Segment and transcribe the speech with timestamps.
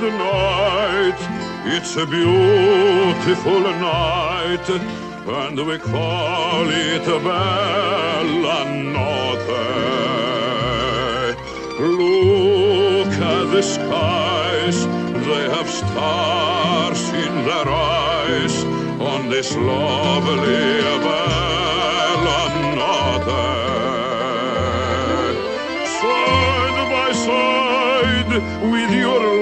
[0.00, 1.18] the night.
[1.66, 4.68] It's a beautiful night,
[5.26, 8.64] and we call it Bella
[8.94, 9.78] Notte.
[11.80, 14.86] Look at the skies,
[15.26, 18.64] they have stars in their eyes
[19.00, 22.42] on this lovely Bella
[22.78, 23.44] Notte.
[25.98, 28.32] Side by side
[28.70, 29.37] with your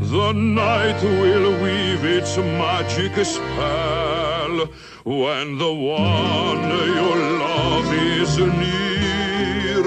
[0.00, 4.68] The night will weave its magic spell
[5.04, 9.84] when the one you love is near.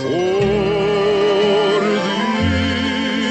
[0.00, 1.80] For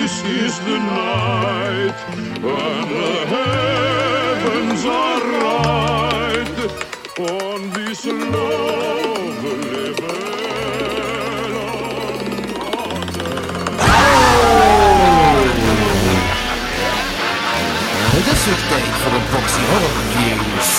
[0.04, 1.98] this is the night
[2.42, 6.70] when the heavens are right
[7.20, 8.89] on this lovely
[18.50, 20.70] Het weer tijd voor een boxy horror news.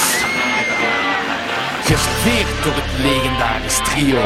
[1.80, 4.20] Geserveerd door het legendarisch trio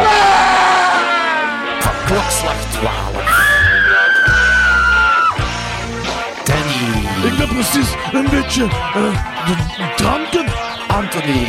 [1.79, 2.93] van klokslag 12.
[6.45, 10.45] Danny, Ik ben precies een beetje eh, dranken.
[10.89, 11.47] Anthony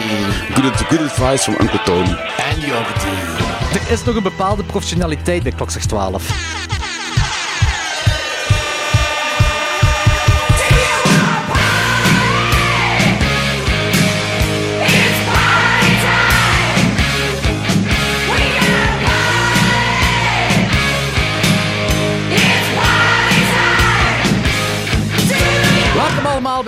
[0.53, 2.17] Good, good advice from Uncle Tony.
[2.51, 3.17] en Jordi.
[3.73, 6.64] Er is nog een bepaalde professionaliteit bij klokslag 12.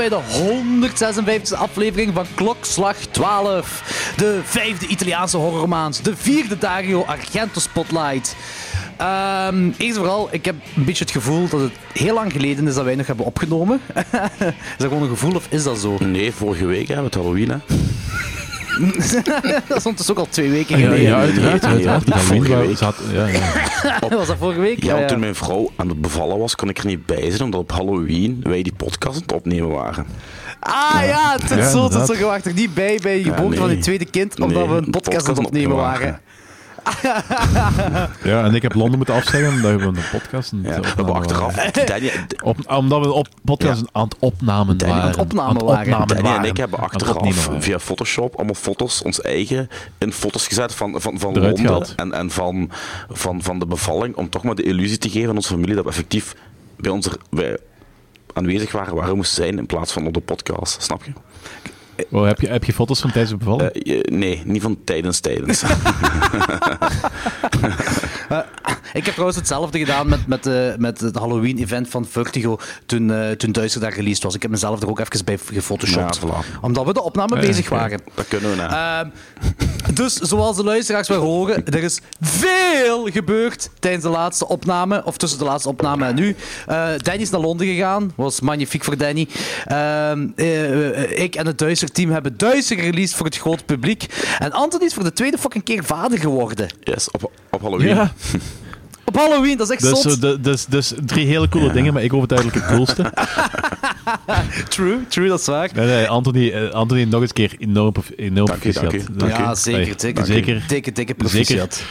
[0.10, 4.14] De 156e aflevering van Klokslag 12.
[4.18, 6.06] De vijfde Italiaanse horrormaand.
[6.06, 8.36] De vierde Dario Argento Spotlight.
[8.98, 12.76] Ehm, eerst vooral, ik heb een beetje het gevoel dat het heel lang geleden is
[12.76, 13.82] dat wij nog hebben opgenomen.
[13.96, 15.98] is dat gewoon een gevoel of is dat zo?
[16.00, 17.50] Nee, vorige week hè, met Halloween.
[17.50, 17.58] Hè.
[19.68, 21.06] Dat stond dus ook al twee weken Ja, geleden.
[21.06, 21.62] ja, uiteraard.
[21.64, 22.04] Ja, uiteraard.
[22.08, 22.78] ja, Dat vorige week.
[22.78, 23.40] Zat- ja, ja.
[24.18, 24.84] Was dat vorige week?
[24.84, 27.42] Ja, want toen mijn vrouw aan het bevallen was, kon ik er niet bij zijn,
[27.42, 30.06] omdat op Halloween wij die podcast aan het opnemen waren.
[30.60, 31.84] Ah ja, Ja, zo.
[31.84, 32.08] Inderdaad.
[32.08, 32.14] zo.
[32.14, 33.58] Je wacht er niet bij bij je geboorte nee.
[33.58, 36.20] van je tweede kind, omdat Nee, we een podcast aan het opnemen waren.
[38.24, 41.56] Ja, en ik heb Londen moeten afzeggen omdat we een podcast aan Ja, we achteraf.
[41.56, 41.86] waren.
[41.86, 42.12] Danny,
[42.44, 45.10] Op, omdat we op podcast aan het opnamen Danny, waren.
[45.10, 46.08] aan het opnamen Aan het waren.
[46.24, 51.02] Danny en ik hebben achteraf via Photoshop allemaal foto's, ons eigen, in foto's gezet van,
[51.02, 52.72] van, van Eruit Londen en, en van,
[53.10, 55.84] van, van de bevalling, om toch maar de illusie te geven aan onze familie dat
[55.84, 56.36] we effectief
[56.78, 57.58] bij ons er, wij
[58.34, 60.82] aanwezig waren waar we moesten zijn in plaats van op de podcast.
[60.82, 61.12] Snap je?
[62.12, 63.70] Oh, heb, je, heb je foto's van tijdens de bevalling?
[63.70, 65.64] Eh, nee, niet van tijdens tijdens.
[68.94, 73.32] Ik heb trouwens hetzelfde gedaan met, met, de, met het Halloween-event van Vertigo toen, eh
[73.32, 74.36] toen Duister daar released was.
[74.36, 76.20] Ik heb mezelf er ook even bij gefotoshopt.
[76.22, 76.60] Ja, voilà.
[76.62, 78.02] Omdat we de opname Ja, bezig waren.
[78.16, 78.62] dat kunnen we.
[78.62, 79.08] Ehm,
[79.94, 85.18] dus zoals de luisteraars wel horen, er is veel gebeurd tijdens de laatste opname, of
[85.18, 86.36] tussen de laatste opname en nu.
[86.68, 89.28] Eh, Danny is naar Londen gegaan, was magnifiek voor Danny.
[89.66, 94.06] Eh, eh, ik en het Duister-team hebben Duister gereleased voor het grote publiek.
[94.40, 96.68] En Anthony is voor de tweede fucking keer vader geworden.
[96.84, 97.88] Yes, op, op Halloween.
[97.88, 98.14] ja,
[99.06, 100.22] Op Halloween, dat is echt dus, zot.
[100.22, 103.14] de- dus, dus drie hele coole dingen, maar ik overduidelijk het coolste.
[104.70, 105.70] True, true, dat is waar.
[105.76, 109.32] Nee, nee, Anthony, eh, Anthony nog eens keer enorm, enorm Dank je, dank je, dank
[109.32, 110.26] Ja, zeker, zeker.
[110.26, 110.64] zeker.
[110.68, 111.16] Dikke, dikke Zeker.
[111.16, 111.84] proficiat.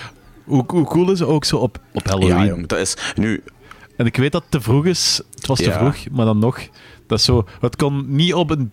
[0.45, 2.37] Hoe, hoe cool is het ook zo op, op Halloween?
[2.37, 3.43] Ja, jong, dat is nu.
[3.97, 5.21] En ik weet dat het te vroeg is.
[5.35, 5.79] Het was te Ja.
[5.79, 6.59] vroeg, maar dan nog.
[7.07, 8.71] Dat is zo, het kon niet op een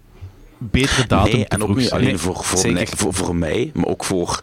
[0.58, 1.92] betere datum Nee, te en ook niet zijn.
[1.94, 2.44] alleen Nee, voor,
[2.98, 4.42] voor, voor mij, maar ook voor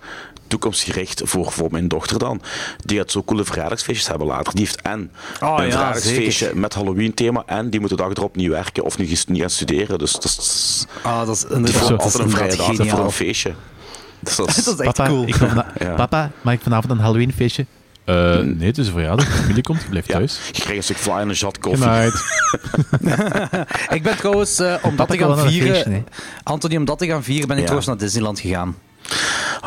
[0.51, 2.43] toekomstgericht voor, voor mijn dochter dan.
[2.85, 4.55] Die gaat zo coole verjaardagsfeestjes hebben later.
[4.55, 5.11] Die heeft en
[5.43, 6.59] Oh, een ja, verjaardagsfeestje zeker.
[6.59, 9.51] met Halloween thema en die moet de dag erop niet werken of niet, niet gaan
[9.51, 9.99] studeren.
[9.99, 13.53] Dus dat is, Ah, dat is inderdaad, dat een vrije dag voor een feestje.
[14.21, 15.27] Dus dat is, Dat is echt Papa, cool.
[15.29, 15.37] ik
[15.79, 15.95] Ja.
[15.97, 17.67] Papa, mag ik vanavond een Halloween feestje?
[18.05, 19.27] Eh, nee, het is een verjaardag.
[19.27, 20.41] De familie komt, je blijft ja, thuis.
[20.47, 21.89] je krijgt een stuk fly en een jat koffie.
[23.97, 25.75] Ik ben trouwens, eh, om dat te gaan vieren...
[25.75, 26.03] feestje.
[26.43, 27.69] Anthony, om dat te gaan vieren, ben ik Ja.
[27.69, 28.77] trouwens naar Disneyland gegaan.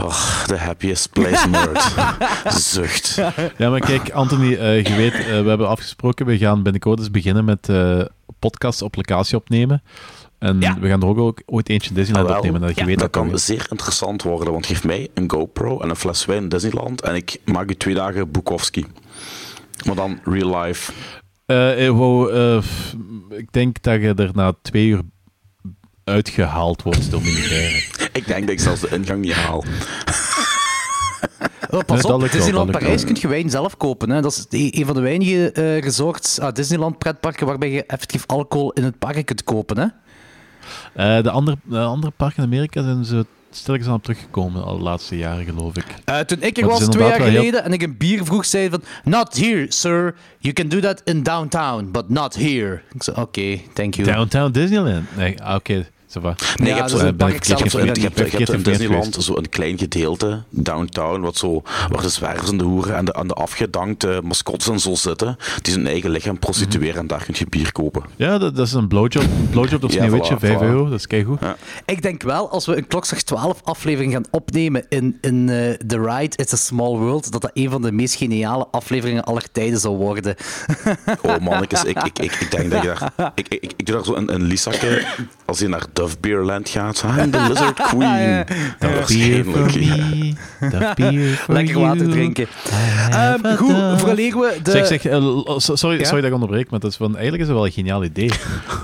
[0.01, 1.93] Oh, the happiest place on earth.
[2.73, 3.15] Zucht.
[3.57, 7.11] Ja, maar kijk, Anthony, eh, je weet, eh, we hebben afgesproken, we gaan binnenkort eens
[7.11, 8.01] beginnen met eh
[8.39, 9.83] podcasts op locatie opnemen.
[10.39, 10.79] En Ja.
[10.79, 12.43] we gaan er ook, ook ooit eentje in Disneyland Jawel.
[12.43, 15.31] opnemen, dat je Ja, weet Dat dat kan zeer interessant worden, want geef mij een
[15.31, 18.85] GoPro en een fles wijn in Disneyland en ik maak u twee dagen Bukowski.
[19.85, 20.91] Maar dan real life.
[23.29, 25.01] Ik denk dat je er na twee uur
[26.03, 27.81] uitgehaald wordt door militairen.
[28.13, 29.63] Ik denk dat ik zelfs de ingang niet haal.
[31.69, 34.09] Oh, pas op, Disneyland Parijs kun je wijn zelf kopen.
[34.09, 34.21] Hè.
[34.21, 38.23] Dat is e- een van de weinige eh, resorts, ah, Disneyland pretparken, waarbij je effectief
[38.27, 39.77] alcohol in het park kunt kopen.
[39.77, 39.85] Hè.
[41.17, 44.77] Eh, de, andere, de andere parken in Amerika zijn ze stilletjes aan op teruggekomen al
[44.77, 45.85] de laatste jaren, geloof ik.
[46.05, 48.61] Eh, toen ik er was twee jaar heel- geleden en ik een bier vroeg, zei
[48.69, 48.83] hij van...
[49.11, 50.15] Not here, sir.
[50.39, 52.81] You can do that in downtown, but not here.
[52.93, 54.07] Ik zei, oké, thank you.
[54.11, 55.15] Downtown Disneyland?
[55.15, 55.85] Nee, ah, oké.
[56.21, 58.17] Nee, Ja, je hebt een je park zelf zo- weer je hebt- je niet.
[58.17, 59.23] hebt- je hebt in Disneyland geweest.
[59.23, 63.13] zo een klein gedeelte, downtown, wat zo, waar de zwervers en de hoeren en de,
[63.13, 67.33] en de afgedankte mascottes en zo zitten, die zijn eigen lichaam prostitueren en daar kun
[67.37, 68.03] je bier kopen.
[68.15, 69.23] Ja, dat, dat is een blowjob.
[69.49, 70.61] Blowjob Ja, Sneeuwwitje, voilà, 5 voilà.
[70.61, 70.89] euro.
[70.89, 71.39] Dat is keigoed.
[71.41, 71.55] Ja.
[71.85, 75.99] Ik denk wel, als we een Klokslag 12 aflevering gaan opnemen in, in eh, The
[76.01, 79.79] Ride, It's a Small World, dat dat een van de meest geniale afleveringen aller tijden
[79.79, 80.35] zal worden.
[81.21, 83.31] Oh mannetjes, ik, ik, ik, ik denk dat je daar...
[83.35, 85.05] Ik, ik, ik, ik doe daar zo een, een Lisake,
[85.45, 87.03] als je naar Dove Beerland gaat.
[87.19, 88.45] I'm the Lizard Queen.
[88.79, 89.49] Dan Beer waarschijnlijk.
[89.49, 90.33] for me.
[90.59, 92.47] The beer for Lekker water drinken.
[92.69, 94.71] Have Ehm, goed, vooraleer we de...
[94.71, 96.03] Zeg, zeg, eh, sorry, Ja?
[96.05, 98.27] sorry dat ik onderbreek, maar dat is van, eigenlijk is het wel een geniaal idee.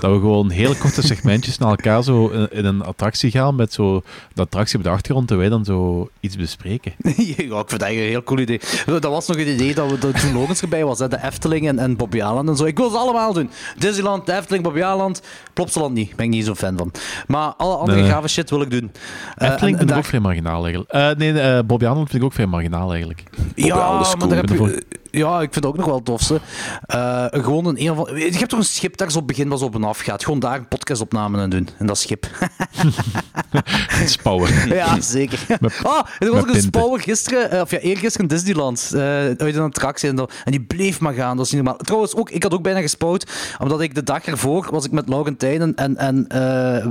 [0.00, 3.72] dat we gewoon hele korte segmentjes naar elkaar zo in, in een attractie gaan met
[3.72, 4.02] zo
[4.34, 6.92] de attractie op de achtergrond, terwijl wij dan zo iets bespreken.
[7.02, 8.60] ja, ik vind dat eigenlijk een heel cool idee.
[8.86, 11.68] Dat was nog een idee dat we dat toen Logans erbij was, hè, de Efteling
[11.68, 12.64] en, en Bobby Aland en zo.
[12.64, 13.50] Ik wil ze allemaal doen.
[13.78, 15.22] Disneyland, de Efteling, Bobby Aland,
[15.52, 16.16] Plopsaland niet.
[16.16, 16.92] Ben ik niet zo fan van.
[17.26, 18.10] Maar alle andere Nee.
[18.10, 18.90] gave shit wil ik doen.
[19.36, 20.92] Eh, Efteling en- en vind ik daar- ook vrij marginaal eigenlijk.
[20.92, 23.22] Eh, nee, eh Bobby Arnold vind ik ook vrij marginaal eigenlijk.
[23.54, 24.28] Ja, Aland is maar cool.
[24.28, 26.40] daar heb Ik ben je, ja, ik vind het ook nog wel het tofste.
[26.86, 29.48] Eh, gewoon een, een van, je hebt toch een schip daar zo op het begin
[29.50, 30.24] was op en af gaat.
[30.24, 31.68] Gewoon daar een podcastopname aan doen.
[31.78, 32.26] En dat schip.
[34.06, 34.68] Spouwen.
[34.68, 35.38] ja, zeker.
[35.60, 38.90] Met- ah, er was ook een spouwer gisteren, eh, of ja, eergisteren in Disneyland.
[38.94, 40.08] eh, uit een attractie.
[40.08, 41.36] En, dat- en die bleef maar gaan.
[41.36, 41.82] Dat is niet normaal.
[41.82, 43.30] Trouwens, ook, ik had ook bijna gespouwd.
[43.58, 46.26] Omdat ik de dag ervoor was ik met Laurentijn en, en,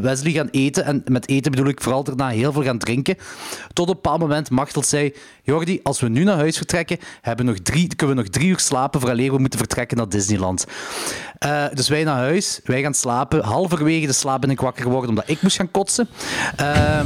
[0.01, 0.85] Wesley gaan eten.
[0.85, 3.15] En met eten bedoel ik vooral daarna heel veel gaan drinken.
[3.73, 5.13] Tot op een bepaald moment Machteld zei...
[5.49, 8.59] Jordi, als we nu naar huis vertrekken, hebben nog drie, kunnen we nog drie uur
[8.59, 10.65] slapen vooraleer we moeten vertrekken naar Disneyland.
[11.39, 13.43] Eh, dus wij naar huis, wij gaan slapen.
[13.43, 16.09] Halverwege de slaap ben ik wakker geworden omdat ik moest gaan kotsen.
[16.55, 16.99] Eh,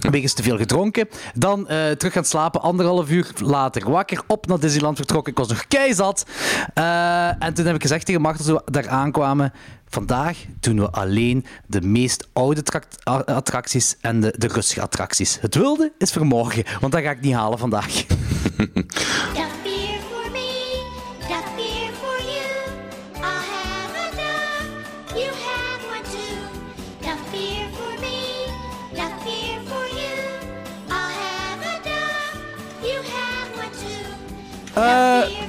[0.10, 1.08] wegens te veel gedronken.
[1.34, 5.32] Dan eh, terug gaan slapen, anderhalf uur later wakker, op naar Disneyland vertrokken.
[5.32, 6.26] Ik was nog keizat.
[7.38, 9.52] En toen heb ik gezegd tegen Marten, toen we daar aankwamen...
[9.88, 12.62] Vandaag doen we alleen de meest oude
[13.24, 15.38] attracties en de, de rustige attracties.
[15.40, 18.04] Het wilde is voor morgen, want dat ga ik niet halen vandaag.
[34.78, 34.84] Eh,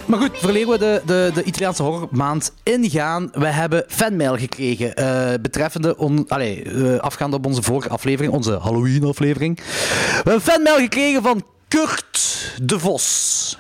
[0.06, 5.34] maar goed, vooraleer we de, de, de Italiaanse horrormaand ingaan, we hebben fanmail gekregen eh,
[5.42, 9.58] betreffende, on, eh, afgaande op onze vorige aflevering, onze Halloween-aflevering.
[9.58, 13.58] We hebben fanmail gekregen van Kurt de Vos.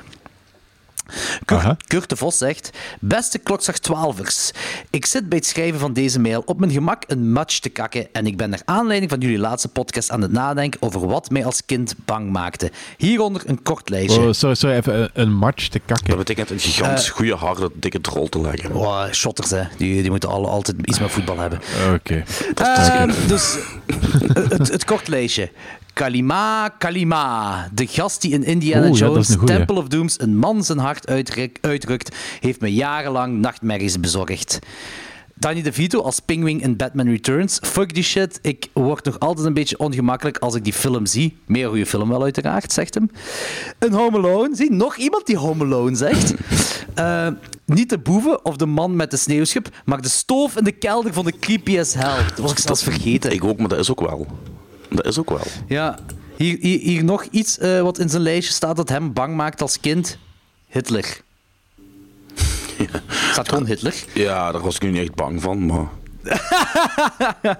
[1.45, 1.77] Kurt, Aha.
[1.87, 2.69] Kurt de Vos zegt:
[2.99, 4.57] Beste klokslag 12ers,
[4.89, 8.07] ik zit bij het schrijven van deze mail op mijn gemak een match te kakken
[8.13, 11.45] en ik ben naar aanleiding van jullie laatste podcast aan het nadenken over wat mij
[11.45, 12.71] als kind bang maakte.
[12.97, 14.21] Hieronder een kort lijstje.
[14.21, 16.17] Oh, sorry, sorry, even een, een match te Dat kakken.
[16.17, 18.75] betekent een gigantisch goede, harde, dikke drol te leggen.
[18.75, 19.63] Oh, shotters, hè.
[19.77, 21.59] Die, die moeten alle, altijd iets met voetbal hebben.
[21.93, 22.23] Oké.
[22.55, 23.57] Ehm, dus
[24.33, 25.51] het, het kort lijstje.
[25.99, 27.69] Kalima, Kalima.
[27.73, 29.45] De gast die in Indiana Oeh, Jones goeie.
[29.45, 34.59] Temple of Dooms een man zijn hart uitruk- uitrukt, heeft me jarenlang nachtmerries bezorgd.
[35.35, 37.59] Danny DeVito als Pingwing in Batman Returns.
[37.61, 38.39] Fuck die shit.
[38.41, 41.37] Ik word nog altijd een beetje ongemakkelijk als ik die film zie.
[41.45, 43.09] Meer goede film wel, uiteraard, zegt hem.
[43.79, 44.55] Een Home Alone.
[44.55, 46.33] Zie, nog iemand die Home Alone zegt.
[46.95, 47.27] Eh,
[47.65, 51.13] niet de boeven of de man met de sneeuwschip, maar de stoof in de kelder
[51.13, 52.25] van de creepy as hell.
[52.27, 53.31] Dat was ik zelfs vergeten.
[53.31, 54.27] Ik ook, maar dat is ook wel.
[54.89, 55.47] Dat is ook wel.
[55.67, 55.99] Ja,
[56.35, 59.61] hier, hier, hier nog iets eh, wat in zijn lijstje staat dat hem bang maakt
[59.61, 60.17] als kind.
[60.67, 61.21] Hitler.
[63.31, 64.03] Staat gewoon Hitler.
[64.13, 65.87] Ja, daar was ik nu niet echt bang van, maar...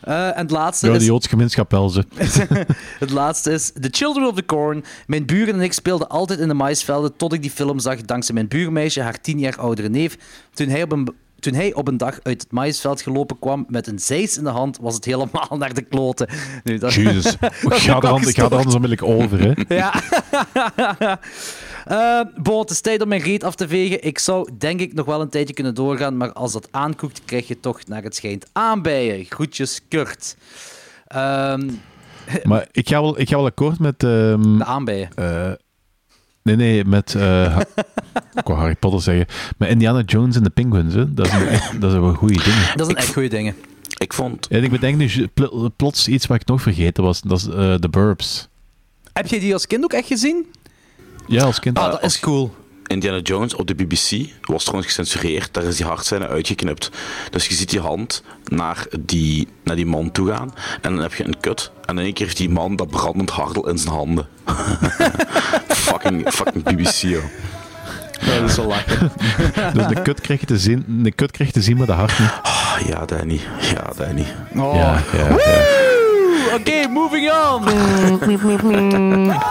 [0.00, 2.04] Eh, en het laatste, Ja, de is, Joodse gemeenschap wel ze.
[2.98, 4.84] het laatste is The Children of the Corn.
[5.06, 8.34] Mijn buren en ik speelden altijd in de maisvelden tot ik die film zag dankzij
[8.34, 10.16] mijn buurmeisje, haar tien jaar oudere neef.
[10.54, 11.08] Toen hij op een...
[11.40, 14.50] Toen hij op een dag uit het maïsveld gelopen kwam met een zeis in de
[14.50, 16.28] hand, was het helemaal naar de kloten.
[16.64, 17.22] Nu, dat, Jezus.
[17.40, 19.74] dat is Ga er, al an- ga er anders onmiddellijk over, hè.
[19.74, 19.92] Ja.
[22.42, 24.04] Bon, het is tijd om mijn reet af te vegen.
[24.04, 27.48] Ik zou denk ik nog wel een tijdje kunnen doorgaan, maar als dat aankoekt, krijg
[27.48, 29.24] je toch naar het schijnt aanbijen.
[29.24, 30.36] Groetjes, Kurt.
[31.06, 31.70] Ehm,
[32.42, 34.02] Maar ik ga wel, ik ga wel akkoord met...
[34.02, 35.08] ehm, de aanbijen.
[35.14, 35.50] eh,
[36.56, 37.14] nee, nee, met...
[37.14, 37.22] eh,
[37.54, 37.64] ha-
[38.40, 39.26] ik wou Harry Potter zeggen.
[39.56, 41.14] Met Indiana Jones en de Penguins, hè.
[41.14, 42.72] Dat is een, echt, dat is een goede ding.
[42.74, 43.54] Dat zijn echt goede dingen.
[43.98, 44.46] Ik vond...
[44.48, 47.20] En ik bedenk nu pl- plots iets wat ik nog vergeten was.
[47.20, 48.48] Dat is eh The Burbs.
[49.12, 50.46] Heb je die als kind ook echt gezien?
[51.26, 51.78] Ja, als kind.
[51.78, 52.54] Ah, dat is cool.
[52.90, 55.54] Indiana Jones op de BBC was trouwens gecensureerd.
[55.54, 56.90] Daar is die hartscène uitgeknipt.
[57.30, 60.54] Dus je ziet die hand naar die, naar die man toe gaan.
[60.80, 61.70] En dan heb je een kut.
[61.84, 64.28] En in één keer heeft die man dat brandend hardel in zijn handen.
[65.86, 67.22] fucking, fucking BBC, joh.
[68.26, 69.12] Dat is zo lachen.
[69.74, 71.92] Dus de kut krijg je te zien, de kut krijg je te zien, maar de
[71.92, 72.32] hart niet.
[72.42, 73.40] Ah, ja, Danny.
[73.60, 74.26] Ja, Danny.
[74.56, 74.74] Oh.
[74.74, 75.28] Ja, ja, ja.
[75.28, 75.78] Woe!
[76.54, 77.62] Oké, moving on.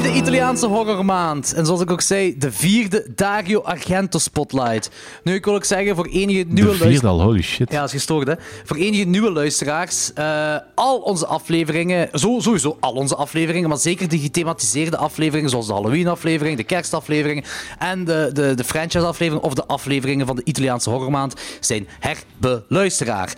[0.00, 1.54] Vijfde Italiaanse horrormaand.
[1.54, 4.90] En zoals ik ook zei, de vierde Dario Argento Spotlight.
[5.22, 6.92] Nu, ik wil ook zeggen, voor enige nieuwe De luisteraars...
[6.92, 7.70] vierde al, holy shit.
[7.72, 8.34] Ja, dat is gestoord, hè.
[8.64, 14.08] Voor enige nieuwe luisteraars, eh, al onze afleveringen, zo, sowieso al onze afleveringen, maar zeker
[14.08, 17.44] de gethematiseerde afleveringen, zoals de Halloween-aflevering, de kerstafleveringen
[17.78, 23.34] en de, de, de franchise-aflevering of de afleveringen van de Italiaanse horrormaand, zijn herbeluisteraar.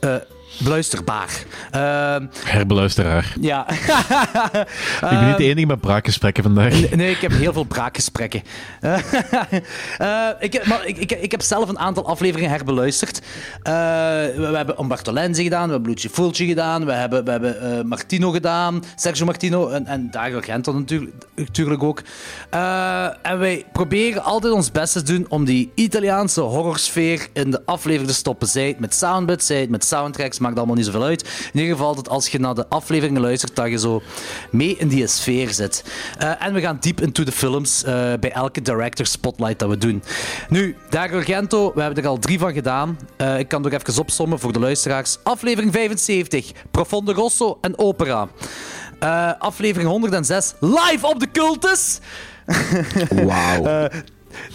[0.00, 0.14] Eh
[0.58, 1.44] beluisterbaar.
[1.70, 3.34] Eh, Herbeluisteraar.
[3.40, 3.66] ja.
[3.70, 6.94] ik ben niet de enige met braakgesprekken vandaag.
[6.94, 8.42] Nee, ik heb heel veel braakgesprekken.
[8.80, 8.98] Eh,
[9.98, 13.22] eh, ik, heb, maar ik, ik, ik heb zelf een aantal afleveringen herbeluisterd.
[13.62, 18.30] We, hebben Umberto Lenzi gedaan, we hebben Luigi Fulci gedaan, we hebben, we hebben Martino
[18.30, 22.02] gedaan, Sergio Martino en, en Dario Argento natuurlijk, natuurlijk ook.
[23.22, 28.10] En wij proberen altijd ons best te doen om die Italiaanse horrorsfeer in de aflevering
[28.10, 28.48] te stoppen.
[28.48, 31.50] Zij het met soundbits, zij het met soundtracks, maakt allemaal niet zoveel uit.
[31.52, 34.02] In ieder geval dat als je naar de afleveringen luistert, dat je zo
[34.50, 35.84] mee in die sfeer zit.
[36.18, 39.78] Eh, en we gaan diep into de films eh, bij elke director spotlight dat we
[39.78, 40.02] doen.
[40.48, 42.98] Nu, Dario Argento, we hebben er al drie van gedaan.
[43.16, 45.18] Eh, ik kan nog even opsommen voor de luisteraars.
[45.22, 48.28] Aflevering 75, Profondo Rosso en Opera.
[49.38, 51.98] Aflevering 106, live op de cultus.
[53.10, 53.88] Wauw.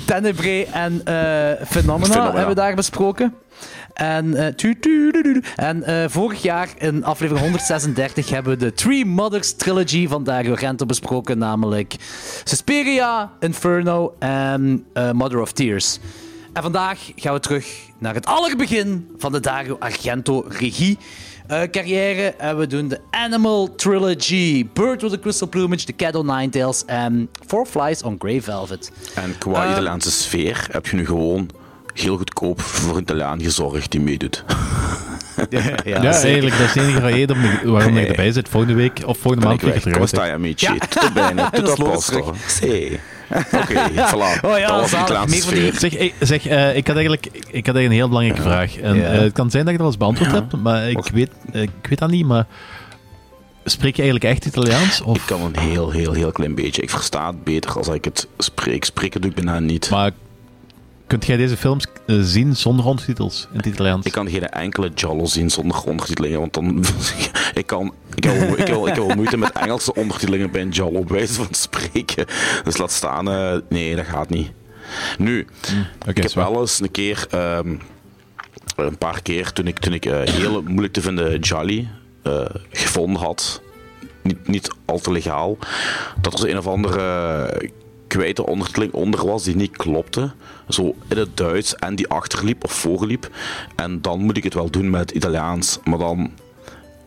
[0.05, 2.23] Tenebrae en Phenomena, Phenomena.
[2.23, 3.33] hebben we daar besproken.
[4.01, 4.75] En, eh,
[5.55, 10.51] en eh, vorig jaar in aflevering 136 hebben we de Three Mothers Trilogy van Dario
[10.51, 11.95] Argento besproken, namelijk
[12.43, 15.99] Suspiria, Inferno en eh, Mother of Tears.
[16.53, 17.65] En vandaag gaan we terug
[17.97, 20.97] naar het allerbegin van de Dario Argento regie.
[21.71, 26.23] carrière en we doen de Animal Trilogy, Bird with a Crystal Plumage, The Cat o'
[26.23, 28.91] Nine Tails en Four Flies on Grey Velvet.
[29.15, 31.49] En qua Eh, Italiaanse sfeer heb je nu gewoon
[31.93, 34.43] heel goedkoop voor een Italiaan gezorgd die meedoet.
[35.49, 35.59] Ja,
[36.11, 38.49] eigenlijk, dat is de enige reden om- waarom ik erbij zit.
[38.49, 40.07] Volgende week of volgende maand ik ik eruit.
[40.07, 40.67] stai amici?
[40.77, 42.35] Tutto bene, tutto Dat a is los posto.
[42.47, 42.99] Sì.
[43.51, 44.41] Oké, voilà.
[44.45, 45.03] Oh ja, dat was de zalig.
[45.09, 45.79] Italiaanse Meer van die- sfeer.
[45.79, 48.77] Zeg, ik- zeg eh, ik had eigenlijk ik had eigenlijk een heel belangrijke vraag.
[48.77, 49.03] En, Ja.
[49.03, 51.69] eh, het kan zijn dat ik dat al eens beantwoord heb, maar ik weet, ik
[51.89, 52.25] weet dat niet.
[52.25, 52.45] Maar
[53.65, 54.99] spreek je eigenlijk echt Italiaans?
[54.99, 56.81] Ik Of, kan een heel, heel, heel klein beetje.
[56.81, 58.83] Ik versta het beter als ik het spreek.
[58.85, 59.89] Spreken doe ik bijna niet.
[59.89, 60.11] maar
[61.11, 64.05] kunt jij deze films eh, zien zonder ondertitels in het Italiaans?
[64.05, 66.77] Ik kan geen enkele Giallo zien zonder ondertitelingen, want dan...
[67.53, 70.99] ik, kan, ik, heb, ik, heb, ik heb moeite met Engelse ondertitelingen bij een Giallo,
[70.99, 72.25] op wijze van spreken.
[72.63, 73.29] Dus laat staan...
[73.29, 74.51] eh, nee, dat gaat niet.
[75.17, 75.47] Nu,
[75.99, 76.51] Oké, ik heb zwaar.
[76.51, 77.25] wel eens een keer...
[77.29, 77.75] ehm,
[78.75, 81.87] een paar keer, toen ik, toen ik eh, heel moeilijk te vinden Jolly
[82.69, 83.61] gevonden had,
[84.21, 85.57] niet, niet al te legaal,
[86.21, 87.71] dat zo een of andere
[88.11, 90.31] kwijte ondertiteling onder was die niet klopte.
[90.69, 93.29] Zo in het Duits en die achterliep of voorliep.
[93.75, 95.79] En dan moet ik het wel doen met het Italiaans.
[95.83, 96.31] Maar dan,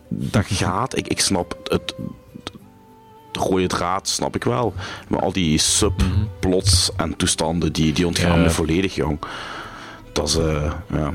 [0.07, 0.97] dat gaat.
[0.97, 1.93] Ik, ik snap het,
[3.31, 4.73] de rode draad, snap ik wel.
[5.07, 9.19] Maar al die subplots en toestanden, die, die ontgaan me volledig, jong.
[10.13, 11.11] Dat is, eh, ja,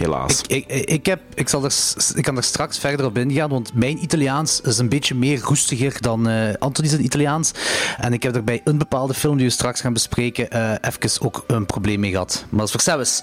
[0.00, 0.42] helaas.
[0.46, 1.72] Ik, ik, ik, heb, ik, zal er,
[2.14, 6.00] ik kan er straks verder op ingaan, want mijn Italiaans is een beetje meer roestiger
[6.00, 7.52] dan eh Anthony's Italiaans.
[7.98, 11.22] En ik heb er bij een bepaalde film die we straks gaan bespreken eh even
[11.22, 12.44] ook een probleem mee gehad.
[12.48, 13.22] Maar dat is voor zelfs.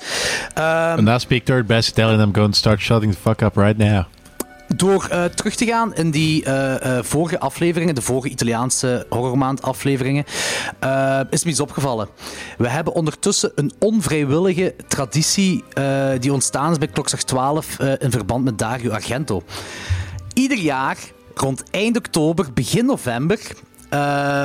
[0.54, 3.56] Ehm, And now speak third best Italian, I'm going to start shutting the fuck up
[3.56, 4.06] right now.
[4.76, 9.62] Door eh, terug te gaan in die eh, eh, vorige afleveringen, de vorige Italiaanse horrormaand
[9.62, 10.26] afleveringen,
[11.30, 12.08] is me iets opgevallen.
[12.58, 15.64] We hebben ondertussen een onvrijwillige traditie
[16.20, 19.44] die ontstaan is bij Klokslag 12 eh, in verband met Dario Argento.
[20.34, 20.98] Ieder jaar,
[21.34, 23.40] rond eind oktober, begin november,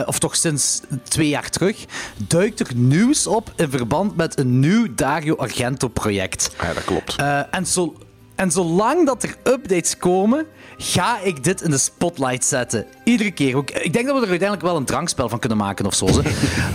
[0.06, 1.84] of toch sinds twee jaar terug,
[2.16, 6.54] duikt er nieuws op in verband met een nieuw Dario Argento-project.
[6.56, 7.16] Ah Ja, dat klopt.
[7.50, 7.96] En, zo,
[8.34, 10.46] en zolang dat er updates komen,
[10.78, 12.86] ga ik dit in de spotlight zetten.
[13.04, 13.56] Iedere keer.
[13.56, 16.06] Ook- Ik denk dat we er uiteindelijk wel een drankspel van kunnen maken of zo.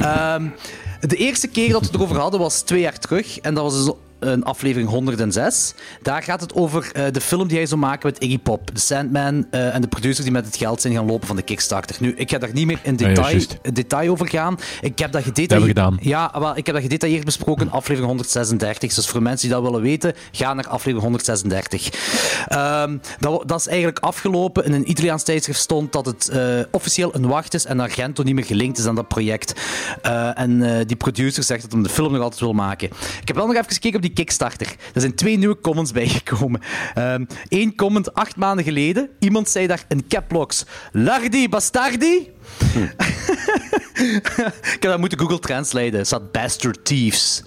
[0.02, 0.48] Ehm,
[1.00, 3.40] De eerste keer dat we het erover hadden was twee jaar terug.
[3.40, 5.74] En dat was dus een aflevering 106.
[6.01, 8.69] Daar gaat het over eh, de film die hij zou maken met Iggy Pop.
[8.74, 11.41] De Sandman eh, en de producers die met het geld zijn gaan lopen van de
[11.41, 11.95] Kickstarter.
[12.00, 13.41] Nu, ik ga daar niet meer in ja, detail,
[13.74, 14.57] detail over gaan.
[14.81, 15.62] Ik heb dat gedetailleerd...
[15.62, 15.97] we gedaan.
[16.01, 18.93] Ja, wel, ik heb dat gedetailleerd besproken in aflevering 136.
[18.93, 21.89] Dus voor mensen die dat willen weten, ga naar aflevering 136.
[22.47, 24.65] Ehm, dat, dat is eigenlijk afgelopen.
[24.65, 28.36] In een Italiaans tijdschrift stond dat het eh, officieel een wacht is en Argento niet
[28.36, 29.53] meer gelinkt is aan dat project.
[30.36, 32.89] En die producer zegt dat hij de film nog altijd wil maken.
[33.21, 34.76] Ik heb wel nog even gekeken op die Kickstarter.
[34.94, 36.62] Er zijn twee nieuwe comments bijgekomen.
[37.48, 39.10] Eén comment acht maanden geleden.
[39.20, 42.32] Iemand zei daar in caplocks: Lardi bastardi.
[44.76, 46.00] Ik heb dat moeten Google translaten.
[46.00, 47.44] Er staat bastard thieves.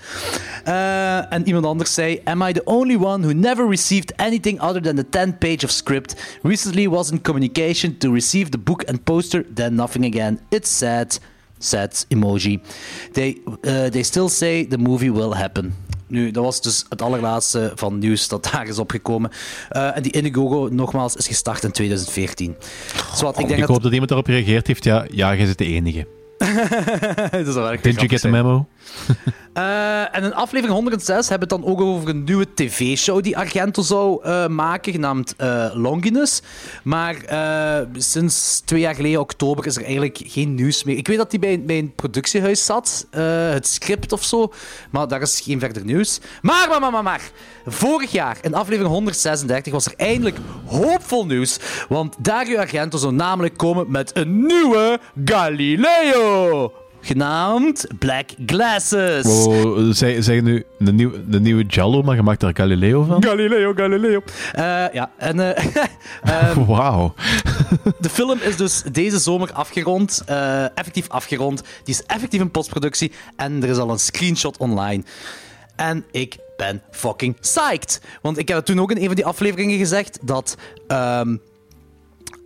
[0.64, 4.82] Eh, en iemand anders zei: Am I the only one who never received anything other
[4.82, 6.38] than the 10 page of script?
[6.42, 10.40] Recently was in communication to receive the book and poster, then nothing again.
[10.48, 11.18] It's sad.
[11.58, 12.60] Sad emoji.
[13.12, 15.74] They, uh, they still say the movie will happen.
[16.10, 19.30] Nu, dat was dus het allerlaatste van nieuws dat daar is opgekomen.
[19.68, 22.56] Eh, en die Indiegogo, nogmaals, is gestart in 2014.
[23.14, 23.68] Zwat, ik Ik, denk dat...
[23.68, 24.84] hoop dat iemand erop gereageerd heeft.
[24.84, 26.06] Ja, ja jij zit de enige.
[27.30, 28.66] dat is wel erg Did you get the memo?
[29.52, 33.36] Eh, en in aflevering 106 hebben we het dan ook over een nieuwe tv-show die
[33.36, 36.42] Argento zou eh, maken, genaamd eh, Longinus.
[36.82, 37.16] Maar
[37.92, 40.96] sinds twee jaar geleden, oktober, is er eigenlijk geen nieuws meer.
[40.96, 43.06] Ik weet dat hij bij, een productiehuis zat,
[43.50, 44.52] het script of zo,
[44.90, 46.20] maar daar is geen verder nieuws.
[46.42, 47.30] Maar, maar, maar, maar, maar.
[47.66, 51.58] Vorig jaar, in aflevering 136, was er eindelijk hoopvol nieuws.
[51.88, 56.72] Want Dario Argento zou namelijk komen met een nieuwe Galileo.
[57.00, 59.24] Genaamd Black Glasses.
[59.24, 63.22] Wow, zeg, zeg nu de, nieuw, de nieuwe Jallo, maar je maakt daar Galileo van?
[63.24, 64.22] Galileo, Galileo.
[64.52, 65.64] Eh, ja, en eh,
[66.22, 67.14] ehm, Wauw.
[67.98, 70.22] de film is dus deze zomer afgerond.
[70.26, 71.62] eh, effectief afgerond.
[71.84, 73.12] Die is effectief in postproductie.
[73.36, 75.02] En er is al een screenshot online.
[75.76, 78.00] En ik ben fucking psyched.
[78.22, 80.56] Want ik heb het toen ook in een van die afleveringen gezegd dat.
[80.86, 81.36] ehm,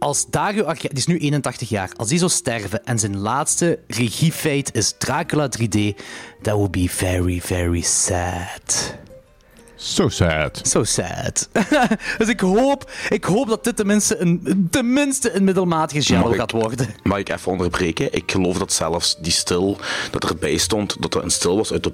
[0.04, 3.78] als Dario Argento, die is nu 81 jaar, als die zou sterven en zijn laatste
[3.86, 5.78] regiefeit is Dracula 3D,
[6.42, 8.94] that would be very, very sad.
[9.76, 10.60] So sad.
[10.62, 11.48] So sad.
[12.18, 16.88] dus ik hoop, ik hoop dat dit tenminste een, tenminste een middelmatige ik- gaat worden.
[17.02, 18.12] Mag ik even onderbreken?
[18.12, 19.78] Ik geloof dat zelfs die stil
[20.10, 21.92] dat erbij stond, dat er een stil was uit de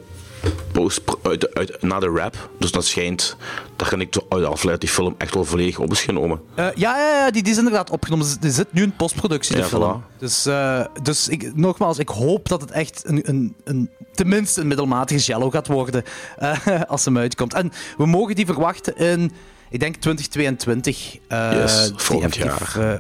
[0.73, 2.51] post, uit, de- uit, na de rap.
[2.59, 3.37] Dus dat schijnt,
[3.77, 6.41] dat kan ik uit afleiden, die film echt wel volledig op is genomen.
[6.55, 8.27] Eh, ja, ja, ja die, die is inderdaad opgenomen.
[8.27, 10.03] Dus Die zit nu in postproductie, de Ja, film.
[10.03, 10.19] voilà.
[10.19, 14.67] Dus, eh, dus ik, nogmaals, ik hoop dat het echt een, een, een, tenminste een
[14.67, 16.03] middelmatige jello gaat worden
[16.39, 17.55] eh, als hem uitkomt.
[17.55, 19.33] En we mogen die verwachten in,
[19.71, 21.17] ik denk 2022.
[21.29, 22.95] eh, Yes, volgend eh,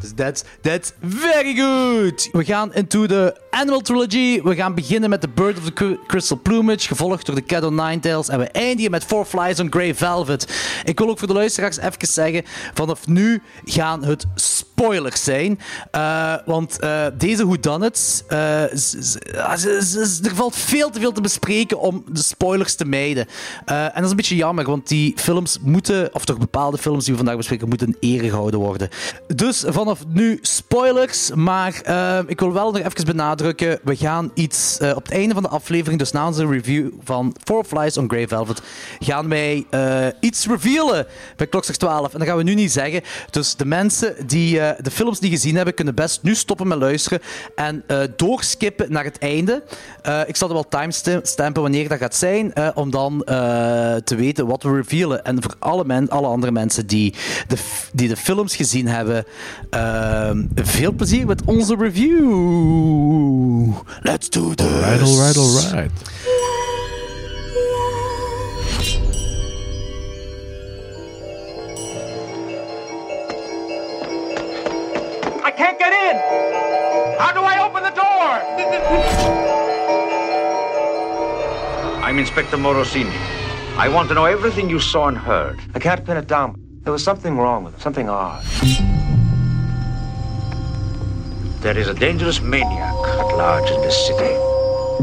[0.00, 2.28] dus that's, that's very good.
[2.32, 4.42] We gaan into de Animal Trilogy.
[4.42, 7.64] We gaan beginnen met The Bird of the Cr- Crystal Plumage, gevolgd door The Cat
[7.64, 8.28] o' Nine Tails.
[8.28, 10.46] En we eindigen met Four Flies on Grey Velvet.
[10.84, 12.42] Ik wil ook voor de luisteraars even zeggen,
[12.74, 14.26] vanaf nu gaan het
[14.78, 15.60] spoilers zijn.
[15.90, 18.38] Eh, want eh, deze whodunits, eh
[19.36, 19.64] ah,
[20.24, 23.26] er valt veel te veel te bespreken om de spoilers te mijden.
[23.64, 27.12] En dat is een beetje jammer, want die films moeten, of toch bepaalde films die
[27.12, 28.88] we vandaag bespreken, moeten in gehouden worden.
[29.26, 31.74] Dus vanaf nu spoilers, maar
[32.26, 35.98] ik wil wel nog even benadrukken, we gaan iets op het einde van de aflevering,
[35.98, 38.62] dus na onze review van Four Flies on Grey Velvet,
[38.98, 39.66] gaan wij
[40.20, 42.12] iets revealen bij Klokslag 12.
[42.12, 43.02] En dat gaan we nu niet zeggen.
[43.30, 46.78] Dus de mensen die eh, de films niet gezien hebben, kunnen best nu stoppen met
[46.78, 47.20] luisteren
[47.54, 49.62] en eh, doorskippen naar het einde.
[50.02, 53.22] Eh, ik zal er wel timestampen wanneer dat gaat zijn, om dan
[54.04, 55.24] te weten wat we revealen.
[55.24, 57.14] En voor alle, men, alle andere mensen die
[57.48, 57.56] de,
[57.92, 59.24] die de films gezien hebben,
[60.54, 63.72] veel plezier met onze review.
[64.00, 64.66] Let's do this!
[64.66, 65.92] Right, alright, alright.
[75.48, 76.16] I can't get in!
[77.18, 78.28] How do I open the door?
[82.04, 83.16] I'm Inspector Morosini.
[83.78, 85.58] I want to know everything you saw and heard.
[85.74, 86.60] I can't pin it down.
[86.82, 88.44] There was something wrong with it, something odd.
[91.62, 94.34] There is a dangerous maniac at large in this city.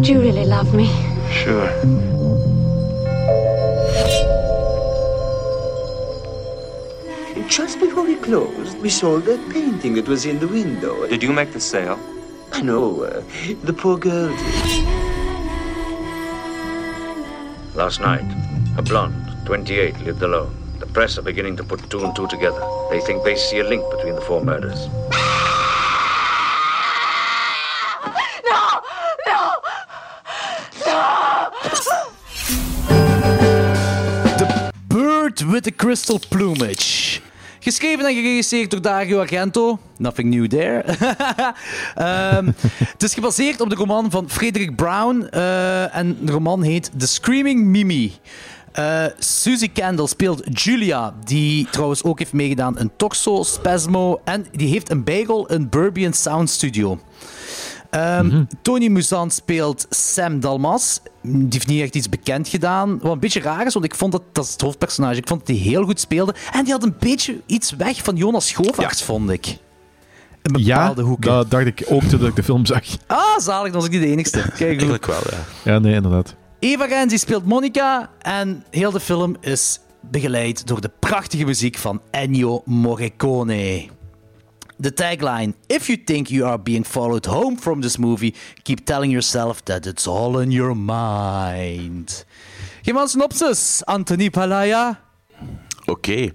[0.03, 0.85] Do you really love me?
[1.31, 1.71] Sure.
[7.47, 11.07] Just before we closed, we sold that painting that was in the window.
[11.07, 11.99] Did you make the sale?
[12.51, 13.03] I know.
[13.03, 13.23] Uh,
[13.63, 14.85] the poor girl did.
[17.75, 18.25] Last night,
[18.77, 20.55] a blonde, 28, lived alone.
[20.79, 22.59] The press are beginning to put two and two together.
[22.89, 24.87] They think they see a link between the four murders.
[28.49, 28.81] No!
[29.27, 29.55] No!
[30.85, 31.51] No!
[34.39, 37.21] The bird with the crystal plumage.
[37.65, 39.79] Geschreven en geregisseerd door Dario Argento.
[39.97, 40.83] Nothing new there.
[41.95, 45.27] Ehm, het is gebaseerd op de roman van Frederick Brown.
[45.31, 48.13] eh, en de roman heet The Screaming Mimi.
[48.71, 54.21] Eh Susie Kendall speelt Julia, die trouwens ook heeft meegedaan in Toxo, Spasmo.
[54.23, 56.99] En die heeft een bijrol in Burbian Sound Studio.
[57.95, 60.99] Ehm, Tony Muzan speelt Sam Dalmas.
[61.21, 62.99] Die heeft niet echt iets bekend gedaan.
[63.01, 65.17] Wat een beetje raar is, want ik vond dat, dat is het hoofdpersonage.
[65.17, 66.35] Ik vond dat hij heel goed speelde.
[66.53, 69.45] En die had een beetje iets weg van Jonas Schovaerts, vond ik.
[70.41, 71.31] In Ja, bepaalde hoeken.
[71.31, 72.83] dat dacht ik ook toen ik de film zag.
[73.07, 74.39] Ah, zalig, dan was ik niet de enigste.
[74.41, 74.59] Kijk.
[74.61, 75.71] Eigenlijk wel, ja.
[75.71, 76.35] Ja, nee, inderdaad.
[76.59, 78.09] Eva Renzi speelt Monica.
[78.21, 83.85] En heel de film is begeleid door de prachtige muziek van Ennio Morricone.
[84.77, 88.33] De tagline: If you think you are being followed home from this movie,
[88.63, 92.25] keep telling yourself that it's all in your mind.
[92.81, 94.99] Geef een synopsis, Anthony Palaya.
[95.85, 96.31] Oké.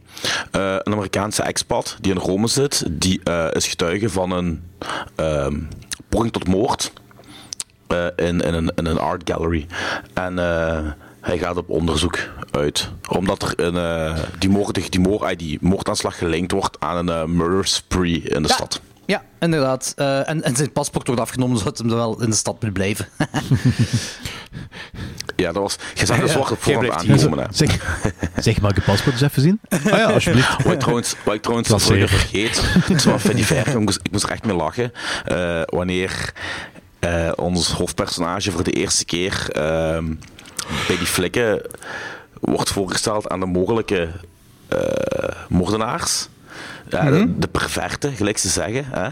[0.50, 4.62] Eh, een Amerikaanse expat die in Rome zit, die eh, is getuige van een
[5.14, 5.58] ehm
[6.08, 6.92] poging tot moord
[7.86, 9.66] eh, in, in, een, in een art gallery.
[10.14, 10.34] En
[11.20, 12.18] hij gaat op onderzoek
[12.50, 12.90] uit.
[13.08, 17.20] Omdat er een, eh, die, moord, die, moord, ah, die moordaanslag gelinkt wordt aan een
[17.22, 18.54] eh, murder spree in de Ja.
[18.54, 18.80] stad.
[19.06, 19.92] Ja, inderdaad.
[19.96, 23.08] Eh, en, en zijn paspoort wordt afgenomen, zodat hij wel in de stad moet blijven.
[25.36, 25.76] Ja, dat was...
[25.94, 27.46] Je zag de zwarte voorhand blijft aankomen.
[27.50, 28.00] Zeg,
[28.36, 29.60] zeg, mag ik je paspoort eens even zien?
[29.92, 30.62] Ah ja, alsjeblieft.
[30.62, 34.30] Wat ik trouwens, wat ik trouwens vergeet, het is wel Fanny Ver, ik moest, er
[34.30, 34.92] echt mee lachen,
[35.24, 36.32] eh, wanneer
[36.98, 40.14] eh, ons hoofdpersonage voor de eerste keer ehm,
[40.86, 41.62] bij die flikken
[42.40, 44.08] wordt voorgesteld aan de mogelijke
[44.68, 44.78] eh,
[45.48, 46.28] moordenaars.
[46.90, 48.84] Ja, de, de perverte, gelijk ze zeggen.
[48.90, 49.02] Hè?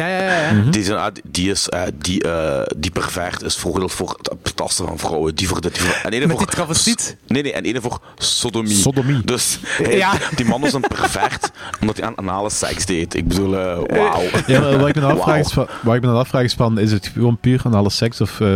[0.00, 0.50] ja, ja, ja.
[0.50, 0.62] ja.
[0.70, 4.86] Die, zijn, ah, die, is, eh, die, eh, die pervert is veroordeeld voor het betasten
[4.86, 5.34] van vrouwen.
[5.34, 7.16] Die voor, die voor, en ene Met voor, die travestiet?
[7.26, 8.74] Nee, nee, en ene voor sodomie.
[8.74, 9.24] Sodomie.
[9.24, 9.58] Dus
[9.90, 10.12] Ja.
[10.36, 13.14] die man was een pervert omdat hij aan anale seks deed.
[13.14, 14.22] Ik bedoel, eh, wauw.
[14.46, 15.18] Ja, maar wat ik me dan Wauw.
[15.18, 17.74] afvraag is, van, wat ik me dan afvraag is van, is het gewoon puur aan
[17.74, 18.46] alle seks of eh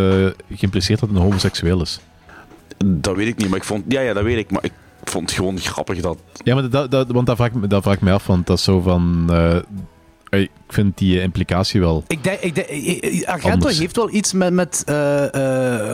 [0.55, 2.01] geïmpliceerd dat het een homoseksueel is?
[2.85, 3.85] Dat weet ik niet, maar ik vond...
[3.89, 4.73] Ja, ja, dat weet ik, maar ik
[5.05, 6.19] vond het gewoon grappig dat...
[6.45, 8.47] Ja, maar dat, dat, want daar vraag, ik me- daar vraag ik me af, want
[8.47, 9.27] dat is zo van...
[9.31, 9.57] eh,
[10.41, 12.05] ik vind die eh, implicatie wel...
[12.07, 13.79] Ik denk, ik denk, eh, Argento Anders.
[13.79, 15.35] heeft wel iets met, met eh,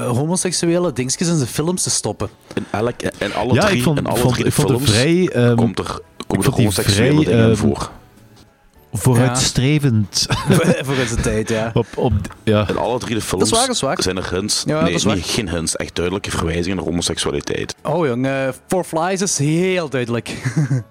[0.00, 2.28] eh, homoseksuele dingetjes in zijn films te stoppen.
[2.54, 4.90] In, elk, in alle Ja, drie, ik vond, in alle vond, drie ik vond films
[4.90, 5.28] vrij...
[5.28, 7.90] ehm, komt er, komen er homoseksuele vrij, dingen ehm, voor.
[8.92, 10.26] Vooruitstrevend.
[10.86, 11.70] Voor zijn tijd, ja.
[11.74, 12.68] op, op, ja.
[12.68, 14.02] In alle drie de films Dat is waar, dat is waar.
[14.02, 14.62] zijn er hints.
[14.66, 15.14] Ja, nee, dat is waar.
[15.14, 15.76] niet, geen hints.
[15.76, 17.74] Echt duidelijke verwijzingen naar homoseksualiteit.
[17.82, 20.34] Oh jong, eh Four Flies is heel duidelijk.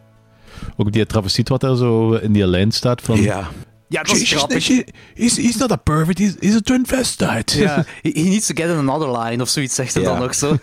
[0.77, 3.21] Ook die travestiet wat er zo in die lijn staat van...
[3.21, 3.47] Ja.
[3.89, 4.67] Ja, dat is grappig.
[5.15, 7.57] he's, he's not a pervert, he's, he's a transvestite.
[7.59, 10.09] Ja, he, needs to get in another line of zoiets zegt hij Ja.
[10.09, 10.47] dan nog zo.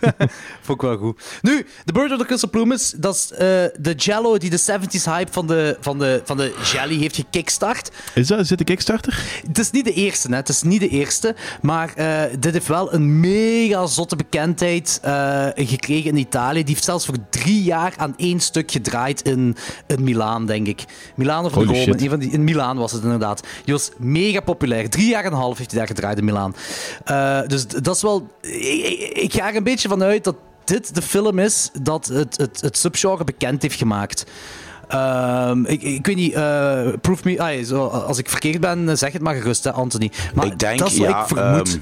[0.61, 1.21] Vond ik wel goed.
[1.41, 3.37] Nu, The Bird of the Crystal Plumes, dat is eh,
[3.79, 7.91] de Jello die de 70s hype van de, van de, van de jelly heeft gekickstart.
[8.13, 9.23] Is dat, is dit de Kickstarter?
[9.47, 10.35] Het is niet de eerste, hè.
[10.35, 11.35] Het is niet de eerste.
[11.61, 16.63] Maar eh, dit heeft wel een mega zotte bekendheid eh, gekregen in Italië.
[16.63, 19.55] Die heeft zelfs voor drie jaar aan één stuk gedraaid in,
[19.87, 20.83] in Milaan, denk ik.
[21.15, 21.87] Milaan of Rome.
[21.87, 23.43] Een van die, in Milaan was het inderdaad.
[23.65, 24.89] Die was mega populair.
[24.89, 26.55] Drie jaar en een half heeft hij daar gedraaid in Milaan.
[27.05, 28.27] Eh, dus dat is wel...
[29.13, 32.77] Ik, ga er een beetje vanuit dat dit de film is dat het, het, het
[32.77, 34.25] subgenre bekend heeft gemaakt.
[34.87, 39.13] Ehm, ik, ik weet niet, eh proof me, ah, zo, als ik verkeerd ben, zeg
[39.13, 40.11] het maar gerust, hè, Anthony.
[40.33, 41.69] Maar ik denk, dat is wat ja, ik vermoed.
[41.69, 41.79] ehm,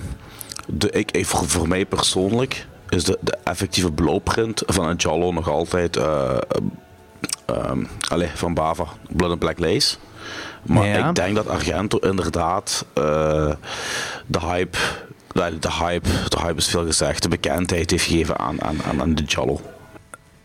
[0.77, 5.31] de, ik, ik- voor, voor mij persoonlijk is de, de effectieve blowprint van een Jallo
[5.31, 5.97] nog altijd
[8.09, 9.95] allee, van Bava, Blood and Black Lace.
[10.63, 11.09] Maar Ja.
[11.09, 13.03] ik denk dat Argento inderdaad eh,
[14.25, 14.77] de hype,
[15.31, 15.41] de,
[15.79, 19.61] hype, de hype is veel gezegd, de bekendheid heeft gegeven aan, aan, aan, de Jallo.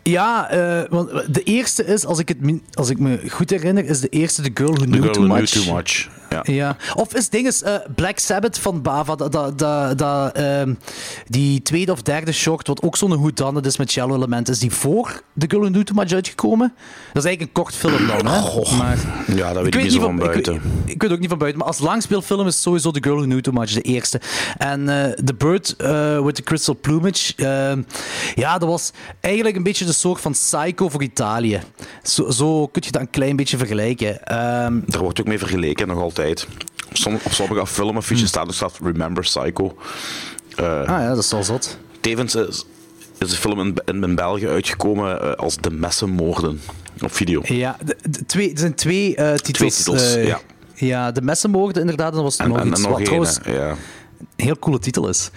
[0.03, 2.37] Ja, eh, want de eerste is, als ik, het,
[2.73, 5.27] als ik me goed herinner, is de eerste The Girl Who The Knew Girl Too
[5.27, 5.65] Who Knew Much.
[5.65, 6.07] Too Much.
[6.29, 6.41] Ja.
[6.43, 6.75] Ja.
[6.95, 10.73] Of is ding is, eh, Black Sabbath van Bava, dat, dat, dat, ehm,
[11.27, 14.71] die tweede of derde short, wat ook zo'n hoedanit is met cello elementen, is die
[14.71, 16.73] voor The Girl Who Knew Too Much uitgekomen?
[17.13, 18.39] Dat is eigenlijk een kort film dan, hè?
[18.39, 18.77] Goh.
[18.77, 18.97] Maar,
[19.35, 20.53] Ja, dat weet ik, niet zo van buiten.
[20.53, 23.25] Ik, ik weet ook niet van buiten, maar als langspeelfilm is sowieso The Girl Who
[23.25, 24.21] Knew Too Much de eerste.
[24.57, 27.33] En eh, The Bird eh, with the Crystal Plumage,
[28.35, 31.59] ja, dat was eigenlijk een beetje de soort van Psycho voor Italië.
[32.03, 34.23] Zo, zo kun je dat een klein beetje vergelijken.
[34.25, 36.18] Ehm, Daar wordt ook mee vergeleken, nog altijd.
[36.27, 39.77] Op, som, op sommige filmaffiches staat er staat Remember Psycho.
[40.55, 41.77] Eh, ah ja, dat is wel zot.
[41.99, 42.65] Tevens is,
[43.17, 46.61] is de film in, in, in België uitgekomen eh, als De Messenmoorden
[47.01, 47.41] op video.
[47.43, 49.77] Ja, de, de twee, er zijn twee eh, titels.
[49.77, 50.39] titels, ja.
[50.75, 53.05] Ja, de messenmoorden inderdaad, en dan was En, nog en, iets en nog wat één,
[53.07, 53.69] trouwens ja.
[53.69, 55.29] een heel coole titel is.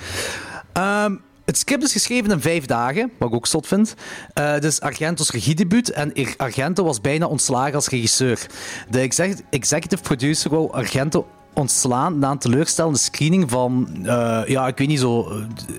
[0.73, 1.15] Ehm,
[1.53, 3.95] Het script is geschreven in vijf dagen, wat ik ook zot vind.
[4.33, 8.47] Eh dus Argento's regiedebuut en Argento was bijna ontslagen als regisseur.
[8.91, 14.79] De exec- executive producer wou Argento ontslaan na een teleurstellende screening van, eh, ja, ik
[14.79, 15.37] weet niet zo, eh,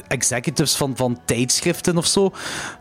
[0.07, 2.31] executives van, van tijdschriften of zo.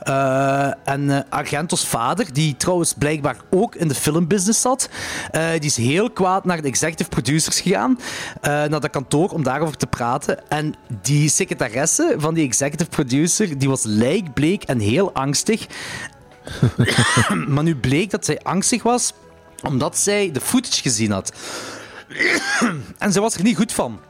[0.00, 4.88] Eh, en Argento's vader, die trouwens blijkbaar ook in de filmbusiness zat,
[5.33, 7.98] die is heel kwaad naar de executive producers gegaan,
[8.42, 10.48] naar dat kantoor om daarover te praten.
[10.48, 15.66] En die secretaresse van die executive producer, die was lijkbleek en heel angstig.
[17.48, 19.12] maar nu bleek dat zij angstig was
[19.62, 21.33] omdat zij de footage gezien had.
[22.98, 24.01] En ze was er niet goed van.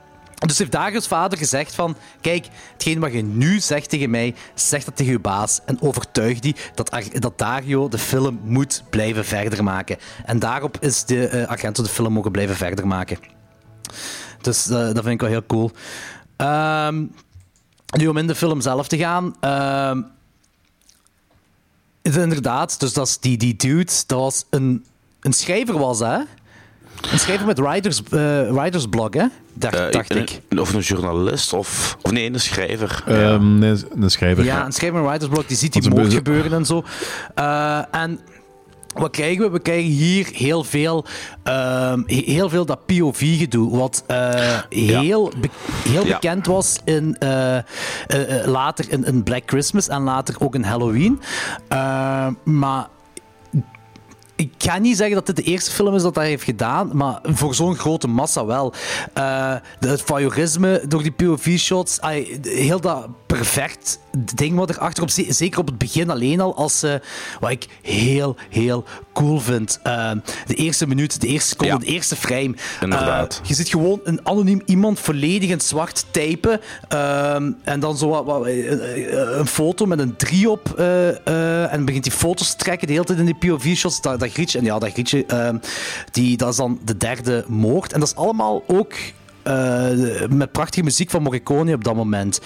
[0.47, 1.97] Dus heeft Darius vader gezegd van...
[2.21, 5.61] Kijk, hetgeen wat je nu zegt tegen mij, zeg dat tegen je baas.
[5.65, 9.97] En overtuig die dat, Ar- dat Dario de film moet blijven verder maken.
[10.25, 13.19] En daarop is de eh, Argento de film mogen blijven verder maken.
[14.41, 15.71] Dus eh, dat vind ik wel heel cool.
[16.37, 17.05] Ehm,
[17.99, 19.35] nu om in de film zelf te gaan...
[22.03, 24.85] is inderdaad, dus dat die, die dude, dat was een,
[25.21, 26.19] een schrijver was, hè?
[27.13, 29.25] Een schrijver met writers, eh, writers blog, hè?
[29.55, 30.41] Dacht, Eh, dacht een- ik.
[30.59, 33.03] Of een journalist, of, of nee, een schrijver.
[33.07, 34.45] Ehm, nee, een schrijver.
[34.45, 36.85] Ja, een schrijver met writers blog, die ziet die moord gebeuren en zo.
[37.35, 38.21] Eh, en
[38.95, 39.51] wat krijgen we?
[39.51, 41.05] We krijgen hier heel veel,
[41.43, 45.49] ehm, he- heel veel dat POV-gedoe, wat eh, heel, be-
[45.89, 46.13] heel Ja.
[46.13, 47.63] bekend was in, eh, eh,
[48.09, 51.21] eh, later in, in Black Christmas en later ook in Halloween.
[51.69, 52.87] Eh, maar
[54.37, 57.19] ik ga niet zeggen dat dit de eerste film is dat hij heeft gedaan, maar
[57.23, 58.75] voor zo'n grote massa wel.
[59.13, 61.99] Eh, het voyeurisme door die POV-shots,
[62.43, 63.99] heel dat perfect
[64.35, 66.95] ding wat erachter op zit, zeker op het begin alleen al, als, eh,
[67.41, 69.81] wat ik heel, heel cool vind.
[69.83, 70.11] Eh,
[70.47, 71.79] de eerste minuut, de eerste seconde, Ja.
[71.79, 72.55] de eerste frame.
[72.81, 73.41] Inderdaad.
[73.45, 76.61] Je ziet gewoon een anoniem iemand volledig in zwart typen
[77.65, 80.69] en dan zo wat, wat, een foto met een drie op
[81.75, 84.01] en begint die foto's te trekken de hele tijd in die POV-shots.
[84.01, 85.27] Dat, dat grietje, en ja, dat grietje,
[86.11, 87.93] die, dat is dan de derde moord.
[87.93, 88.93] En dat is allemaal ook
[89.43, 89.89] eh,
[90.29, 92.41] met prachtige muziek van Morricone op dat moment.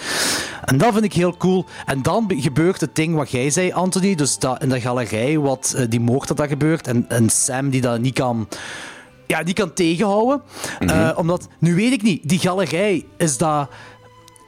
[0.65, 1.65] En dat vind ik heel cool.
[1.85, 4.15] En dan be- gebeurt het ding wat jij zei, Anthony.
[4.15, 6.87] Dus dat in de galerij, wat, eh, die moord dat daar gebeurt.
[6.87, 8.47] En, en Sam die dat niet kan
[9.27, 10.41] ja, die kan tegenhouden.
[10.79, 13.69] Eh, omdat, nu weet ik niet, die galerij, is dat,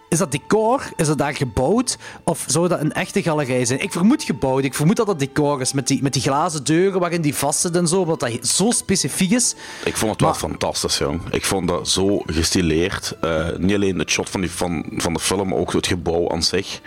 [0.10, 0.84] is dat decor?
[0.96, 1.98] Is dat daar gebouwd?
[2.24, 3.80] Of zou dat een echte galerij zijn?
[3.82, 4.64] Ik vermoed gebouwd.
[4.64, 7.82] Ik vermoed dat dat decor is, met die, met die glazen deuren waarin die vastzitten
[7.82, 9.56] en zo, omdat dat zo specifiek is.
[9.84, 11.22] Ik vond het wel Maar- fantastisch, jong.
[11.32, 13.16] Ik vond dat zo gestileerd.
[13.22, 16.30] Eh, niet alleen het shot van, die, van, van de film, maar ook het gebouw
[16.30, 16.82] aan zich.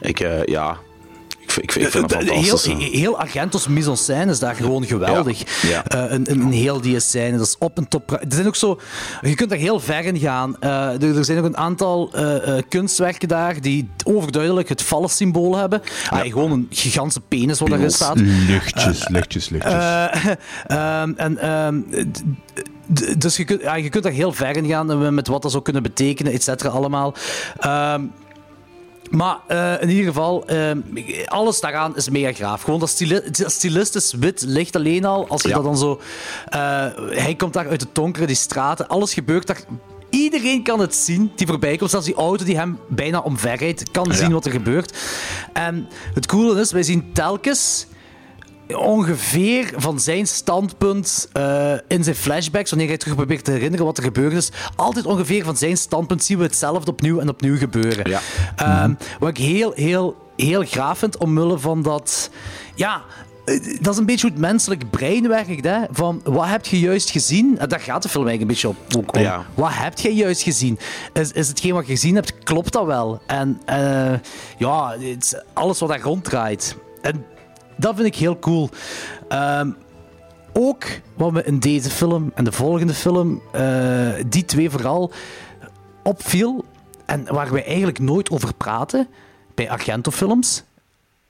[0.00, 0.78] Ik, eh, ja...
[1.48, 2.72] Ik, vind- ik, vind- ik vind het Eh, fantastisch.
[2.72, 5.62] Heel, heel Argentos mise en scène is daar gewoon geweldig.
[5.68, 5.84] Ja.
[5.84, 8.10] Eh, een, een, een heel die scène, dat is op een top.
[8.12, 8.80] Er zijn ook zo,
[9.20, 10.56] je kunt daar heel ver in gaan.
[10.60, 15.56] Eh, er, er zijn ook een aantal eh, eh, kunstwerken daar die overduidelijk het vallensymbool
[15.56, 15.82] hebben.
[16.10, 18.16] Ah, gewoon een gigantische penis wat erin staat.
[18.20, 19.72] Luchtjes, luchtjes, luchtjes.
[19.72, 20.06] Eh,
[20.66, 21.80] ehm, en, ehm,
[23.18, 25.50] dus je kunt, ja, je kunt daar heel ver in gaan eh, met wat dat
[25.50, 27.14] zou kunnen betekenen, et cetera, allemaal.
[27.58, 28.02] Ehm,
[29.10, 30.78] maar eh, in ieder geval, ehm,
[31.26, 32.62] alles daaraan is mega graaf.
[32.62, 35.28] Gewoon dat, stili dat stilistisch wit licht alleen al.
[35.28, 35.54] Als je Ja.
[35.54, 36.00] dat dan zo...
[36.48, 38.88] eh, hij komt daar uit de donkere, die straten.
[38.88, 39.60] Alles gebeurt daar...
[40.10, 41.90] Iedereen kan het zien die voorbij komt.
[41.90, 44.96] Zelfs die auto die hem bijna omverrijdt, kan zien wat er gebeurt.
[45.52, 47.86] En het coole is, wij zien telkens
[48.76, 53.96] ongeveer van zijn standpunt eh, in zijn flashbacks, wanneer hij terug probeert te herinneren wat
[53.98, 58.10] er gebeurd is, altijd ongeveer van zijn standpunt zien we hetzelfde opnieuw en opnieuw gebeuren.
[58.10, 58.20] Ja.
[58.56, 62.30] Ehm, Wat ik heel, heel, heel graaf vind, omwille van dat...
[62.74, 63.02] Ja,
[63.44, 65.64] eh, dat is een beetje hoe het menselijk brein werkt.
[65.64, 65.80] Hè?
[65.90, 67.58] Van, wat heb je juist gezien?
[67.58, 69.22] En daar gaat de film eigenlijk een beetje op, ook om.
[69.22, 69.46] Ja.
[69.54, 70.78] Wat heb je juist gezien?
[71.12, 73.20] Is, is hetgeen wat je gezien hebt, klopt dat wel?
[73.26, 74.12] En eh,
[74.58, 74.96] ja,
[75.52, 76.76] alles wat daar ronddraait.
[77.02, 77.24] En
[77.78, 78.70] dat vind ik heel cool.
[79.28, 79.70] Ehm,
[80.52, 80.84] ook
[81.16, 85.12] wat me in deze film en de volgende film, eh, die twee vooral,
[86.02, 86.64] opviel
[87.06, 89.08] en waar we eigenlijk nooit over praten
[89.54, 90.62] bij Argento-films,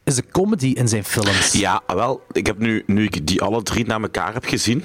[0.05, 1.53] is de comedy in zijn films.
[1.53, 4.85] Ja, wel, ik heb nu, nu ik die alle drie na elkaar heb gezien,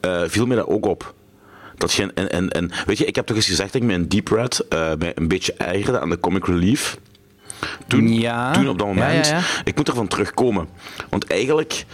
[0.00, 1.14] eh, viel me dat ook op.
[1.76, 3.94] Dat je, en, en, en, weet je, ik heb toch eens gezegd dat ik me
[3.94, 4.66] in Deep Red
[4.98, 6.98] mij een beetje ergerde aan de comic relief.
[7.86, 8.52] Toen, Ja.
[8.52, 9.26] toen op dat moment.
[9.26, 9.42] ja, ja.
[9.64, 10.68] Ik moet ervan terugkomen.
[11.10, 11.84] Want eigenlijk,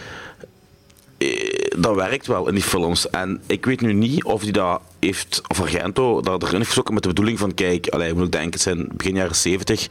[1.17, 1.29] eh,
[1.77, 3.09] dat werkt wel in die films.
[3.09, 6.93] En ik weet nu niet of die dat heeft, of Argento dat erin heeft gestoken
[6.93, 9.87] met de bedoeling van, kijk, allee, moet denken, het zijn begin jaren 70.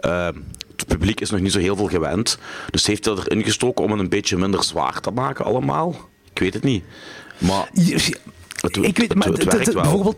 [0.00, 0.28] eh,
[0.76, 2.38] het publiek is nog niet zo heel veel gewend.
[2.70, 5.96] Dus heeft hij erin gestoken om het een beetje minder zwaar te maken allemaal?
[6.32, 6.84] Ik weet het niet.
[7.38, 9.82] Maar het, ik weet, het, maar het werkt wel.
[9.82, 10.16] bijvoorbeeld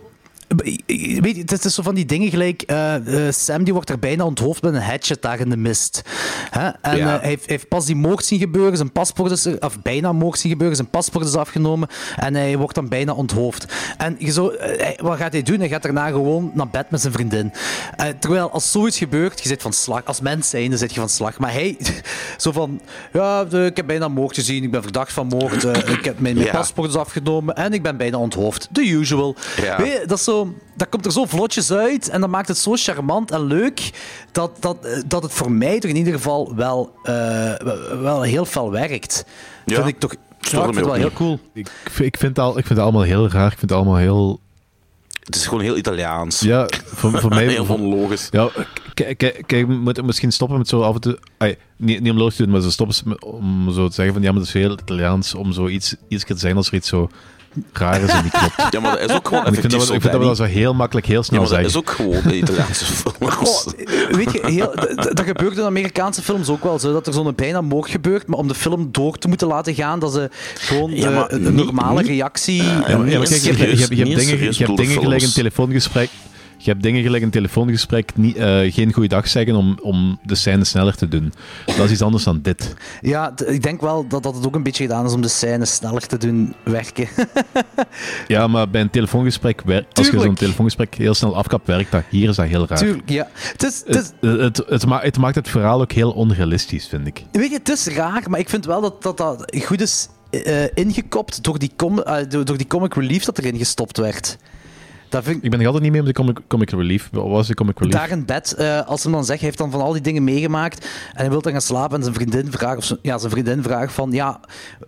[0.57, 2.63] weet je, het is zo van die dingen gelijk.
[2.63, 6.03] eh, eh, Sam die wordt er bijna onthoofd met een hatchet daar in de mist.
[6.51, 6.69] Hè?
[6.81, 7.15] En Ja.
[7.15, 9.83] eh, hij, heeft, hij heeft pas die moord zien gebeuren, zijn paspoort is er, of
[9.83, 13.67] bijna moord zien gebeuren, zijn paspoort is afgenomen en hij wordt dan bijna onthoofd.
[13.97, 15.59] En je zo, hij- wat gaat hij doen?
[15.59, 17.53] Hij gaat daarna gewoon naar bed met zijn vriendin.
[18.19, 20.05] Terwijl als zoiets gebeurt, je zit van slag.
[20.05, 21.39] Als mens zijnde zit je van slag.
[21.39, 21.77] Maar hij,
[22.37, 22.81] zo van,
[23.13, 26.47] ja, ik heb bijna moord gezien, ik ben verdacht van moord, ik heb mijn, mijn
[26.47, 26.53] Ja.
[26.53, 28.69] paspoort is afgenomen en ik ben bijna onthoofd.
[28.73, 29.37] The usual.
[29.63, 29.77] Ja.
[29.77, 30.44] Weet je, dat, is zo,
[30.77, 33.91] dat komt er zo vlotjes uit en dat maakt het zo charmant en leuk
[34.33, 37.55] dat, dat, eh, dat het voor mij toch in ieder geval wel, eh,
[38.01, 39.25] wel- heel fel werkt.
[39.67, 39.75] Ja.
[39.75, 41.39] Vind ik toch ja, ik vind het wel heel cool.
[41.53, 41.69] Ik,
[42.01, 43.53] ik, vind het al, ik vind het allemaal heel raar.
[43.53, 44.41] Ik vind het allemaal heel...
[45.21, 46.41] Het is gewoon heel Italiaans.
[46.41, 47.47] Ja, voor, voor mij...
[47.55, 48.29] heel voor- onlogisch.
[48.31, 48.49] Ja,
[48.95, 51.19] kijk, kijk, kijk, we moeten misschien stoppen met zo af en toe...
[51.77, 54.23] niet, niet om logisch te doen, maar zo stoppen met- om zo te zeggen van
[54.23, 56.89] ja, maar het is heel Italiaans om zo iets, iets te zeggen als er iets
[56.89, 57.09] zo
[57.73, 58.73] raar is en niet klopt.
[58.73, 60.21] Ja, maar dat is ook gewoon ik vind dat, effectief we- ik zo, vind dat
[60.21, 61.81] we dat zo heel makkelijk, heel Ja, snel maar dat zeggen.
[61.81, 63.35] is ook gewoon de Italiaanse films.
[63.35, 63.73] Goh,
[64.11, 67.13] weet je, heel, d- d- dat gebeurt in Amerikaanse films ook wel zo, dat er
[67.13, 70.31] zo'n bijna moord gebeurt, maar om de film door te moeten laten gaan, dat ze
[70.55, 72.63] gewoon Ja, maar een, normale niet- reactie...
[72.63, 74.65] Ja, maar, ja, maar kijk, je, hebt- serieus, je, hebt- je hebt niet dingen, je
[74.65, 76.09] hebt dingen gelijk telefoongesprek.
[76.65, 80.65] Je hebt dingen gelijk een telefoongesprek, niet, eh, geen goeiedag zeggen om, om de scène
[80.65, 81.33] sneller te doen.
[81.67, 82.75] Dat is iets anders dan dit.
[83.01, 85.65] Ja, ik denk wel dat, dat het ook een beetje gedaan is om de scène
[85.65, 87.09] sneller te doen werken.
[88.29, 92.03] Ja, maar bij een telefoongesprek, als je zo'n telefoongesprek heel snel afkapt, werkt dat.
[92.09, 92.79] Hier is dat heel raar.
[92.79, 93.29] Tuurlijk, ja.
[93.35, 96.87] Het is, het is, Het, het, het, ma- het maakt het verhaal ook heel onrealistisch,
[96.89, 97.23] vind ik.
[97.33, 100.65] Weet je, het is raar, maar ik vind wel dat dat, dat goed is eh,
[100.75, 104.37] ingekopt door die, com eh, door, door die comic relief dat erin gestopt werd.
[105.15, 107.09] Dat vind ik Ik ben nog altijd niet mee op de comic, comic relief.
[107.13, 107.95] Wat was de comic relief?
[107.95, 110.25] daar in bed, eh, als hem dan zegt, hij heeft dan van al die dingen
[110.25, 113.31] meegemaakt en hij wil dan gaan slapen en zijn vriendin vraagt, of zijn, ja, zijn
[113.31, 114.41] vriendin vraagt van, ja,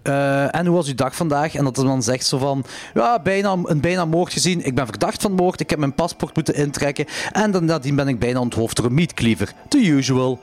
[0.02, 1.54] eh, en hoe was uw dag vandaag?
[1.54, 4.86] En dat hij dan zegt zo van, ja, bijna, een bijna moord gezien, ik ben
[4.86, 8.40] verdacht van moord, ik heb mijn paspoort moeten intrekken en dan nadien ben ik bijna
[8.40, 9.52] onthoofd door een meatcleaver.
[9.68, 10.40] The usual.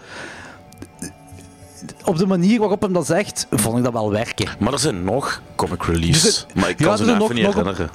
[2.05, 4.47] Op de manier waarop hem dat zegt, vond ik dat wel werken.
[4.59, 6.21] Maar er zijn nog comic reliefs.
[6.21, 7.35] zit- Maar ik kan ze nog- niet nog een-
[7.65, 7.89] herinneren.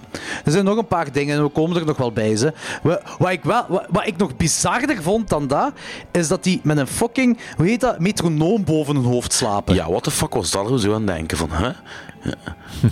[0.45, 2.37] Er zijn nog een paar dingen en we komen er nog wel bij.
[2.37, 2.53] Ze.
[2.83, 5.73] Wat, wat, ik wel, wat, wat ik nog bizarder vond dan dat,
[6.13, 9.75] is dat die met een fucking, hoe heet dat, metronoom boven hun hoofd slapen.
[9.75, 10.67] Ja, what the fuck was dat?
[10.69, 11.71] Hoe zou je aan denken van, hè?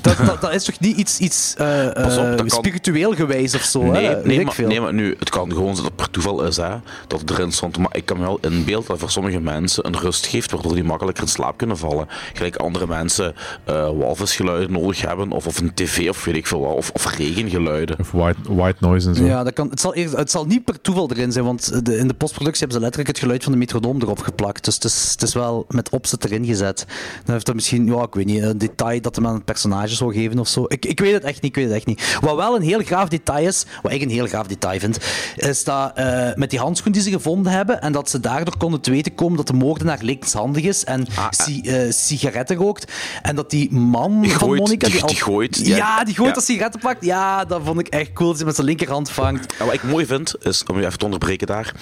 [0.03, 3.55] Dat, dat, dat is toch niet iets, iets eh, Pas op, eh, kan- spiritueel gewijs
[3.55, 3.83] of zo?
[3.83, 4.23] Nee, hè?
[4.25, 4.67] Nee, ik maar, veel.
[4.69, 6.69] nee, maar nu, het kan gewoon zijn dat het per toeval is, hè,
[7.07, 7.79] dat het erin stond.
[7.79, 10.85] Maar ik kan me wel inbeelden dat voor sommige mensen een rust geeft, waardoor die
[11.07, 12.09] makkelijker in slaap kunnen vallen.
[12.33, 16.61] Gelijk andere mensen eh walvisgeluiden nodig hebben, of, of een tv, of weet ik veel
[16.61, 17.99] wat, of, of regengeluiden.
[17.99, 19.25] Of white, white noise en zo.
[19.25, 21.97] Ja, dat kan, het, zal eerst, het zal niet per toeval erin zijn, want de,
[21.97, 24.65] in de postproductie hebben ze letterlijk het geluid van de metronoom erop geplakt.
[24.65, 26.85] Dus het is, het is wel met opzet erin gezet.
[27.25, 29.95] Dan heeft dat misschien, ja, ik weet niet, een detail dat hem aan het personage
[29.95, 30.65] zou geven of zo.
[30.69, 32.19] Ik, ik weet het echt niet, ik weet het echt niet.
[32.21, 34.99] Wat wel een heel graaf detail is, wat ik een heel graaf detail vind,
[35.37, 38.81] is dat eh, met die handschoen die ze gevonden hebben en dat ze daardoor konden
[38.81, 42.93] te weten komen dat de moordenaar linkshandig is en Ah, si- eh, sigaretten rookt.
[43.23, 44.87] En dat die man Die van Monica...
[44.89, 46.05] die- al- die gooit, Ja, ja.
[46.05, 46.35] die gooit Ja.
[46.35, 47.05] dat sigaretten pakt.
[47.05, 48.29] Ja, dat vond ik echt cool.
[48.29, 49.57] Dat hij met zijn linkerhand vangt.
[49.57, 51.73] En wat ik mooi vind, is, om je even te onderbreken daar,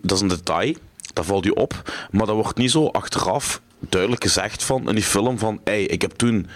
[0.00, 0.74] dat is een detail,
[1.12, 5.04] dat valt je op, maar dat wordt niet zo achteraf duidelijk gezegd van, in die
[5.04, 6.46] film van, hey, ik heb toen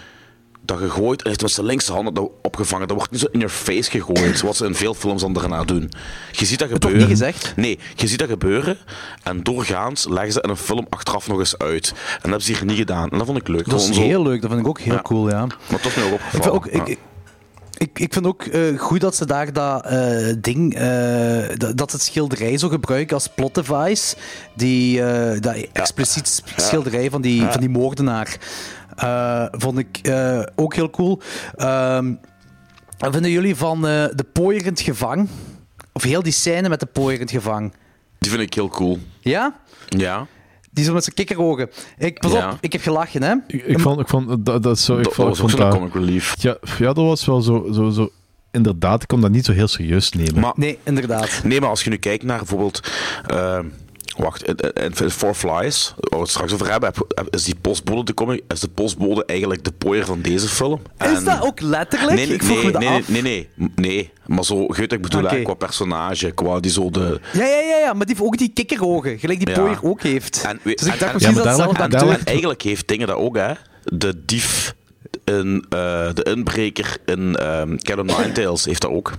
[0.67, 2.87] dat gegooid en heeft met zijn linkse hand dat opgevangen.
[2.87, 5.63] Dat wordt niet zo in your face gegooid, zoals ze in veel films dan daarna
[5.63, 5.91] doen.
[6.31, 6.99] Je ziet dat gebeuren.
[6.99, 7.53] niet gezegd?
[7.55, 8.77] Nee, je ziet dat gebeuren
[9.23, 11.89] en doorgaans leggen ze in een film achteraf nog eens uit.
[11.89, 13.09] En dat hebben ze hier niet gedaan.
[13.09, 13.69] En dat vond ik leuk.
[13.69, 15.01] Dat is zo- heel leuk, dat vind ik ook heel Ja.
[15.01, 15.45] cool, ja.
[15.69, 16.53] Maar toch mij ook Ik vind opgevallen.
[16.55, 16.95] ook, ik, Ja.
[17.93, 21.95] ik, vind ook eh, goed dat ze daar dat eh, ding, eh, dat, dat ze
[21.95, 24.15] het schilderij zo gebruiken als plot device.
[24.55, 25.01] Die,
[25.39, 28.37] dat expliciet schilderij van die, van die moordenaar.
[28.97, 31.21] Eh, vond ik eh, ook heel cool.
[31.55, 32.13] Ehm,
[32.97, 35.29] wat vinden jullie van eh, de pooier in het gevang?
[35.93, 37.73] Of heel die scène met de pooier in het gevang?
[38.19, 38.99] Die vind ik heel cool.
[39.19, 39.55] Ja?
[39.87, 40.27] Ja.
[40.71, 41.69] Die zo met zijn kikkerogen.
[41.97, 42.51] Ik, pas Ja.
[42.51, 43.33] op, ik heb gelachen, hè?
[43.47, 44.97] Ik, ik vond, ik vond dat, dat zo.
[44.97, 46.33] Ik Dat, vond, was ik ook zo'n dat, comic relief.
[46.41, 48.09] ja, ja, dat was wel zo, zo, zo.
[48.51, 50.39] Inderdaad, ik kon dat niet zo heel serieus nemen.
[50.39, 51.41] Maar Nee, inderdaad.
[51.43, 52.91] Nee, maar als je nu kijkt naar bijvoorbeeld.
[54.17, 57.43] Wacht, in, in, in Four Flies, waar we het straks over hebben, heb- heb- is
[57.43, 60.81] die postbode de comic, is de postbode eigenlijk de pooier van deze film.
[60.99, 62.15] Is En- dat ook letterlijk?
[62.15, 63.07] Nee, nee, ik vroeg nee, me nee, af.
[63.09, 64.11] nee, nee, nee, nee.
[64.25, 65.41] Maar zo, wat ik bedoel, Oké.
[65.41, 67.19] qua personage, qua die zo de...
[67.33, 69.59] Ja, ja, ja, ja, maar die heeft ook die kikkerogen, gelijk die Ja.
[69.59, 70.43] Pooier ook heeft.
[70.47, 71.57] En, dus ik en- dacht en- misschien Ja, maar
[71.89, 73.51] dat zelf En eigenlijk heeft dingen dat ook, hè.
[73.83, 74.75] De dief
[75.25, 79.13] in eh, de inbreker in ehm Cat Ninetales heeft dat ook.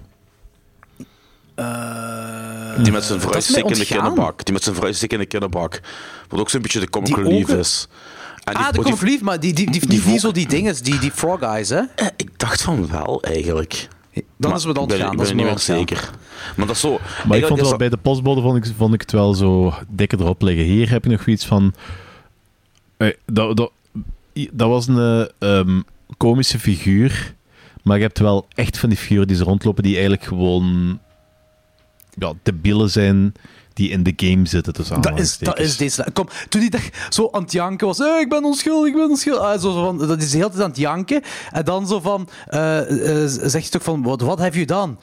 [2.82, 3.98] Die met zijn Eh, vooruitstikkende ontgaan.
[3.98, 4.44] kinderbak.
[4.44, 5.80] Die met zijn vooruitstikkende kinderbak.
[6.28, 7.58] Wat ook zo'n beetje de comic Die relief ogen?
[7.58, 7.88] is.
[8.44, 10.32] En die- Ah, de Comic Relief, maar die, die, die, die, die die, vo- zo
[10.32, 11.80] die dinges, die, die Frog Eyes, hè?
[11.94, 13.88] Eh, Ik dacht van wel, eigenlijk.
[14.36, 15.00] Dan is het ik ben, gaan.
[15.00, 16.10] ik dat ben is niet me meer zeker.
[16.56, 16.98] Maar dat is zo...
[17.26, 19.74] Maar ik vond wel dat- bij de postbode vond ik, vond ik het wel zo
[19.88, 20.64] dikker erop liggen.
[20.64, 21.74] Hier heb je nog iets van.
[22.96, 23.70] eh, dat, dat,
[24.52, 25.80] dat was een eh, ehm,
[26.16, 27.34] komische figuur.
[27.82, 30.98] Maar je hebt wel echt van die figuren die ze rondlopen die eigenlijk gewoon.
[32.18, 33.32] Ja, debielen zijn
[33.72, 34.72] die in de game zitten.
[34.72, 36.06] tussen Dat is, dat is deze.
[36.12, 37.98] Kom, toen hij zo aan het janken was.
[37.98, 39.42] Hey, ik ben onschuldig, ik ben onschuldig.
[39.42, 41.22] Ah, zo, zo van, dat is de hele tijd aan het janken.
[41.52, 42.28] En dan zo van.
[42.46, 44.02] eh, eh, zeg je toch van.
[44.02, 44.94] What, what have you done?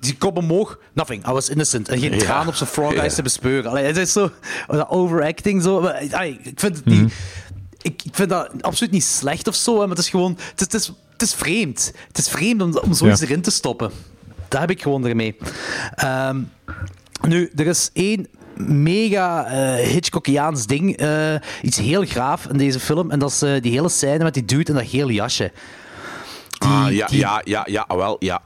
[0.00, 0.78] Die kop omhoog.
[0.92, 1.88] Nothing, I was innocent.
[1.88, 2.18] En geen Ja.
[2.18, 3.14] traan op zijn frog eyes Ja.
[3.16, 3.70] te bespeuren.
[3.70, 4.30] Allee, het is zo.
[4.66, 5.78] Dat overacting zo.
[5.78, 7.00] Allee, ik vind het niet.
[7.00, 7.10] Mhm.
[7.82, 10.38] Ik, ik vind dat absoluut niet slecht of zo, hè, maar het is gewoon.
[10.56, 11.92] Het is, het is, het is vreemd.
[12.08, 13.26] Het is vreemd om, om zoiets Ja.
[13.26, 13.90] erin te stoppen.
[14.50, 15.36] Daar heb ik gewoon ermee.
[15.94, 16.40] Ehm,
[17.28, 18.26] nu, er is één
[18.66, 20.96] mega eh Hitchcockiaans ding.
[20.96, 23.10] eh, iets heel graaf in deze film.
[23.10, 25.52] En dat is eh, die hele scène met die dude in dat gele jasje.
[26.58, 28.42] Ah, ja, die- ja, ja, ja, wel, ja.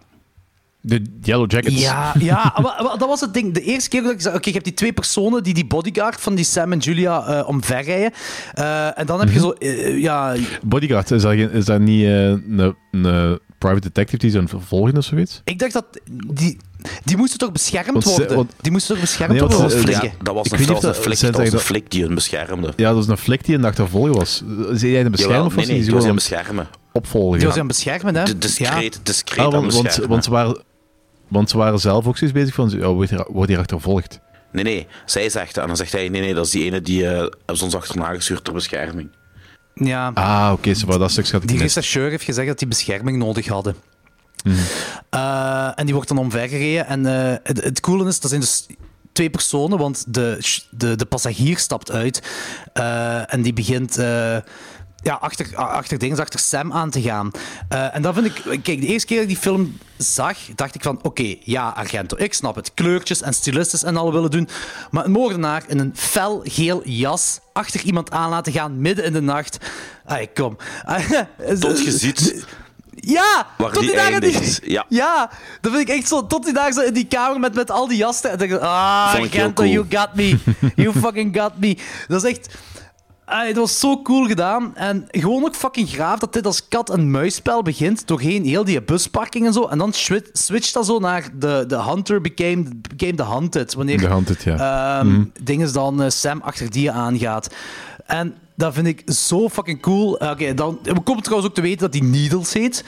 [0.86, 1.80] De Yellow Jackets.
[1.80, 3.55] Ja, ja maar, maar dat was het ding.
[3.55, 6.20] De eerste keer dat ik zei, oké, je hebt die twee personen die die bodyguard
[6.20, 8.12] van die Sam en Julia eh omverrijden.
[8.52, 10.34] Eh, en dan heb je zo, eh, ja...
[10.64, 14.97] Bodyguard, is dat, geen- is dat niet eh, een, een private detective die zijn vervolgen
[14.97, 15.41] of zoiets?
[15.45, 15.85] Ik dacht dat...
[16.27, 16.57] Die,
[17.05, 18.37] die moesten toch beschermd ze- worden?
[18.37, 20.01] want- die moesten toch beschermd Nee, want worden ze- ja?
[20.23, 22.73] Dat was Ik een, dat was een flik, dat was een flik die hun beschermde.
[22.77, 24.43] Ja, dat is een flik die een achtervolgen was.
[24.73, 26.69] Is hij een beschermer Jawel, of nee, was nee, die was aan beschermen.
[26.93, 27.39] opvolgen?
[27.39, 28.25] Die was aan beschermen, hè?
[28.25, 30.11] De- Discreet, discreet Ah, want, want, beschermen.
[30.11, 30.62] want, ze waren,
[31.29, 32.93] want ze waren zelf ook zoiets bezig van, ja,
[33.33, 34.21] wordt hier, achtervolgd?
[34.53, 35.62] Nee, nee, zij zegt dat.
[35.62, 37.05] En dan zegt hij, nee, nee, dat is die ene die
[37.47, 39.09] is ons achterna gestuurd ter bescherming.
[39.75, 40.11] Ja.
[40.14, 43.77] Ah, oké, zo dat stuk gaat Die rechercheur heeft gezegd dat die bescherming nodig hadden.
[45.11, 46.87] Eh, en die wordt dan omvergereden.
[46.87, 48.66] En eh, het, het coole is, dat zijn dus
[49.12, 50.39] twee personen, want de,
[50.70, 52.22] de, de passagier stapt uit.
[52.72, 53.99] eh, en die begint
[55.05, 57.30] ja, achter, achter dingen, achter Sam aan te gaan.
[57.68, 58.62] Eh, en dat vind ik...
[58.62, 60.98] Kijk, de eerste keer dat ik die film zag, dacht ik van...
[61.02, 62.74] Oké, ja, Argento, ik snap het.
[62.74, 64.48] Kleurtjes en stilistisch en al willen doen.
[64.90, 69.12] Maar een moordenaar in een fel geel jas achter iemand aan laten gaan midden in
[69.12, 69.59] de nacht...
[70.05, 70.57] Ay, kom.
[71.61, 72.46] Tot je ziet
[72.94, 73.46] Ja!
[73.59, 74.72] waar tot die.
[74.72, 74.86] Ja.
[74.88, 75.30] ja,
[75.61, 76.26] dat vind ik echt zo.
[76.26, 78.30] Tot daar zo in die kamer met, met al die jassen.
[78.30, 79.74] En dan denk ik, ah, Vond ik heel Gento, cool.
[79.74, 80.38] you got me.
[80.76, 81.76] You fucking got me.
[82.09, 82.48] Dat is echt...
[83.25, 84.77] ah, het was zo cool gedaan.
[84.77, 88.07] En gewoon ook fucking graaf dat dit als kat- en muisspel begint.
[88.07, 89.64] Doorheen heel die busparking en zo.
[89.66, 93.75] En dan swi- switcht dat zo naar de, de Hunter became, became the Hunted.
[93.75, 94.99] Wanneer De het, ja.
[95.01, 97.55] ehm ding is dan eh, Sam achter die aangaat.
[98.07, 100.18] En dat vind ik zo fucking cool.
[100.18, 102.85] Eh, Oké, dan we komen trouwens ook te weten dat hij Needles heet.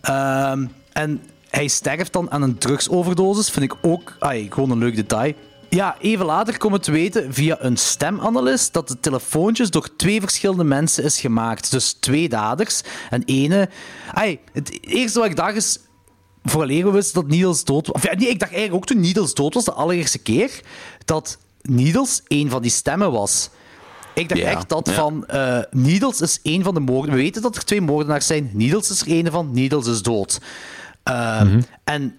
[0.00, 1.20] Ehm, en
[1.50, 3.50] hij sterft dan aan een drugsoverdosis.
[3.50, 5.32] Vind ik ook ai, gewoon een leuk detail.
[5.74, 10.20] Ja, even later komen we te weten via een stemanalist dat de telefoontjes door twee
[10.20, 11.70] verschillende mensen is gemaakt.
[11.70, 12.82] Dus twee daders.
[13.10, 13.68] En ene...
[14.14, 15.78] Ai, het eerste wat ik dacht is...
[16.44, 17.96] Vooraleer we wisten dat Needles dood was...
[17.96, 20.60] Of ja, nee, ik dacht eigenlijk ook toen Needles dood was, de allereerste keer,
[21.04, 23.50] dat Needles een van die stemmen was.
[24.14, 24.94] Ik dacht Ja, echt dat ja.
[24.94, 25.26] van...
[25.70, 27.14] Needles is een van de moorden.
[27.14, 28.50] We weten dat er twee moordenaars zijn.
[28.52, 29.50] Needles is er een van.
[29.52, 30.40] Needles is dood.
[31.02, 32.16] Ehm, En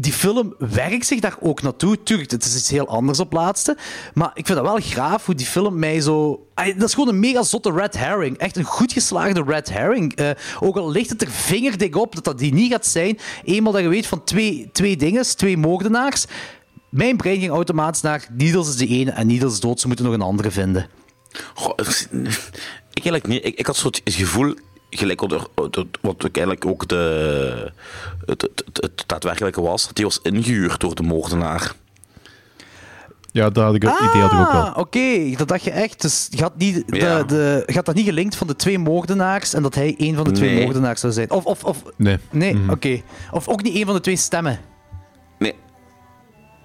[0.00, 2.02] die film werkt zich daar ook naartoe.
[2.02, 3.76] Tuurlijk, het is iets heel anders op laatste.
[4.14, 6.46] Maar ik vind dat wel graaf hoe die film mij zo...
[6.54, 8.36] Dat is gewoon een mega zotte red herring.
[8.38, 10.14] Echt een goed geslaagde red herring.
[10.14, 10.30] Eh,
[10.60, 13.18] ook al ligt het er vingerdik op dat dat die niet gaat zijn.
[13.44, 16.24] Eenmaal dat je weet van twee, twee dingen, twee moordenaars.
[16.88, 19.80] Mijn brein ging automatisch naar Needles is de ene en Needles is dood.
[19.80, 20.86] Ze moeten nog een andere vinden.
[21.54, 21.78] Goh,
[22.92, 23.44] ik eigenlijk niet.
[23.44, 24.54] Ik, ik had het gevoel,
[24.90, 25.20] gelijk
[26.00, 27.72] wat, eigenlijk ook de,
[28.26, 31.72] het, het, het, het daadwerkelijke was, dat hij was ingehuurd door de moordenaar.
[33.32, 34.62] Ja, dat had ik, het idee had ik ook wel.
[34.62, 35.30] Ah, oké.
[35.36, 36.00] Dat dacht je echt.
[36.02, 37.22] Dus je had, niet, de, Ja.
[37.22, 40.24] de, je had dat niet gelinkt van de twee moordenaars en dat hij een van
[40.24, 41.30] de twee moordenaars zou zijn.
[41.30, 42.18] Of, of, of Nee.
[42.30, 42.70] nee, Mhm.
[42.70, 43.00] oké.
[43.30, 44.60] Of ook niet een van de twee stemmen.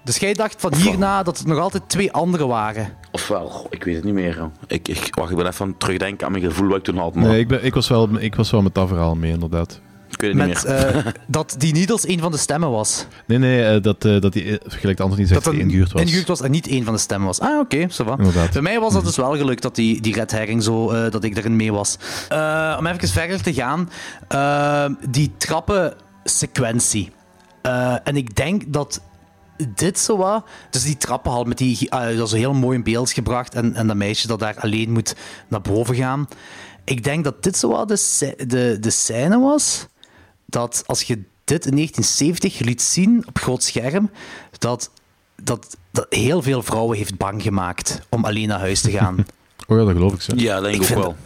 [0.06, 2.88] Dus jij dacht van hierna dat het nog altijd twee andere waren.
[3.12, 4.50] ofwel, goh, ik weet het niet meer.
[4.66, 6.96] Ik, ik, wacht, ik ben even aan het terugdenken aan mijn gevoel wat ik toen
[6.98, 9.32] had, maar Nee, ik, ben, ik, was wel, ik was wel met dat verhaal mee,
[9.32, 9.80] inderdaad.
[10.10, 10.96] ik weet het niet Met meer.
[11.06, 13.06] eh, dat die Needles een van de stemmen was.
[13.26, 16.02] Nee, nee, eh, dat, eh, dat die, gelijk de Anthony zegt, dat die ingehuurd was.
[16.02, 17.40] ingehuurd was en niet een van de stemmen was.
[17.40, 18.18] Ah, oké, zo wat.
[18.18, 18.52] Inderdaad.
[18.52, 21.24] Bij mij was dat dus wel gelukt dat die, die red herring zo, eh, dat
[21.24, 21.98] ik erin mee was.
[22.28, 23.90] Eh, om even verder te gaan,
[24.28, 27.10] eh, die trappensequentie.
[27.62, 29.00] Eh, en ik denk dat
[29.74, 33.10] dit zo wat, dus die trappenhal met die, eh, dat is heel mooi in beeld
[33.10, 35.16] gebracht en, en dat meisje dat daar alleen moet
[35.48, 36.28] naar boven gaan.
[36.84, 39.86] Ik denk dat dit zo wat de, de, de scène was,
[40.46, 44.10] dat als je dit in 1970 liet zien op groot scherm,
[44.58, 44.90] dat,
[45.42, 49.16] dat, dat heel veel vrouwen heeft bang gemaakt om alleen naar huis te gaan.
[49.68, 50.22] Oh ja, dat geloof ik.
[50.22, 50.32] Zo.
[50.36, 51.16] ja, denk ik, ik ook vind wel.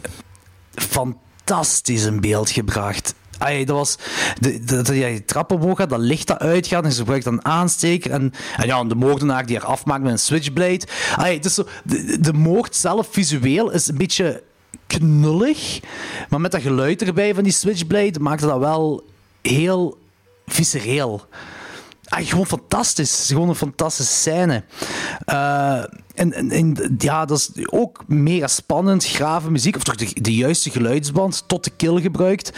[0.73, 3.13] fantastisch in beeld gebracht.
[3.41, 3.97] Ay, dat was...
[4.39, 7.33] De, dat je die trap omhoog gaat, dat licht dat uitgaat en ze gebruikt dan
[7.33, 8.11] een aansteker.
[8.11, 10.81] En, en ja, de moordenaar die haar afmaakt met een switchblade.
[11.15, 14.43] Ay, is zo, de, de zelf, visueel, is een beetje
[14.87, 15.79] knullig.
[16.29, 19.03] Maar met dat geluid erbij van die switchblade maakt dat wel
[19.41, 19.97] heel
[20.45, 21.25] viscereel.
[22.11, 23.27] Ah, gewoon fantastisch.
[23.27, 24.63] Gewoon een fantastische scène.
[25.25, 25.83] Eh,
[26.15, 29.05] en, ja, dat is ook mega spannend.
[29.05, 32.51] Grave muziek, of toch de, juiste geluidsband tot de kill gebruikt.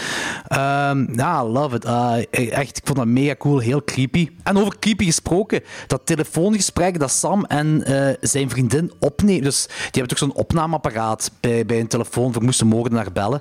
[0.47, 1.85] Ehm, ja, love it.
[1.85, 3.59] Ah, echt, ik vond dat mega cool.
[3.59, 4.29] Heel creepy.
[4.43, 5.63] En over creepy gesproken.
[5.87, 9.43] Dat telefoongesprek dat Sam en eh, zijn vriendin opnemen.
[9.43, 12.33] Dus die hebben toch zo'n opnameapparaat bij, bij een telefoon.
[12.33, 13.39] voor moesten moordenaar bellen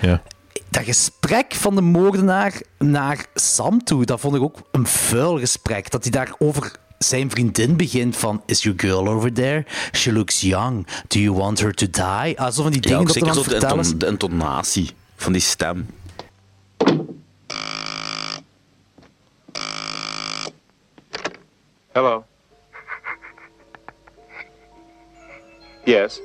[0.00, 0.22] Ja.
[0.70, 5.90] Dat gesprek van de moordenaar naar Sam toe, dat vond ik ook een vuil gesprek.
[5.90, 8.42] Dat hij daar over zijn vriendin begint van...
[8.46, 9.64] Is your girl over there?
[9.92, 10.86] She looks young.
[11.06, 12.52] Do you want her to die?
[12.52, 15.42] Zo van die Ja, dingen ook dat zeker zo de, inton- de intonatie van die
[15.42, 15.86] stem.
[21.92, 22.24] Hello.
[25.84, 26.20] Yes.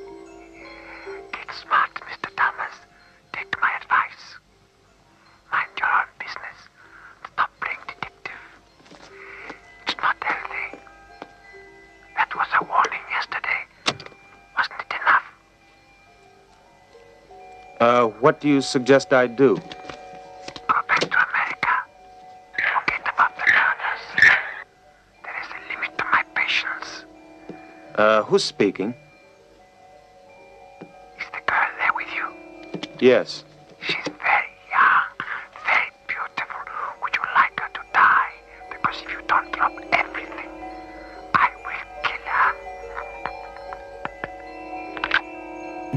[10.04, 10.66] Not healthy.
[12.16, 13.60] That was a warning yesterday.
[14.56, 15.26] Wasn't it enough?
[17.80, 19.56] Uh, what do you suggest I do?
[20.72, 21.74] Go back to America.
[22.74, 24.04] Forget about the murders.
[25.24, 26.88] There is a limit to my patience.
[27.94, 28.90] Uh, who's speaking?
[31.20, 32.26] Is the girl there with you?
[33.00, 33.44] Yes.
[33.80, 35.08] She's very young,
[35.68, 36.62] very beautiful.
[37.02, 38.32] Would you like her to die?
[38.70, 39.72] Because if you don't drop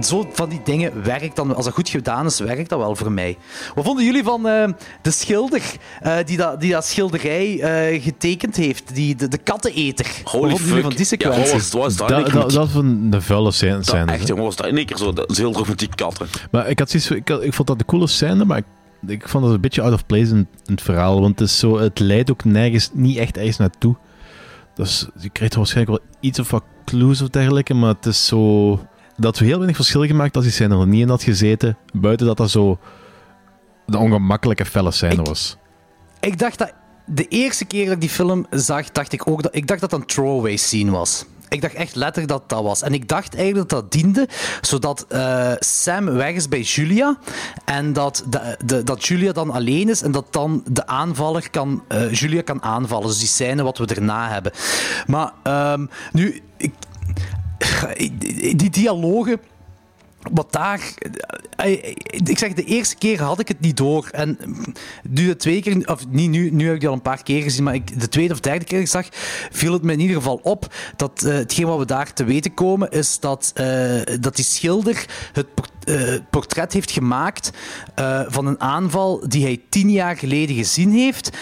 [0.03, 1.55] Zo van die dingen werkt dan...
[1.55, 3.37] Als dat goed gedaan is, werkt dat wel voor mij.
[3.75, 4.67] Wat vonden jullie van eh,
[5.01, 5.61] de schilder
[6.01, 8.95] eh, die, dat, die dat schilderij eh, getekend heeft?
[8.95, 10.05] Die, de, de katteneter.
[10.23, 10.97] Wat Holy vonden jullie fuck.
[10.97, 11.53] van die Ja, wat sequentie?
[11.53, 12.53] was, wat was dat?
[12.53, 14.05] Was een, een vuile scène.
[14.11, 15.13] echt, jongen, was dat in één keer zo.
[15.13, 16.27] Dat is heel druk met die katten.
[16.51, 18.65] Maar ik, had zoiets, ik, had- ik vond dat een coole scène, maar ik,
[19.07, 21.21] ik vond dat een beetje out of place in, in het verhaal.
[21.21, 23.95] Want het, is zo, het leidt ook nergens, niet echt ergens naartoe.
[24.75, 28.79] Dus je krijgt waarschijnlijk wel iets of wat clues of dergelijke, maar het is zo...
[29.17, 32.27] Dat we heel weinig verschil gemaakt als die scène er niet in had gezeten, buiten
[32.27, 32.79] dat dat zo
[33.85, 35.57] de ongemakkelijke felle scène Ik- was.
[36.19, 36.73] Ik dacht dat...
[37.09, 39.55] De eerste keer dat ik die film zag, dacht ik ook dat...
[39.55, 41.25] Ik dacht dat dat een throwaway scene was.
[41.49, 42.81] Ik dacht echt letterlijk dat dat was.
[42.81, 44.27] En ik dacht eigenlijk dat dat diende
[44.61, 47.17] zodat eh, Sam weg is bij Julia.
[47.65, 50.01] En dat, de, de, dat Julia dan alleen is.
[50.01, 53.07] En dat dan de aanvaller kan, eh, Julia kan aanvallen.
[53.07, 54.51] Dus die scène wat we erna hebben.
[55.07, 56.41] Maar ehm, nu...
[56.57, 56.73] Ik,
[58.55, 59.39] die dialogen
[60.31, 60.93] wat daar.
[61.55, 64.07] eh, eh, Ik zeg, de eerste keer had ik het niet door.
[64.11, 64.37] En
[65.09, 67.63] nu de keer, of niet nu, nu heb ik die al een paar keer gezien,
[67.63, 69.07] maar ik, de tweede of derde keer ik zag,
[69.51, 72.53] viel het me in ieder geval op dat eh, hetgeen wat we daar te weten
[72.53, 73.51] komen, is dat,
[74.19, 75.71] dat die schilder het port-
[76.29, 77.51] portret heeft gemaakt
[78.27, 81.37] van een aanval die hij tien jaar geleden gezien heeft.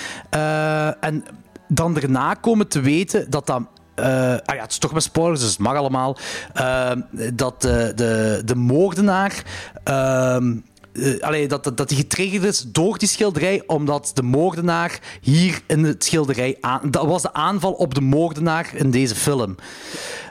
[1.00, 1.24] En
[1.68, 3.62] dan daarna komen te weten dat dat
[3.96, 4.06] eh,
[4.46, 6.18] ah ja, het is toch met spoilers, dus het mag allemaal.
[6.54, 7.02] Ehm,
[7.34, 9.44] dat de, de, de moordenaar.
[9.84, 15.62] eh, allee, dat, dat, dat die getriggerd is door die schilderij, omdat de moordenaar hier
[15.68, 16.58] in het schilderij.
[16.90, 19.56] Dat was de aanval op de moordenaar in deze film.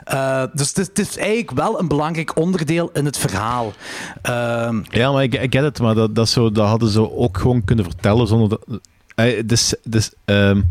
[0.03, 3.73] Eh, dus het is, is eigenlijk wel een belangrijk onderdeel in het verhaal.
[4.21, 7.37] Ehm, Ja, maar ik, ik get het, maar dat, dat, zo, dat hadden ze ook
[7.37, 8.79] gewoon kunnen vertellen zonder dat...
[9.15, 10.61] Eh, dus, dus, ehm,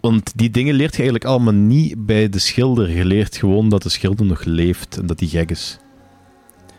[0.00, 2.90] want die dingen leert je eigenlijk allemaal niet bij de schilder.
[2.90, 5.78] Je leert gewoon dat de schilder nog leeft en dat die gek is.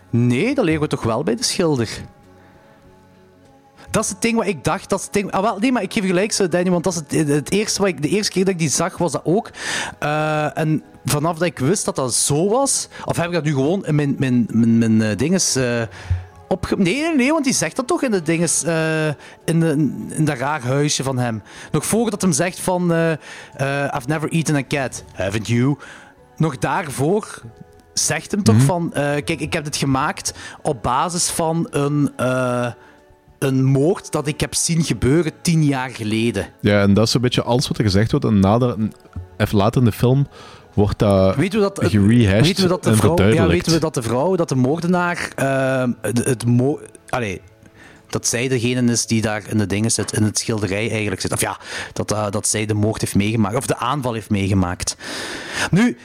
[0.09, 1.89] Nee, dat leren we toch wel bij de schilder.
[3.91, 4.89] Dat is het ding wat ik dacht.
[4.89, 5.31] Dat is het ding...
[5.31, 7.89] ah, wel, nee, maar ik geef gelijk, Danny, want dat is het, het eerste wat
[7.89, 9.51] ik, de eerste keer dat ik die zag, was dat ook.
[9.99, 13.53] Eh, en vanaf dat ik wist dat dat zo was, of heb ik dat nu
[13.53, 15.55] gewoon in mijn, mijn, mijn, mijn eh, dinges...
[15.55, 15.81] eh,
[16.49, 16.75] opge...
[16.77, 19.07] Nee, nee, nee, want die zegt dat toch in de dinges, eh,
[19.45, 19.69] in, de,
[20.09, 21.41] in dat raar huisje van hem.
[21.71, 25.77] Nog voordat hem zegt van, eh, eh, I've never eaten a cat, haven't you?
[26.37, 27.41] Nog daarvoor
[27.93, 32.11] zegt hem toch van, eh, kijk, ik heb dit gemaakt op basis van een,
[33.39, 36.47] een moord dat ik heb zien gebeuren tien jaar geleden.
[36.61, 38.25] Ja, en dat is een beetje alles wat er gezegd wordt.
[38.25, 38.75] En nader,
[39.37, 40.27] even later in de film
[40.79, 43.79] wordt dat Weten we dat, gerehashed weten we dat de en vrouw, ja, weten we
[43.79, 47.41] dat de vrouw, dat de moordenaar, eh, het, het mo allee,
[48.07, 51.31] dat zij degene is die daar in de dingen zit, in het schilderij eigenlijk zit.
[51.31, 51.57] Of ja,
[51.93, 54.95] dat, eh, dat zij de moord heeft meegemaakt, of de aanval heeft meegemaakt.
[55.71, 55.97] Nu,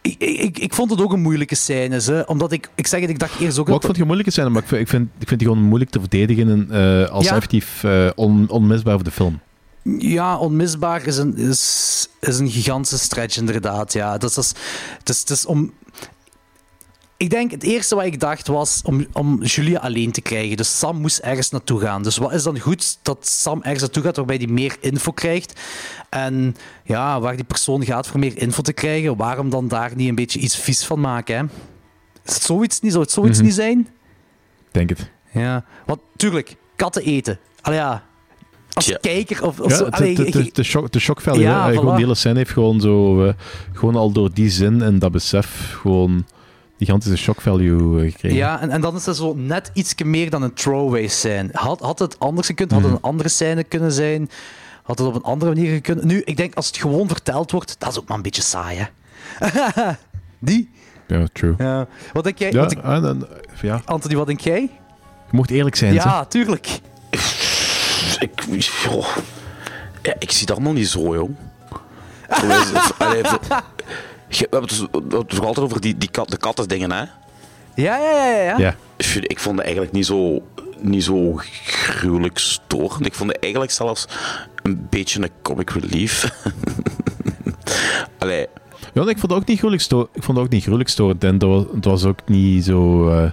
[0.00, 3.10] ik, ik, ik vond het ook een moeilijke scène, hè, omdat ik, ik zeg het,
[3.10, 3.66] ik dacht eerst ook...
[3.66, 5.64] Wat ik vond het moeilijke zijn, maar ik vind, ik vind, ik vind die gewoon
[5.64, 7.30] moeilijk te verdedigen en, eh, als Ja.
[7.34, 9.40] effectief eh, on- onmisbaar voor de film.
[9.98, 13.92] Ja, onmisbaar is een, is, is een gigantische stretch, inderdaad.
[13.92, 14.18] Ja.
[14.18, 14.52] Dat is,
[15.02, 15.72] dat is, om...
[17.16, 20.56] Ik denk, het eerste wat ik dacht was om, om Julia alleen te krijgen.
[20.56, 22.02] Dus Sam moest ergens naartoe gaan.
[22.02, 25.60] Dus wat is dan goed dat Sam ergens naartoe gaat waarbij hij meer info krijgt?
[26.10, 30.08] En ja, waar die persoon gaat voor meer info te krijgen, waarom dan daar niet
[30.08, 31.36] een beetje iets vies van maken?
[31.36, 31.42] Hè?
[32.24, 32.90] Is het zoiets niet?
[32.92, 33.46] Zou het zoiets Mhm.
[33.46, 33.88] niet zijn?
[34.70, 35.10] Denk het.
[35.32, 35.64] Ja.
[35.86, 37.38] Want tuurlijk, katten eten.
[37.60, 38.04] Allee, ja.
[38.74, 38.98] Als Ja.
[39.00, 39.84] kijker of, of Ja, zo.
[39.84, 41.40] Allee, je- het- de shock, de shock value.
[41.40, 43.24] Ja, Gewoon hele scène heeft gewoon zo...
[43.24, 43.32] eh,
[43.72, 46.26] gewoon al door die zin en dat besef gewoon
[46.78, 48.36] gigantische shock value eh, gekregen.
[48.38, 51.48] Ja, en, en dan is het zo net iets meer dan een throwaway scène.
[51.52, 52.70] Had, had het anders gekund?
[52.70, 52.98] Had het Mhm.
[52.98, 54.30] een andere scène kunnen zijn?
[54.82, 56.04] Had het op een andere manier gekund?
[56.04, 58.78] Nu, ik denk als het gewoon verteld wordt, dat is ook maar een beetje saai,
[58.78, 58.86] hè?
[60.38, 60.70] Die?
[61.06, 61.54] Ja, true.
[61.58, 61.86] Ja.
[62.12, 62.52] Wat denk jij?
[62.52, 63.26] Ja, wat ik- en, en,
[63.62, 64.60] ja, Anthony, wat denk jij?
[65.30, 65.94] je mocht eerlijk zijn.
[65.94, 66.80] Ja, tuurlijk.
[68.18, 68.42] Ik,
[68.84, 69.06] joh.
[70.02, 71.30] ja, ik zie het allemaal niet zo, joh.
[72.98, 73.62] Allee, voor-
[74.28, 76.36] Je- We hebben het dus- we hebben het toch altijd over die, die kat, de
[76.36, 77.04] kattendingen, hè?
[77.74, 78.58] Ja, ja, ja, ja.
[78.58, 78.76] ja.
[78.96, 80.42] Ik vind- Ik vond het eigenlijk niet zo,
[80.78, 81.32] niet zo
[81.64, 83.06] gruwelijk storend.
[83.06, 84.06] Ik vond het eigenlijk zelfs
[84.62, 86.30] een beetje een comic relief.
[88.18, 88.46] Allee,
[88.92, 91.24] Ja, ik vond het ook niet gruwelijk, sto ik vond het ook niet gruwelijk storend.
[91.24, 93.08] En dat was, het was ook niet zo...
[93.10, 93.30] eh,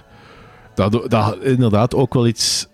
[0.74, 2.66] dat, dat had inderdaad ook wel iets...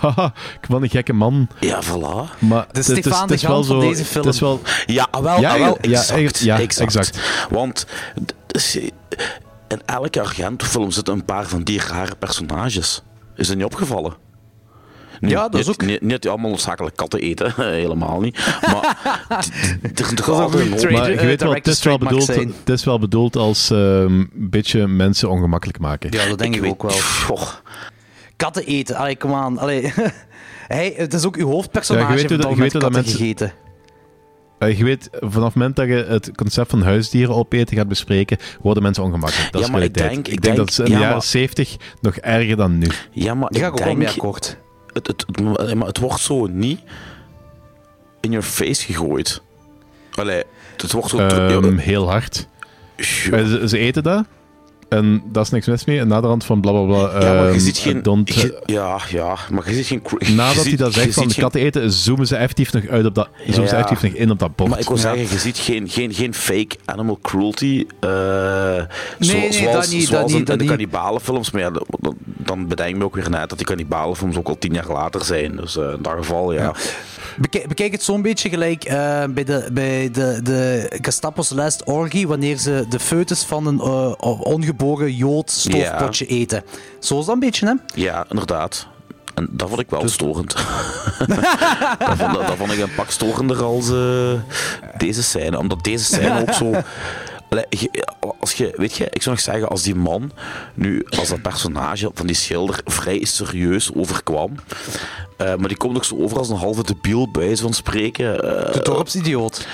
[0.00, 1.48] Haha, ik ben een gekke man.
[1.60, 2.38] ja, voilà.
[2.38, 3.88] Maar De is, Stefan het de is wel Gant van zo...
[3.88, 4.24] deze film.
[4.24, 4.60] Het is wel...
[4.86, 6.96] Ja, ah, wel, Ja, ah, wel ja, exact, echt, ja, exact.
[6.96, 7.20] exact.
[7.50, 7.86] Want
[9.68, 13.02] in elke Argento-film zitten een paar van die rare personages.
[13.36, 14.14] Is dat niet opgevallen?
[15.20, 18.36] Nu, Ja, dat is niet, ook- Niet, niet allemaal noodzakelijk katten eten, helemaal niet.
[18.60, 18.98] Maar
[19.80, 22.68] er zijn toch is altijd Maar je eh, weet wel, het is wel, bedoeld, het
[22.70, 26.10] is wel bedoeld als ehm, een beetje mensen ongemakkelijk maken.
[26.12, 26.92] Ja, dat denk ik, weet- ook wel.
[28.40, 28.96] Katten eten.
[28.96, 29.58] Allee, kom aan.
[29.58, 29.92] Allee.
[30.68, 32.04] Hey, het is ook uw hoofdpersonage.
[32.06, 33.52] Ja, je weet hoe dat- je weet dat katten mensen- gegeten.
[34.58, 38.38] Eh, je weet, vanaf het moment dat je het concept van huisdieren opeten gaat bespreken,
[38.60, 39.52] worden mensen ongemakkelijk.
[39.52, 41.12] Dat Ja, is maar ik denk- ik denk denk- dat ze in de ja, jaren
[41.16, 42.86] maar- 70 nog erger dan nu.
[43.10, 44.10] Ja, maar ga ik ik ook wel mee denk...
[44.18, 44.56] akkoord.
[44.92, 45.24] Het, het,
[45.56, 46.80] het- maar het wordt zo niet
[48.20, 49.42] in your face gegooid.
[50.14, 50.42] Allee,
[50.76, 51.18] het wordt zo...
[51.18, 52.46] Ehm, heel hard.
[52.96, 53.04] Ja,
[53.36, 54.24] Eh, Ze, ze eten dat.
[54.90, 55.98] En dat is niks mis mee.
[55.98, 56.98] En naderhand van bla bla bla.
[57.26, 58.02] Ja, maar je ehm, ziet geen...
[58.02, 60.02] don't- je- ja, ja, maar je ziet geen...
[60.18, 63.06] je nadat hij dat zegt van de geen- katten eten, zoomen ze effectief nog uit
[63.06, 63.28] op dat.
[63.46, 63.80] Zoomen ze Ja.
[63.82, 64.70] effectief nog in op dat bord.
[64.70, 65.02] Maar ik wil Ja.
[65.02, 67.86] zeggen, je ziet geen, geen, geen fake animal cruelty.
[68.00, 70.68] eh zo- nee, zoals dat niet, dat zoals niet, in, dat in de niet.
[70.68, 71.50] kannibalenfilms.
[71.50, 71.70] Maar ja,
[72.00, 74.88] dan, dan bedenk ik me ook weer net dat die kannibalenfilms ook al tien jaar
[74.92, 75.56] later zijn.
[75.56, 76.72] Dus eh, in dat geval, ja.
[77.38, 82.26] Bekijk, bekijk het zo'n beetje gelijk eh, bij, de, bij de, de Gestapo's Last Orgy,
[82.26, 84.12] wanneer ze de foetus van een eh,
[84.80, 86.64] ongeboren jood stoofpotje eten.
[86.98, 87.74] Zo is dat een beetje, hè?
[88.00, 88.86] Ja, inderdaad.
[89.34, 90.54] En dat vond ik wel Dus- storend.
[91.98, 94.32] dat, vond, dat vond ik een pak storender als eh,
[94.98, 95.58] deze scène.
[95.58, 96.72] Omdat deze scène ook zo...
[98.40, 100.32] Als je, weet je, ik zou nog zeggen, als die man
[100.74, 104.54] nu als dat personage van die schilder vrij serieus overkwam,
[105.36, 108.34] eh, maar die komt ook zo over als een halve debiel bij van spreken.
[108.66, 109.66] eh, De dorpsidioot.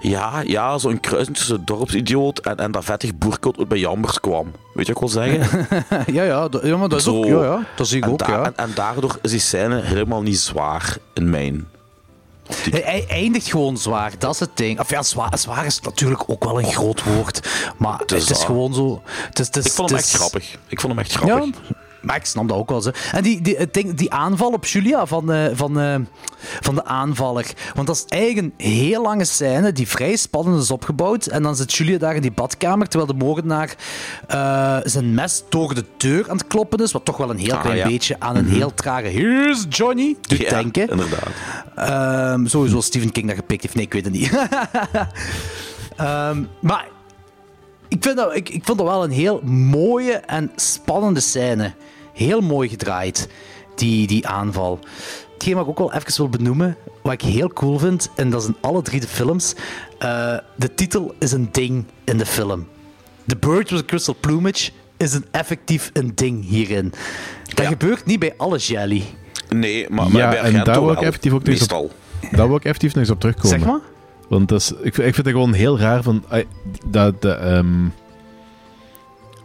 [0.00, 4.50] ja, ja zo'n kruising tussen dorpsidioot en, en dat vettig boerkot uit bij Jambers kwam.
[4.74, 5.66] Weet je wat ik wil zeggen?
[6.14, 7.16] ja, ja, dat- ja, maar dat is Zo.
[7.16, 7.24] ook...
[7.26, 8.44] Ja, ja, dat zie ik en, ook, ja.
[8.44, 11.66] en, en daardoor is die scène helemaal niet zwaar in mijn
[12.56, 12.84] optiek.
[12.84, 14.80] Hij, eindigt gewoon zwaar, dat is het ding.
[14.80, 17.48] Of ja, zwaar, zwaar is natuurlijk ook wel een groot woord.
[17.76, 19.02] Maar het is, gewoon zo...
[19.04, 20.58] Het is, het is, Ik vond hem echt grappig.
[20.68, 21.44] Ik vond hem echt grappig.
[21.44, 22.80] Ja, maar ik snap dat ook wel.
[22.80, 22.90] Zo.
[23.12, 25.94] En die, die, het ding, die aanval op Julia van, eh, van, eh,
[26.60, 27.46] van de aanvaller.
[27.74, 31.26] Want dat is eigenlijk een heel lange scène die vrij spannend is opgebouwd.
[31.26, 33.74] En dan zit Julia daar in die badkamer terwijl de moordenaar
[34.28, 36.92] eh, zijn mes door de deur aan het kloppen is.
[36.92, 37.86] Wat toch wel een heel Ah, klein ja.
[37.86, 40.88] beetje aan een heel trage Here's Johnny doet Ja, denken.
[40.88, 41.28] inderdaad.
[41.74, 43.74] Ehm, sowieso Stephen King dat gepikt heeft.
[43.74, 44.30] Nee, ik weet het niet.
[45.96, 46.86] Ehm, maar
[47.88, 51.72] ik vind, dat, ik, ik vond dat wel een heel mooie en spannende scène.
[52.26, 53.28] Heel mooi gedraaid,
[53.74, 54.78] die, die aanval.
[55.32, 58.42] Hetgeen wat ik ook wel even wil benoemen, wat ik heel cool vind, en dat
[58.42, 59.54] is in alle drie de films,
[59.98, 62.66] eh, de titel is een ding in de film.
[63.26, 66.92] The Bird with a Crystal Plumage is een effectief een ding hierin.
[67.54, 67.66] Dat Ja.
[67.70, 69.02] gebeurt niet bij alle jelly.
[69.48, 71.92] Nee, maar, Ja, maar bij en daar wil ik effectief ook nog op-.
[72.30, 73.58] Daar wil ik effectief nog eens op terugkomen.
[73.58, 73.80] Zeg maar.
[74.28, 76.24] Want dat is, ik, vind- ik vind het gewoon heel raar van...
[76.28, 76.46] ai,
[76.86, 77.86] dat de, ehm,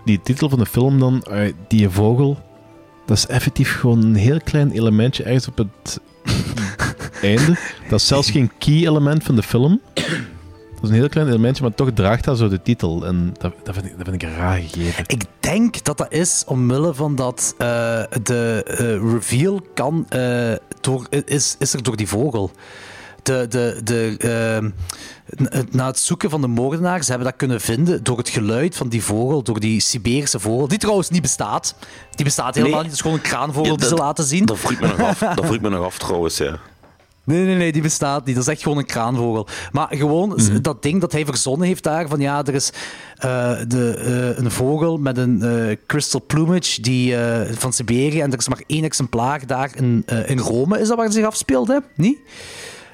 [0.06, 1.26] die titel van de film dan,
[1.68, 2.38] die vogel,
[3.06, 6.00] dat is effectief gewoon een heel klein elementje ergens op het
[7.22, 7.58] einde.
[7.90, 9.82] Dat is zelfs geen key element van de film.
[9.94, 13.06] dat is een heel klein elementje, maar toch draagt dat zo de titel.
[13.06, 15.04] En dat, dat, vind, ik, dat vind ik een raar gegeven.
[15.08, 17.68] Ik denk dat dat is omwille van dat eh,
[18.24, 22.52] de eh, reveal kan, eh, door, is, is er door die vogel.
[23.26, 24.70] De, de, de, ehm,
[25.72, 29.04] na het zoeken van de moordenaars hebben dat kunnen vinden door het geluid van die
[29.04, 31.76] vogel, door die Siberische vogel, die trouwens niet bestaat.
[32.16, 32.90] Die bestaat helemaal Nee.
[32.90, 34.46] niet, het is gewoon een kraanvogel Ja, die ze laten zien.
[34.46, 36.58] Dat vroeg me nog af, dat vroeg me nog af trouwens, ja.
[37.24, 38.36] Nee, nee, nee, die bestaat niet.
[38.36, 39.48] Dat is echt gewoon een kraanvogel.
[39.72, 42.70] Maar gewoon s- dat ding dat hij verzonnen heeft daar, van ja, er is
[43.18, 43.94] eh, de,
[44.36, 47.16] eh, een vogel met een eh, crystal plumage die,
[47.52, 51.06] van Siberië en er is maar één exemplaar daar in, in Rome, is dat waar
[51.06, 51.78] het zich afspeelt, hè?
[51.96, 52.18] Niet?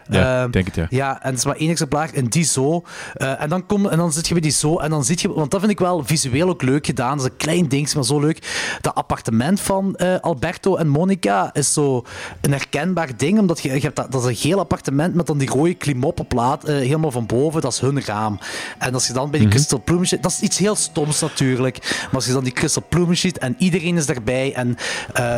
[0.10, 0.86] Ja, Ehm, denk het, ja.
[0.90, 2.84] Ja, en het is maar één exemplaar in die zo.
[3.14, 4.78] Eh, en, dan kom, en dan zit je bij die zo.
[4.78, 7.18] En dan zit je, want dat vind ik wel visueel ook leuk gedaan.
[7.18, 8.78] Dat is een klein ding, maar zo leuk.
[8.82, 12.04] Dat appartement van eh, Alberto en Monica is zo
[12.42, 13.40] een herkenbaar ding.
[13.40, 16.64] Omdat je, je hebt dat, dat is een geel appartement met dan die rode klimoppenplaat
[16.64, 17.62] eh, helemaal van boven.
[17.62, 18.40] Dat is hun raam.
[18.78, 19.60] En als je dan bij die
[20.06, 21.80] zit, dat is iets heel stoms natuurlijk.
[21.82, 24.54] Maar als je dan die Crystal ziet en iedereen is daarbij.
[24.54, 24.78] En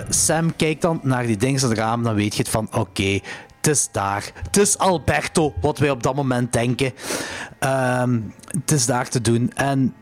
[0.09, 3.20] Sam kijkt dan naar die dingen aan het raam, dan weet je het van oké.
[3.64, 4.32] Het is daar.
[4.43, 6.93] Het is Alberto, wat wij op dat moment denken.
[7.59, 8.20] Ehm,
[8.61, 9.51] het is daar te doen.
[9.55, 9.93] En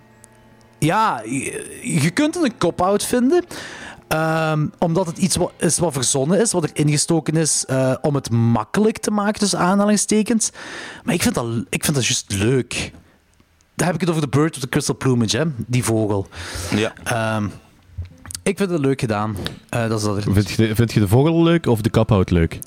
[0.80, 3.43] ja, je, je kunt het een cop-out vinden.
[4.07, 8.16] Ehm, omdat het iets wat, is wat verzonnen is, wat er ingestoken is eh, om
[8.16, 10.51] het makkelijk te maken, tussen aanhalingstekens.
[11.03, 12.91] Maar ik vind dat, ik vind dat juist leuk.
[13.76, 15.43] Daar heb ik het over de bird with the crystal plumage, hè?
[15.55, 16.28] die vogel.
[16.76, 16.93] Ja.
[17.03, 17.45] Ehm,
[18.43, 19.36] ik vind het leuk gedaan.
[19.70, 20.34] Eh, dat is dat er.
[20.34, 22.59] Vind je, de, vind je de vogel leuk of de kaphout leuk?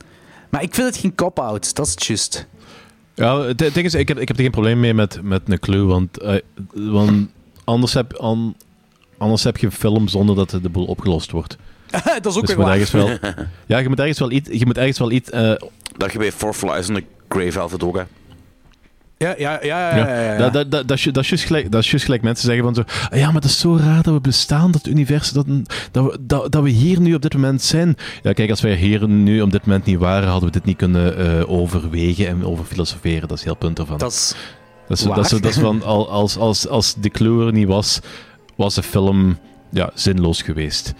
[0.54, 2.46] Maar ik vind het geen cop-out, dat is het juist.
[3.14, 5.58] Ja, het ding is, ik heb, ik heb er geen probleem mee met, met een
[5.58, 6.40] clue, want, eh,
[6.72, 7.28] want
[7.64, 8.56] anders, heb, an-
[9.18, 11.56] anders heb je een film zonder dat de boel opgelost wordt.
[11.90, 13.18] dat is ook Dus weer wel,
[13.66, 15.52] ja, je moet ergens wel iets, je moet ergens wel iets, eh,
[15.96, 18.02] Dat je bij Four Flies on the Grey Velvet ook, hè.
[19.28, 20.32] Ja, ja, ja, ja.
[20.32, 20.38] ja.
[20.38, 22.74] Dat, dat, dat, dat, is dat is juist gelijk, dat is gelijk mensen zeggen van
[22.74, 25.46] zo, "Ah ja, maar dat is zo raar dat we bestaan, dat universum, dat,
[25.90, 27.96] dat, we, dat, dat we hier nu op dit moment zijn.
[28.22, 30.76] Ja, kijk, als wij hier nu op dit moment niet waren, hadden we dit niet
[30.76, 33.28] kunnen eh, overwegen en over filosoferen.
[33.28, 33.98] Dat is heel punt ervan.
[33.98, 34.34] Dat is
[34.88, 37.66] Dat is, dat is, dat is van, al- als, als, als de clue er niet
[37.68, 38.00] was,
[38.56, 39.38] was de film
[39.70, 40.94] ja, zinloos geweest.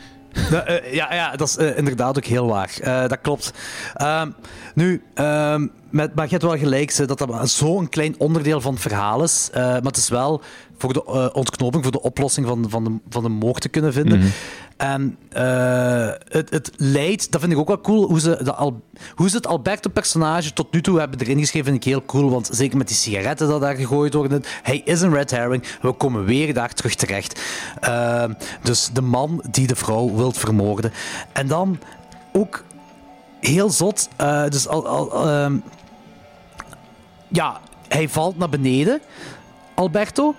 [0.51, 2.70] Ja, eh, ja, ja, dat is eh, inderdaad ook heel waar.
[2.80, 3.53] Eh, dat klopt.
[3.95, 4.30] Ehm,
[4.74, 8.82] nu, ehm, met, maar je hebt wel gelijk dat dat zo'n klein onderdeel van het
[8.82, 9.51] verhaal is.
[9.53, 10.43] Maar het is wel
[10.78, 14.32] voor de ontknoping, voor de oplossing van, van, de, van de te kunnen vinden.
[14.77, 18.83] En eh, het, het leidt, dat vind ik ook wel cool, hoe ze, de Al,
[19.14, 22.31] hoe ze het Alberto-personage tot nu toe hebben erin geschreven, vind ik heel cool.
[22.31, 25.64] Want zeker met die sigaretten dat daar gegooid worden, hij is een red herring.
[25.81, 27.43] We komen weer daar terug terecht.
[27.81, 30.93] Ehm, dus de man die de vrouw wilt vermoorden.
[31.33, 31.79] En dan
[32.33, 32.64] ook
[33.41, 35.57] heel zot, eh, dus al, al, ehm,
[37.29, 39.01] ja, hij valt naar beneden,
[39.75, 40.35] Alberto.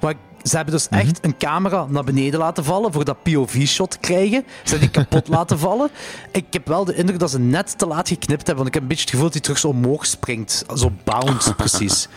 [0.00, 0.14] Maar
[0.48, 4.44] ze hebben dus echt een camera naar beneden laten vallen voor dat POV-shot krijgen.
[4.62, 5.90] Ze hebben die kapot laten vallen.
[6.32, 8.82] Ik heb wel de indruk dat ze net te laat geknipt hebben, want ik heb
[8.82, 10.64] een beetje het gevoel dat hij terug zo omhoog springt.
[10.74, 12.08] Zo bounce, precies.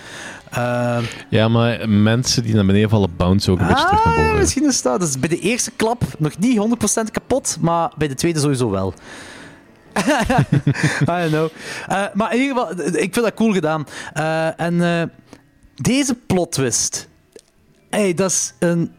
[0.50, 4.20] Ehm, Ja, maar mensen die naar beneden vallen, bounce ook een beetje terug naar ah,
[4.20, 4.40] boven.
[4.40, 5.00] misschien is dat.
[5.00, 6.58] Dus bij de eerste klap nog niet
[7.08, 8.94] 100% kapot, maar bij de tweede sowieso wel.
[11.02, 11.50] I don't know.
[11.88, 13.86] Eh, maar in ieder geval, ik vind dat cool gedaan.
[14.14, 15.08] Eh, en eh,
[15.76, 17.08] deze plot twist,
[17.92, 18.92] hey, dat is een,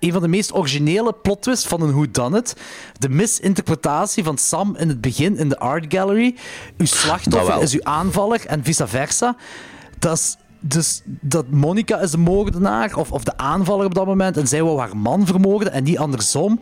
[0.00, 2.56] een van de meest originele plot twists van een whodunit.
[2.98, 6.36] De misinterpretatie van Sam in het begin in de art gallery.
[6.76, 9.36] Uw slachtoffer is uw aanvaller en vice versa.
[9.98, 14.36] Dat is dus dat Monica is de moordenaar of, of de aanvaller op dat moment
[14.36, 16.60] en zij wou haar man vermoorden en niet andersom.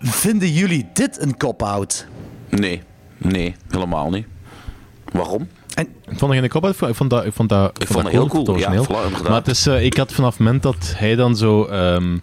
[0.00, 2.06] Vinden jullie dit een cop-out?
[2.48, 2.82] Nee,
[3.18, 4.26] nee, helemaal niet.
[5.12, 5.48] Waarom?
[5.86, 6.80] En Ik vond dat geen kop uit.
[6.80, 8.56] Ik vond dat, ik vond dat, Ik vond dat heel cool.
[8.56, 11.64] Ja, voilà, maar het is, eh, ik had vanaf het moment dat hij dan zo
[11.64, 12.16] ehm,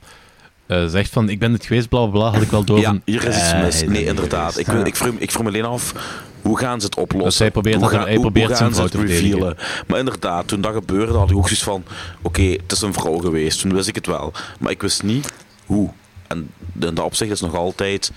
[0.65, 2.83] eh, zegt van ik ben het geweest, bla bla bla, had ik wel door Ja,
[2.89, 3.81] van, hier is iets eh, mis.
[3.81, 4.57] is Nee, er inderdaad.
[4.57, 5.93] Ik, ik, vroeg, ik vroeg me alleen af,
[6.41, 7.29] hoe gaan ze het oplossen?
[7.29, 9.57] Dus hij probeert hoe dat- gaan, hij probeert hoe zijn vrouw het te revealen?
[9.87, 11.83] Maar inderdaad, toen dat gebeurde, had ik ook zoiets van...
[12.21, 13.61] Oké, het is een vrouw geweest.
[13.61, 14.33] Toen wist ik het wel.
[14.59, 15.33] Maar ik wist niet
[15.65, 15.89] hoe.
[16.27, 16.49] En
[16.79, 18.11] in dat opzicht is nog altijd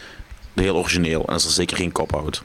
[0.54, 1.24] heel origineel.
[1.26, 2.42] En is er zeker geen cop-out.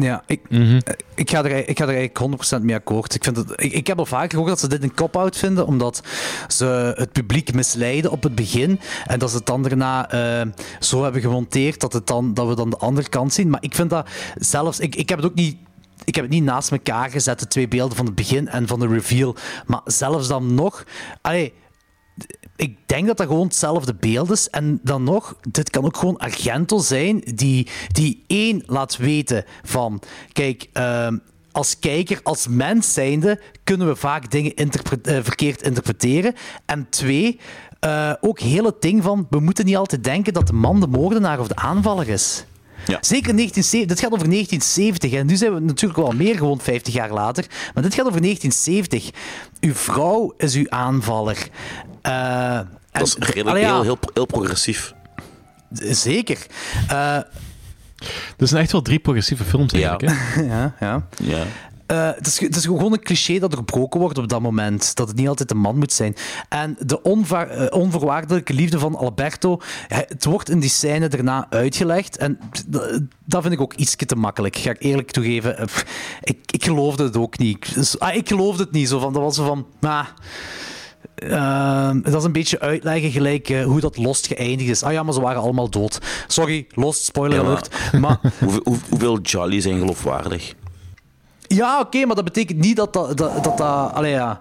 [0.00, 0.76] Ja, ik, Mhm.
[0.84, 3.14] eh, ik, ga er, ik ga er eigenlijk 100% mee akkoord.
[3.14, 5.66] Ik, vind het, ik, ik heb al vaker gehoord dat ze dit een cop-out vinden,
[5.66, 6.02] omdat
[6.48, 8.80] ze het publiek misleiden op het begin.
[9.06, 10.46] En dat ze het dan daarna eh,
[10.80, 13.50] zo hebben gemonteerd dat, het dan, dat we dan de andere kant zien.
[13.50, 14.80] Maar ik vind dat zelfs...
[14.80, 15.56] Ik, ik heb het ook niet...
[16.04, 18.80] Ik heb het niet naast elkaar gezet, de twee beelden van het begin en van
[18.80, 19.34] de reveal.
[19.66, 20.84] Maar zelfs dan nog...
[21.20, 21.52] Allee,
[22.56, 24.48] ik denk dat dat gewoon hetzelfde beeld is.
[24.50, 30.02] En dan nog, dit kan ook gewoon Argento zijn, die, die één laat weten van...
[30.32, 31.16] Kijk, ehm,
[31.52, 36.34] als kijker, als mens zijnde, kunnen we vaak dingen interpre- eh, verkeerd interpreteren.
[36.66, 37.40] En twee,
[37.80, 40.86] eh, ook heel het ding van, we moeten niet altijd denken dat de man de
[40.86, 42.44] moordenaar of de aanvaller is.
[42.86, 42.98] Ja.
[43.00, 46.94] Zeker 1970, dit gaat over 1970 en nu zijn we natuurlijk wel meer gewoon 50
[46.94, 49.10] jaar later, maar dit gaat over 1970.
[49.60, 51.48] Uw vrouw is uw aanvaller.
[52.06, 52.60] Eh,
[52.92, 54.94] Dat is redelijk, ja, heel, heel, heel progressief.
[55.90, 56.46] Zeker.
[56.88, 57.16] Eh,
[58.36, 60.02] Er zijn echt wel drie progressieve films eigenlijk.
[60.12, 60.42] Hè?
[60.54, 61.06] ja, ja.
[61.22, 61.42] Ja.
[61.86, 64.94] Eh, het, is, het is gewoon een cliché dat er gebroken wordt op dat moment.
[64.96, 66.14] Dat het niet altijd een man moet zijn.
[66.48, 72.16] En de onva- eh, onvoorwaardelijke liefde van Alberto, het wordt in die scène daarna uitgelegd.
[72.16, 72.38] En
[72.70, 75.58] d- dat vind ik ook iets te makkelijk, ga ik eerlijk toegeven.
[75.58, 75.84] Eh, pff,
[76.22, 77.56] Ik, ik geloofde het ook niet.
[77.56, 78.88] Ik, dus- ah, ik geloofde het niet.
[78.88, 79.66] Zo van, dat was zo van...
[79.80, 80.06] Ah,
[81.16, 84.82] Ehm, dat is een beetje uitleggen gelijk eh, hoe dat Lost geëindigd is.
[84.82, 85.98] Ah ja, maar ze waren allemaal dood.
[86.26, 87.92] Sorry, Lost, spoiler Ja, maar- alert.
[88.00, 90.54] Maar Hoeveel, hoe- hoeveel Jolly zijn geloofwaardig?
[91.48, 93.16] ja, oké, maar dat betekent niet dat dat...
[93.16, 94.40] dat, dat, dat allee, ja,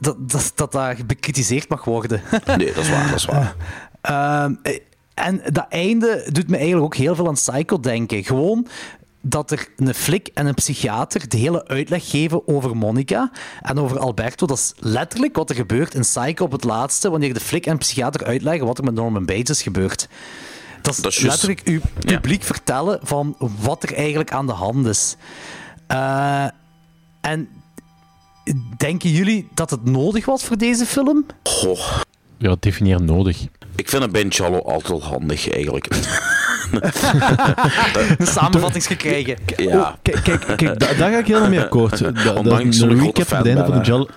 [0.00, 2.20] dat, dat, dat dat bekritiseerd mag worden.
[2.46, 3.54] Nee, dat is waar, dat is waar.
[4.00, 4.78] Ehm, eh,
[5.14, 8.24] en dat einde doet me eigenlijk ook heel veel aan Psycho denken.
[8.24, 8.66] Gewoon
[9.26, 13.30] dat er een flik en een psychiater de hele uitleg geven over Monica
[13.62, 14.46] en over Alberto.
[14.46, 17.72] Dat is letterlijk wat er gebeurt in Psycho op het laatste, wanneer de flik en
[17.72, 20.08] de psychiater uitleggen wat er met Norman Bates is gebeurd.
[20.82, 21.42] Dat is, Dat is juist.
[21.46, 25.16] letterlijk uw publiek vertellen van wat er eigenlijk aan de hand is.
[25.86, 26.46] Eh,
[27.20, 27.48] en
[28.76, 31.26] denken jullie dat het nodig was voor deze film?
[31.42, 32.00] Goh,
[32.38, 33.46] Ja, definieer nodig.
[33.76, 35.88] ik vind bij Jollo altijd wel handig, eigenlijk.
[38.18, 39.36] Een samenvattingsgekregen.
[39.56, 39.78] Ja.
[39.80, 41.98] Oh, kijk, kijk, kijk da- daar ga ik helemaal mee akkoord.
[42.02, 44.08] Da- da- Ondanks een recap op het einde van de.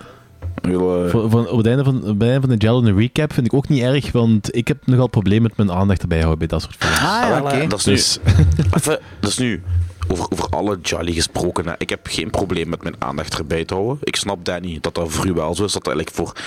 [0.62, 2.96] Heel, eh, Van, van- op, het einde van, op het einde van de Jello een
[2.98, 6.18] recap vind ik ook niet erg, want ik heb nogal problemen met mijn aandacht erbij
[6.18, 6.98] houden bij dat soort films.
[6.98, 7.66] Ah ja, oké.
[7.66, 8.18] Dat is nu, Dus-
[8.76, 9.62] even, dat is nu
[10.08, 11.66] over, over alle Jolly gesproken.
[11.66, 11.72] Hè.
[11.78, 13.98] Ik heb geen probleem met mijn aandacht erbij te houden.
[14.02, 16.42] Ik snap Danny dat dat voor u wel zo is, dat dat eigenlijk voor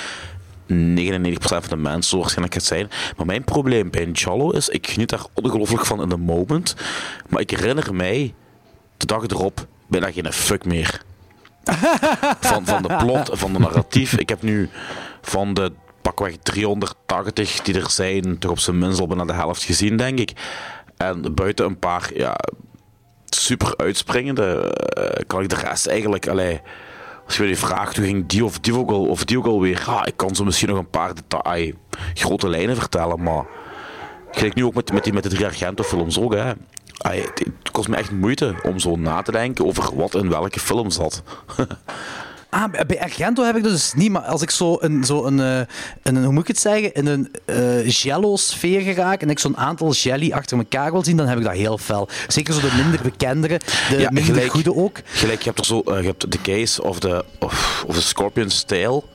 [0.72, 2.90] 99% van de mensen zo waarschijnlijk gaat zijn.
[3.18, 6.76] Maar mijn probleem bij een is, ik geniet daar ongelooflijk van in de moment,
[7.30, 8.34] maar ik herinner mij
[8.98, 11.02] de dag erop bijna geen fuck meer.
[12.40, 14.18] Van, van de plot, van de narratief.
[14.18, 14.70] Ik heb nu
[15.22, 19.64] van de pakweg 380 die er zijn, toch op zijn minst al bijna de helft
[19.64, 20.32] gezien, denk ik.
[20.98, 22.36] En buiten een paar ja,
[23.30, 26.28] super uitspringende, eh, kan ik de rest eigenlijk.
[26.28, 26.62] Allee,
[27.26, 30.02] als je me vraagt hoe ging die of die ook al, of die ook alweer,
[30.04, 31.72] ik kan zo misschien nog een paar detail,
[32.14, 33.46] grote lijnen vertellen, maar.
[34.32, 36.52] Gelijk nu ook met, met, die, met de drie Argento-films ook, hè.
[37.02, 40.90] Het kost me echt moeite om zo na te denken over wat in welke film
[40.90, 41.24] zat.
[42.54, 45.39] Ah, bij Argento heb ik dat dus niet, maar als ik zo een, zo een,
[45.39, 45.60] eh,
[46.04, 49.91] een hoe moet ik het zeggen, in een eh jello-sfeer geraak en ik zo'n aantal
[49.93, 52.08] jelly achter elkaar wil zien, dan heb ik dat heel fel.
[52.28, 54.52] Zeker zo de minder bekendere, de Ja, minder gelijk.
[54.52, 54.97] goede ook.
[55.06, 58.02] Gelijk, je hebt er zo, eh, je hebt de case of de, of, of de
[58.02, 59.10] Scorpion's Tail.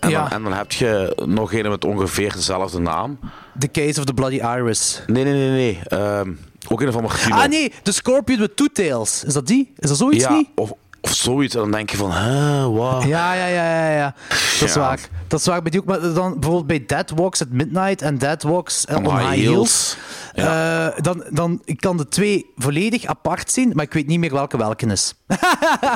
[0.00, 0.22] En, Ja.
[0.22, 3.18] dan, en dan heb je nog een met ongeveer dezelfde naam.
[3.58, 5.02] The Case of the Bloody Iris.
[5.06, 5.78] Nee, nee, nee, nee.
[5.84, 6.32] Ehm,
[6.68, 7.36] ook een van Martino.
[7.36, 9.24] Ah nee, The Scorpion with Two Tails.
[9.24, 9.72] Is dat die?
[9.78, 10.48] Is dat zoiets ja, niet?
[10.54, 10.72] Of,
[11.06, 11.54] of zoiets.
[11.54, 13.02] En dan denk je van, hè, wat?
[13.02, 14.14] Ja, ja, ja, ja, ja.
[14.28, 14.80] Dat is Ja.
[14.80, 15.00] waar.
[15.28, 15.86] Dat is waar bij die ook.
[15.86, 19.30] Maar dan bijvoorbeeld bij Dead Walks at Midnight en Dead Walks eh, on, On High,
[19.30, 19.96] High Heels.
[20.32, 20.48] Heels.
[20.48, 24.32] eh, dan, dan ik kan de twee volledig apart zien, maar ik weet niet meer
[24.32, 25.14] welke welke is.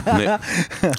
[0.04, 0.28] Nee,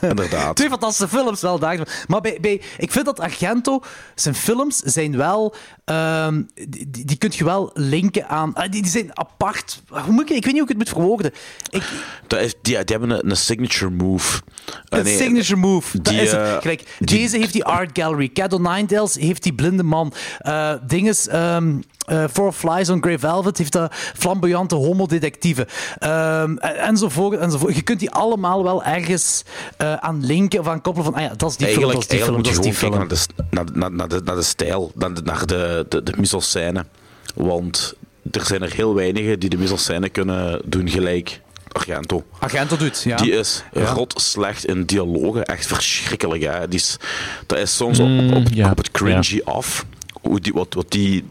[0.02, 0.56] inderdaad.
[0.56, 2.04] Twee fantastische films, wel daar.
[2.08, 3.80] Maar bij, bij, ik vind dat Argento,
[4.16, 5.56] zijn films zijn wel.
[5.92, 8.54] Ehm, die, die, kun je wel linken aan.
[8.54, 9.82] ah, die, die zijn apart.
[9.88, 11.32] Hoe moet ik, ik weet niet hoe ik het moet verwoorden.
[11.70, 11.84] Ik,
[12.28, 14.42] Dat is, die, die hebben een, een signature move.
[14.90, 16.02] Een nee, signature move.
[16.02, 16.66] Dat die, is het.
[16.66, 18.30] eh, die- deze heeft die art gallery.
[18.34, 20.14] Cat Ninetales heeft die blinde man.
[20.40, 25.68] Eh dinges, ehm eh, Four Flies on Grey Velvet heeft de flamboyante homodetectieve.
[26.00, 27.76] Ehm en, enzovoort, enzovoort.
[27.76, 29.44] Je kunt die allemaal wel ergens
[29.78, 32.08] aan linken of aan koppelen van, ah ja, dat is die film, dat Eigenlijk, is
[32.08, 33.08] die film, eigenlijk dat moet je die gewoon film.
[33.08, 36.04] kijken naar de, naar, naar, naar, de, naar de stijl, naar de, naar de, de,
[36.04, 36.86] de mise-en-scène.
[37.36, 37.94] Want
[38.32, 42.24] er zijn er heel weinigen die de mise-en-scène kunnen doen gelijk Argento.
[42.40, 43.16] Argento doet, ja.
[43.16, 43.92] Die is Ja.
[43.94, 46.44] rot slecht in dialogen, echt verschrikkelijk.
[46.44, 46.68] Hè?
[46.68, 46.98] Die is,
[47.46, 49.86] dat is soms op, Mm, op, ja, op het cringy af,
[50.22, 51.24] hoe die, wat, wat die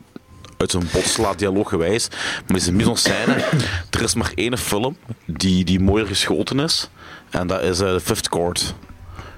[0.57, 2.09] uit zijn bot slaat, dialooggewijs.
[2.47, 3.35] Maar zijn mise-en-scène,
[3.91, 6.89] er is maar één film die, die mooier geschoten is,
[7.31, 8.75] en dat is eh, The Fifth Court.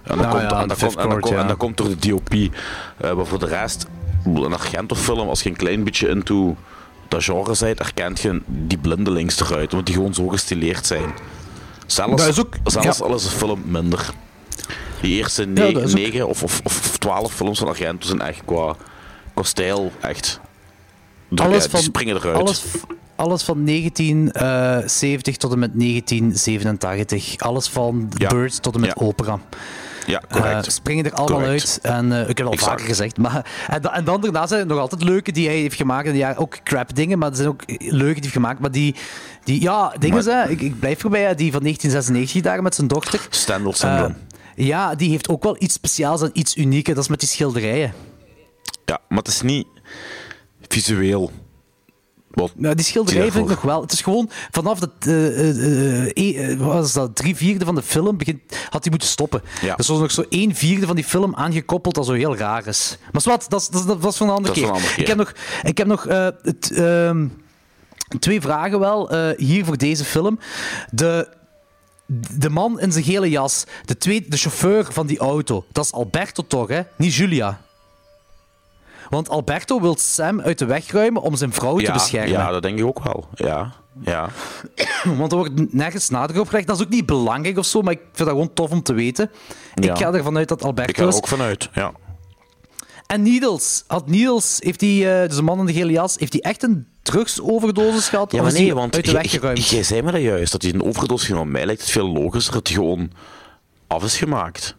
[0.02, 2.08] En dat, komt, ja, en, dat The komt, Fifth Court, en dat komt door de
[2.08, 2.32] DOP.
[2.34, 3.86] Eh, maar voor de rest,
[4.24, 6.56] een Argento-film, als je een klein beetje into
[7.08, 11.12] dat genre bent, herkent je die blindelings eruit, want die gewoon zo gestileerd zijn.
[11.86, 13.04] Zelfs, Dat is ook- zelfs ja.
[13.04, 14.10] al is film minder.
[15.00, 18.06] Die eerste Ja, ne- dat is ook- negen of, of, of twaalf films van Argento
[18.06, 18.76] zijn echt qua,
[19.34, 20.40] qua stijl echt...
[21.34, 22.36] alles ja, van, die springen eruit.
[22.36, 22.64] Alles,
[23.16, 27.36] alles van 1970 tot en met 1987.
[27.38, 28.08] Alles van.
[28.28, 29.40] Birds tot en met opera.
[30.06, 30.72] Ja, Eh, correct.
[30.72, 31.78] springen er allemaal Correct.
[31.82, 31.94] uit.
[31.94, 32.70] En eh, ik heb het al Exact.
[32.70, 33.16] vaker gezegd.
[33.16, 36.08] Maar, en, en dan daarna zijn er nog altijd leuke die hij heeft gemaakt.
[36.08, 38.60] En ja, ook crap dingen, maar er zijn ook leuke die hij heeft gemaakt.
[38.60, 38.94] Maar die,
[39.44, 43.26] die ja, dingen zijn, ik, ik blijf erbij, die van 1996 daar met zijn dochter.
[43.30, 44.14] Stendhal syndrome.
[44.56, 46.88] Eh, ja, die heeft ook wel iets speciaals en iets unieks.
[46.88, 47.92] Dat is met die schilderijen.
[48.84, 49.66] ja, maar het is niet
[50.68, 51.30] visueel.
[52.34, 53.80] Wat, Nou, die schilderij vind ik nog wel.
[53.80, 57.74] Het is gewoon vanaf de eh, eh, eh, eh, wat was dat, drie vierde van
[57.74, 59.42] de film begint, had hij moeten stoppen.
[59.60, 59.74] Ja.
[59.74, 62.66] Dus er was nog zo één vierde van die film aangekoppeld dat zo heel raar
[62.66, 62.98] is.
[63.12, 64.66] Maar zwart, dat, dat, was van een andere keer.
[64.66, 67.26] van een andere Ik heb nog, ik heb nog eh, het, ehm,
[68.18, 70.38] twee vragen wel hier voor deze film.
[70.90, 71.28] De,
[72.36, 75.92] de man in zijn gele jas, de, tweede, de chauffeur van die auto, dat is
[75.92, 76.80] Alberto toch, hè?
[76.96, 77.60] Niet Julia.
[79.12, 82.30] Want Alberto wil Sam uit de weg ruimen om zijn vrouw te beschermen.
[82.30, 83.24] ja, dat denk ik ook wel.
[83.34, 83.72] Ja,
[84.04, 84.28] ja.
[85.18, 86.66] Want er wordt nergens nadruk op gelegd.
[86.66, 88.92] Dat is ook niet belangrijk of zo, maar ik vind dat gewoon tof om te
[88.92, 89.30] weten.
[89.74, 89.90] Ja.
[89.90, 91.68] Ik ga ervan uit dat Ik Alberto ga er ook vanuit.
[91.72, 91.92] Ja.
[93.06, 93.84] En Needles.
[93.86, 96.62] Had Needles, heeft hij, eh, dus een man in de gele jas, heeft hij echt
[96.62, 98.32] een drugsoverdosis gehad?
[98.32, 99.68] Ja, maar nee, want uit de weg geruimd?
[99.68, 101.52] jij zei me dat juist, dat hij een overdosis genomen.
[101.52, 103.10] Mij lijkt het veel logischer dat hij gewoon
[103.86, 104.76] af is gemaakt.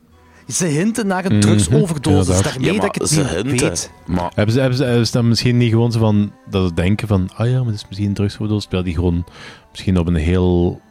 [0.48, 2.28] Ze hinten naar een drugsoverdosis.
[2.28, 2.44] inderdaad.
[2.54, 3.68] Daarmee ja, dat ik het ze niet hinten.
[3.68, 3.92] weet.
[4.06, 6.74] Maar Hebben ze, hebben, ze, hebben ze dan misschien niet gewoon zo van dat ze
[6.74, 9.26] denken van, ah ja, maar dat is misschien een drugsverdoos, terwijl die gewoon
[9.72, 10.82] misschien op een heel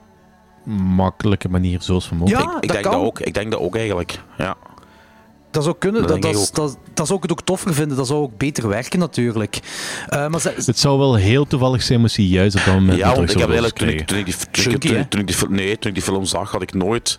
[0.95, 2.31] makkelijke manier zo is vermoord.
[2.31, 2.93] Ja, ik, ik dat denk kan.
[2.93, 3.21] dat ook.
[3.21, 4.19] Ik denk dat ook eigenlijk.
[4.39, 4.57] Ja.
[5.53, 6.03] Dat zou kunnen.
[6.07, 7.97] Dat Dat, dat, dat, dat zou ik het ook toffer vinden.
[7.97, 9.61] Dat zou ook beter werken, natuurlijk.
[10.09, 12.99] Eh, maar ze, Het zou wel heel toevallig zijn moest hij juist op dat moment
[12.99, 15.01] Ja, want ik heb eigenlijk, toen ik, toen ik, die, Chunky, toen, hè?
[15.03, 17.19] ik- toen ik die, film- nee, toen ik die film zag, had ik nooit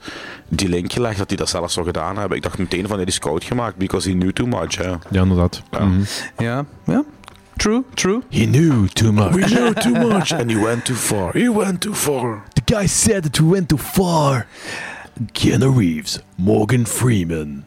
[0.49, 2.37] die link gelegd dat hij dat zelf zou gedaan hebben.
[2.37, 4.75] Ik dacht meteen van, die is koud gemaakt, because he knew too much.
[4.77, 4.87] Hè.
[4.89, 5.61] Ja, inderdaad.
[5.71, 5.85] Ja.
[5.85, 6.01] Mhm.
[6.37, 7.03] ja, ja.
[7.57, 8.21] True, true.
[8.29, 9.31] He knew too much.
[9.33, 11.31] We knew too much and he went too far.
[11.33, 12.43] He went too far.
[12.53, 14.47] The guy said that we went too far.
[15.31, 17.65] Keanu Reeves, Morgan Freeman,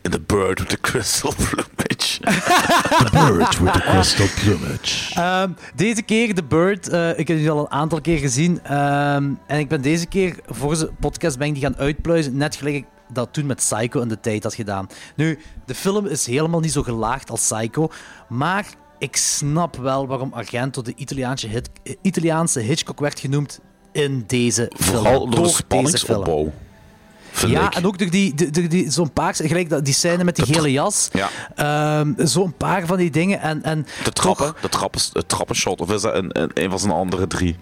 [0.00, 2.18] In the bird with the crystal plumage.
[2.20, 5.14] the bird with the crystal plumage.
[5.14, 8.60] Ehm, deze keer The Bird, eh, ik heb die al een aantal keer gezien.
[8.64, 12.36] ehm, en ik ben deze keer voor zijn podcast ben ik die gaan uitpluizen.
[12.36, 14.86] Net gelijk ik dat toen met Psycho in de tijd had gedaan.
[15.16, 17.88] Nu, de film is helemaal niet zo gelaagd als Psycho.
[18.28, 18.66] Maar
[18.98, 23.60] ik snap wel waarom Argento de Italiaanse, hit, eh, Italiaanse Hitchcock werd genoemd
[23.92, 24.94] in deze film.
[24.96, 25.54] Vooral door de deze film.
[25.56, 26.52] spanningsopbouw.
[27.46, 27.74] Ja, ik.
[27.74, 30.72] en ook door die, die, die, zo'n paar, gelijk dat- die scène met die gele
[30.72, 31.08] jas.
[31.12, 33.40] Ja, Ehm, zo'n paar van die dingen.
[33.40, 36.70] En, en de toch- trappen, de trappen, het trappenshot, of is dat een, een, een
[36.70, 37.56] van zijn andere drie?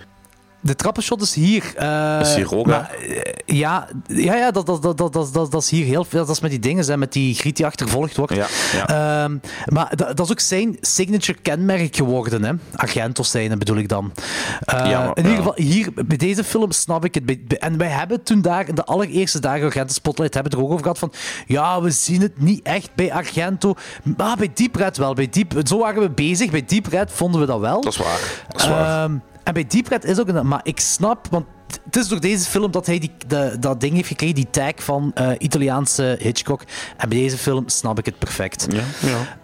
[0.62, 1.72] De trappenshot is hier.
[1.76, 5.70] eh, Is hier ook, maar, eh, ja, ja, ja dat, dat, dat, dat, dat, is
[5.70, 6.26] hier heel veel.
[6.26, 8.34] Dat is met die dingen, hè, met die griet die achtervolgd wordt.
[8.34, 8.86] Ja, ja.
[9.24, 12.52] Ehm, maar dat, dat is ook zijn signature kenmerk geworden, hè?
[12.76, 14.12] Argento zijn, bedoel ik dan.
[14.60, 17.58] Eh, Ja, maar- in ieder geval, hier, bij deze film snap ik het.
[17.58, 20.72] En wij hebben toen daar, in de allereerste dagen Argento Spotlight, hebben het er ook
[20.72, 21.12] over gehad van,
[21.46, 23.74] ja, we zien het niet echt bij Argento.
[24.16, 25.14] Maar bij Deep Red wel.
[25.14, 26.50] Bij Deep, zo waren we bezig.
[26.50, 27.80] Bij Deep Red vonden we dat wel.
[27.80, 28.20] Dat is waar.
[28.48, 29.04] Dat is waar.
[29.04, 30.46] Ehm, en bij Deep Red is ook een...
[30.46, 31.44] Maar ik snap, want
[31.84, 34.72] het is door deze film dat hij die, de, dat ding heeft gekregen, die tag
[34.76, 36.62] van eh, Italiaanse Hitchcock.
[36.96, 38.66] En bij deze film snap ik het perfect.
[38.70, 38.82] ja,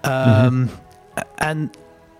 [0.00, 0.44] ja.
[0.44, 0.66] Ehm,
[1.36, 1.70] En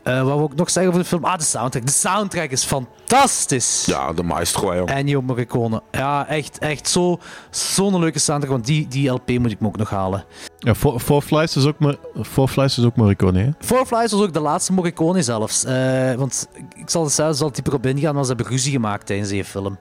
[0.03, 1.25] eh, wat wil ik nog zeggen over de film?
[1.25, 1.87] Ah, de soundtrack.
[1.87, 3.85] De soundtrack is fantastisch.
[3.87, 4.91] ja, de maestro, joh.
[4.91, 5.83] Ennio Morricone.
[5.91, 7.19] Ja, echt, echt zo,
[7.51, 8.53] zo'n leuke soundtrack.
[8.53, 10.25] Want die, die LP moet ik me ook nog halen.
[10.67, 11.77] Ja, Four, Four Flies is ook,
[12.23, 13.51] Four Flies is ook Morricone, hè?
[13.59, 15.65] Four Flies was ook de laatste Morricone zelfs.
[15.65, 19.07] Eh, want ik zal er zelfs al dieper op ingaan, maar ze hebben ruzie gemaakt
[19.07, 19.79] tijdens die film.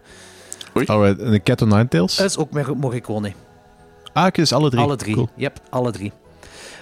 [0.85, 2.15] Alright, en The Cat o' Nine Tails?
[2.15, 3.33] Dat is ook Mor- Morricone.
[4.13, 4.81] ah, oké, dus alle drie.
[4.83, 5.13] Alle drie.
[5.13, 5.29] Cool.
[5.35, 6.11] Yep, alle drie.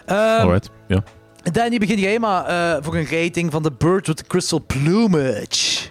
[0.06, 1.04] Ehm, Alright, ja.
[1.52, 5.90] Danny, begin jij maar eh, voor een rating van The Bird with the Crystal Plumage.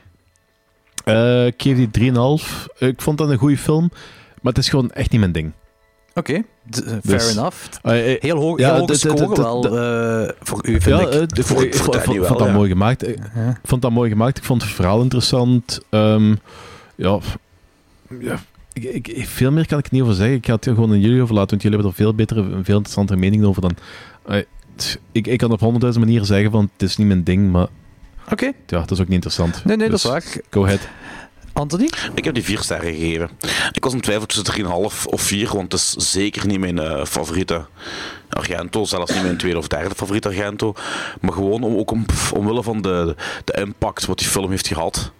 [1.04, 2.66] Eh, ik geef die 3,5.
[2.78, 3.88] Ik vond dat een goede film,
[4.42, 5.52] maar het is gewoon echt niet mijn ding.
[6.14, 7.56] Oké, eh, fair Dus- enough.
[7.82, 11.32] Eh, eh, Heel hoog, ja, heel hoge score wel eh, voor u, vind ja, ik.
[11.38, 12.52] ik, vond- ik wel, vond dat ja.
[12.52, 13.08] mooi gemaakt.
[13.08, 13.18] Ik
[13.64, 14.38] vond dat mooi gemaakt.
[14.38, 15.80] Ik vond het verhaal interessant.
[15.88, 16.34] Ehm,
[16.94, 17.18] ja,
[18.20, 18.40] ja
[18.72, 20.36] ik, ik, veel meer kan ik er niet over zeggen.
[20.36, 22.76] Ik ga het gewoon aan jullie overlaten, want jullie hebben er veel betere en veel
[22.76, 23.74] interessantere meningen over dan...
[25.12, 27.66] ik, ik kan op honderdduizend manieren zeggen van het is niet mijn ding, maar
[28.30, 29.64] Oké, ja, dat is ook niet interessant.
[29.64, 30.42] nee, nee, Dus, dat is waar.
[30.50, 30.80] Go ahead.
[31.52, 31.90] Anthony?
[32.14, 33.30] Ik heb die vier sterren gegeven.
[33.72, 34.70] Ik was in twijfel tussen 3,5
[35.04, 37.66] of 4, want het is zeker niet mijn eh, favoriete
[38.28, 38.84] Argento.
[38.84, 40.74] Zelfs niet mijn tweede of derde favoriete Argento.
[41.20, 45.12] Maar gewoon om, ook om, omwille van de, de impact wat die film heeft gehad.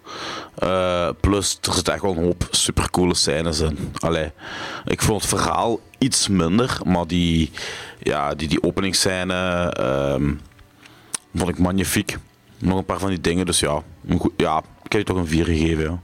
[0.55, 3.93] Eh, plus, er zit echt wel een hoop supercoole scènes in.
[3.97, 4.31] Allee,
[4.85, 7.51] ik vond het verhaal iets minder, maar die,
[7.99, 10.33] ja, die, die openingsscène ehm,
[11.35, 12.17] vond ik magnifiek.
[12.57, 13.45] nog een paar van die dingen.
[13.45, 13.83] Dus ja,
[14.37, 15.83] ja ik heb je toch een 4 gegeven.
[15.83, 15.99] Ja.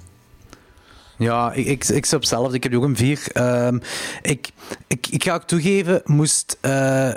[1.20, 2.55] Ja, ik, ik, ik hetzelfde.
[2.55, 3.28] Ik heb ook een 4.
[4.22, 4.49] ik,
[4.88, 7.15] ik, ik ga ook toegeven, moest, eh, eh,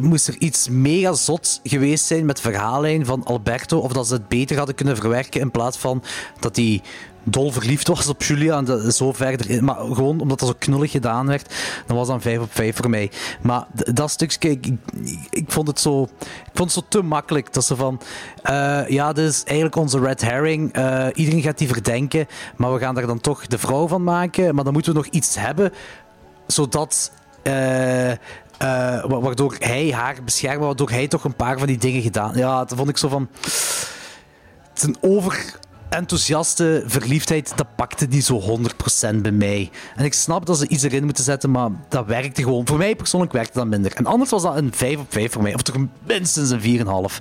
[0.00, 4.14] moest er iets mega zot geweest zijn met de verhaallijn van Alberto, of dat ze
[4.14, 6.02] het beter hadden kunnen verwerken in plaats van
[6.40, 6.82] dat hij
[7.28, 9.64] dol verliefd was op Julia en zo verder.
[9.64, 11.54] Maar gewoon omdat dat zo knullig gedaan werd,
[11.86, 13.10] dan was dat een 5 op 5 voor mij.
[13.40, 14.66] Maar dat stukje, ik,
[15.30, 17.52] ik, vond het zo, ik vond het zo te makkelijk.
[17.52, 18.00] Dat ze van,
[18.42, 20.72] eh, ja, dit is eigenlijk onze red herring.
[20.72, 24.54] eh, iedereen gaat die verdenken, maar we gaan daar dan toch de vrouw van maken.
[24.54, 25.72] Maar dan moeten we nog iets hebben,
[26.46, 27.12] zodat...
[27.42, 27.52] eh,
[28.58, 32.32] wa- waardoor hij haar beschermt, waardoor hij toch een paar van die dingen gedaan.
[32.36, 33.28] Ja, dat vond ik zo van.
[33.42, 34.96] Het is een
[35.88, 38.58] overenthousiaste verliefdheid, dat pakte niet zo
[39.12, 39.70] 100% bij mij.
[39.96, 42.66] En ik snap dat ze iets erin moeten zetten, maar dat werkte gewoon.
[42.66, 43.92] Voor mij persoonlijk werkte dat minder.
[43.94, 45.76] En anders was dat een 5 op 5 voor mij, of toch
[46.06, 47.20] minstens een 4,5.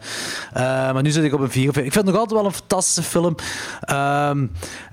[0.53, 0.63] Eh
[0.93, 1.85] maar nu zit ik op een 4 op 5.
[1.85, 3.35] Ik vind het nog altijd wel een fantastische film.
[3.81, 4.47] Ehm,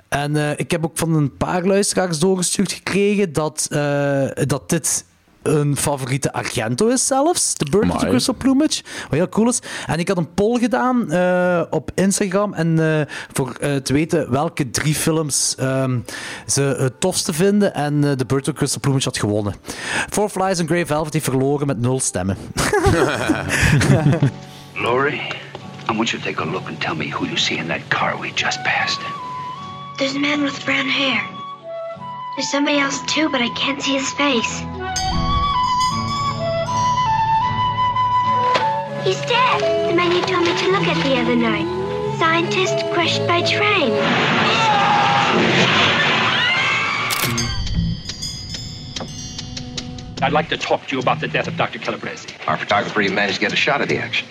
[0.09, 5.05] en eh, ik heb ook van een paar luisteraars doorgestuurd gekregen dat, eh, dat dit
[5.43, 7.53] een favoriete Argento is zelfs.
[7.53, 8.09] The Bird the Amai.
[8.09, 8.83] Crystal Plumage.
[9.03, 9.61] Wat heel cool is.
[9.87, 12.55] En ik had een poll gedaan eh, op Instagram.
[12.55, 15.99] En eh, voor eh, te weten welke drie films ehm,
[16.47, 17.75] ze het tofste vinden.
[17.75, 19.55] En eh The Bird the Crystal Plumage had gewonnen.
[20.11, 22.37] Four Flies and Grey Velvet heeft verloren met nul stemmen.
[24.75, 25.21] Lori,
[25.91, 27.89] I want you to take a look and tell me who you see in that
[27.89, 29.01] car we just passed.
[29.97, 31.23] There's a man with brown hair.
[32.35, 34.63] There's somebody else too, but I can't see his face.
[39.05, 39.91] He's dead.
[39.91, 41.67] The man you told me to look at the other night.
[42.21, 43.91] Scientist crushed by train.
[50.23, 51.81] I'd like to talk to you about the death of Dr.
[51.81, 52.29] Calabrese.
[52.47, 54.29] Our photographer even managed to get a shot of the action.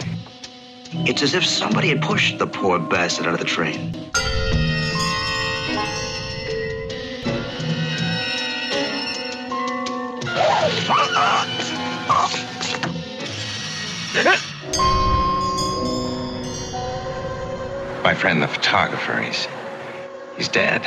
[1.05, 3.93] It's as if somebody had pushed the poor bastard out of the train.
[18.03, 19.47] My friend, the photographer, he's
[20.37, 20.81] he's dead.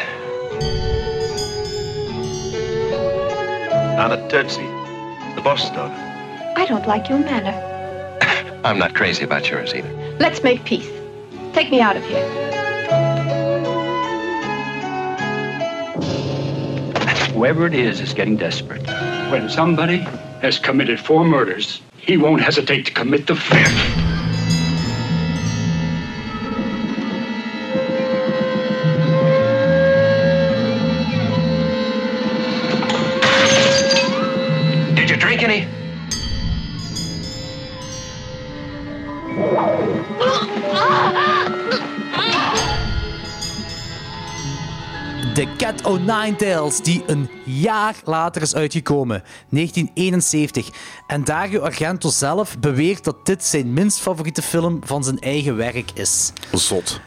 [3.97, 4.63] Not a Tootsie.
[5.37, 5.95] The boss's daughter.
[6.57, 7.55] I don't like your manner.
[8.65, 10.17] I'm not crazy about yours either.
[10.19, 10.91] Let's make peace.
[11.53, 12.25] Take me out of here.
[17.33, 18.87] Whoever it is is getting desperate.
[19.31, 19.99] When somebody
[20.43, 24.04] has committed four murders, he won't hesitate to commit the fifth.
[45.85, 50.69] The Cat O' Nine Tails, die een jaar later is uitgekomen, 1971.
[51.07, 55.91] En Dario Argento zelf beweert dat dit zijn minst favoriete film van zijn eigen werk
[55.95, 56.33] is.
[56.53, 57.01] Zot.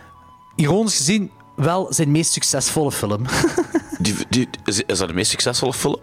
[0.56, 3.26] Ironisch gezien, wel zijn meest succesvolle film.
[4.00, 6.00] Die, die, is, is dat de meest succesvolle film?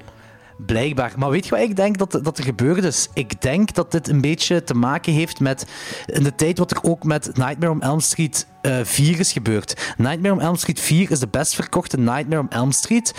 [0.57, 1.13] Blijkbaar.
[1.17, 3.09] Maar weet je wat ik denk dat, dat er gebeurd is?
[3.15, 5.67] Ik denk dat dit een beetje te maken heeft met
[6.07, 9.95] in de tijd wat er ook met Nightmare on Elm Street eh 4 is gebeurd.
[9.97, 13.15] Nightmare on Elm Street 4 is de best verkochte Nightmare on Elm Street.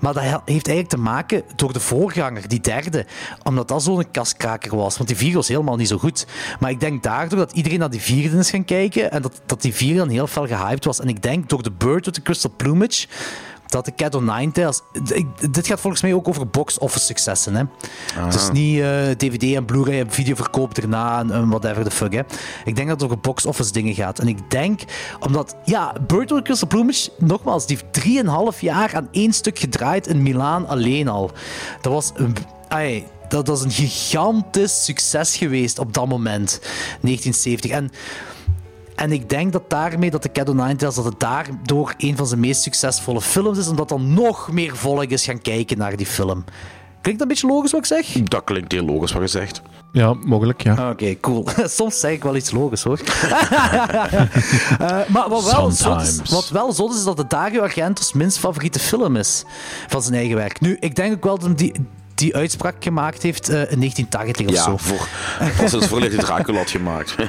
[0.00, 3.06] Maar dat he- heeft eigenlijk te maken door de voorganger, die derde.
[3.42, 4.96] Omdat dat zo'n kaskraker was.
[4.96, 6.26] Want die vierde was helemaal niet zo goed.
[6.60, 9.10] Maar ik denk daardoor dat iedereen naar die vierde is gaan kijken.
[9.10, 11.00] En dat, dat die vierde dan heel fel gehyped was.
[11.00, 13.06] En ik denk door de Bird with the Crystal Plumage
[13.70, 14.82] dat de Cat o' Nine Tails...
[15.06, 17.54] ik- Dit gaat volgens mij ook over box-office successen.
[17.54, 17.62] Hè?
[18.14, 22.12] Het is niet eh, DVD en Blu-ray en videoverkoop erna en, whatever the fuck.
[22.12, 22.20] Hè?
[22.64, 24.18] Ik denk dat het over box-office dingen gaat.
[24.18, 24.80] En ik denk,
[25.20, 25.56] omdat...
[25.64, 28.24] Ja, Bird with Crystal Plumage, nogmaals, die heeft
[28.54, 31.30] 3,5 jaar aan één stuk gedraaid in Milaan alleen al.
[31.80, 32.10] Dat was...
[32.14, 32.36] een-
[33.28, 36.58] dat was een gigantisch succes geweest op dat moment,
[37.00, 37.70] 1970.
[37.70, 37.90] En
[39.00, 42.16] en ik denk dat daarmee, dat de Cat o' Nine Tails, dat het daardoor een
[42.16, 45.96] van zijn meest succesvolle films is, omdat dan nog meer volk is gaan kijken naar
[45.96, 46.44] die film.
[47.00, 48.22] Klinkt dat een beetje logisch wat ik zeg?
[48.22, 49.62] Dat klinkt heel logisch wat je zegt.
[49.92, 50.90] Ja, mogelijk, ja.
[50.90, 51.46] Oké, cool.
[51.64, 53.00] Soms zeg ik wel iets logisch hoor.
[54.78, 58.12] Eh, maar wat wel, zot is, wat wel zot is, is dat het Dario Argento's
[58.12, 59.44] minst favoriete film is
[59.88, 60.60] van zijn eigen werk.
[60.60, 61.72] Nu, ik denk ook wel dat hij die,
[62.20, 64.76] die uitspraak gemaakt heeft eh, in 1980 of Ja, zo.
[64.76, 65.08] voor,
[65.62, 67.14] als het voor Dracula had gemaakt.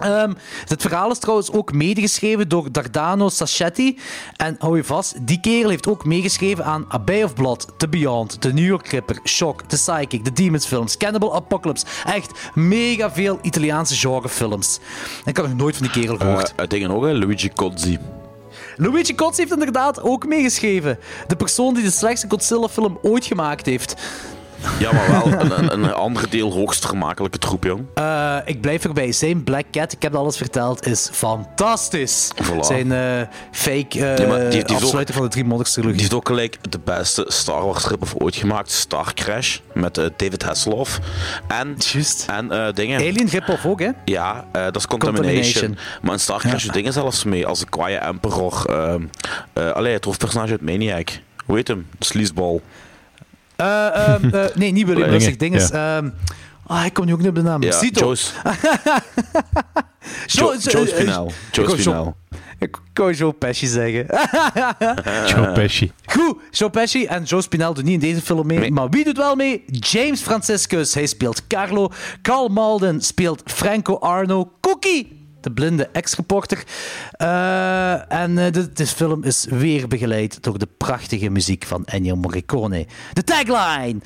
[0.00, 0.32] Ehm,
[0.68, 3.98] het verhaal is trouwens ook medegeschreven door Dardano Sacchetti.
[4.36, 7.88] En hou je vast, die kerel heeft ook meegeschreven aan A Bay of Blood, The
[7.88, 11.86] Beyond, The New York Ripper, Shock, The Psychic, The Demons films, Cannibal Apocalypse.
[12.04, 14.78] Echt mega veel Italiaanse genrefilms.
[15.24, 16.52] En ik had nog nooit van die kerel gehoord.
[16.56, 17.12] Eh, dingen ook, hè?
[17.12, 17.98] Luigi Cozzi.
[18.76, 20.98] Luigi Cozzi heeft inderdaad ook meegeschreven.
[21.26, 23.94] De persoon die de slechtste Godzilla-film ooit gemaakt heeft.
[24.78, 27.84] Ja, maar wel een, een, een ander deel hoogst vermakelijke troep, jong.
[27.94, 29.12] Eh, ik blijf erbij.
[29.12, 32.30] Zijn Black Cat, ik heb alles verteld, is fantastisch.
[32.42, 32.60] Voilà.
[32.60, 33.20] Zijn eh,
[33.50, 35.92] fake Ja, maar die- ook- van de drie monniks trilogie.
[35.96, 39.94] Die heeft ook gelijk de beste Star Wars strip of ooit gemaakt, Star Crash, met
[39.94, 40.98] David Hasselhoff.
[41.48, 41.76] En,
[42.26, 42.98] en eh, dingen...
[43.00, 43.90] Alien rip-off ook, hè?
[44.04, 45.32] Ja, dat is Contamination.
[45.32, 45.78] Contamination.
[46.02, 46.72] Maar in Star Crash Ja.
[46.72, 48.64] dingen zelfs mee, als de kwaaie Emperor.
[49.74, 51.08] allee, het hoofdpersonage uit Maniac.
[51.46, 51.86] Hoe heet hem?
[51.98, 52.60] Sleazeball.
[53.56, 55.36] Eh, ehm, eh, nee, niet William Dingen, Lustig.
[55.36, 55.70] Ding is...
[55.70, 56.10] ehm,
[56.66, 57.62] ah, ik kom nu ook niet op de naam.
[57.62, 58.06] Ja, Zito.
[58.06, 58.32] Joe's-
[60.26, 61.30] Jo- Joe Spinell.
[61.52, 62.14] Joe
[62.58, 64.06] Ik wou Joe Pesci zeggen.
[65.30, 65.92] Joe Pesci.
[66.06, 68.70] Goed, Joe Pesci en Joe Spinell doen niet in deze film mee.
[68.72, 69.64] Maar wie doet wel mee?
[69.66, 70.94] James Franciscus.
[70.94, 71.90] Hij speelt Carlo.
[72.22, 74.50] Carl Malden speelt Franco Arno.
[74.60, 76.64] Cookie, de blinde ex-reporter.
[77.10, 82.16] Eh, en eh, de, de film is weer begeleid door de prachtige muziek van Ennio
[82.16, 82.86] Morricone.
[83.12, 84.00] De tagline...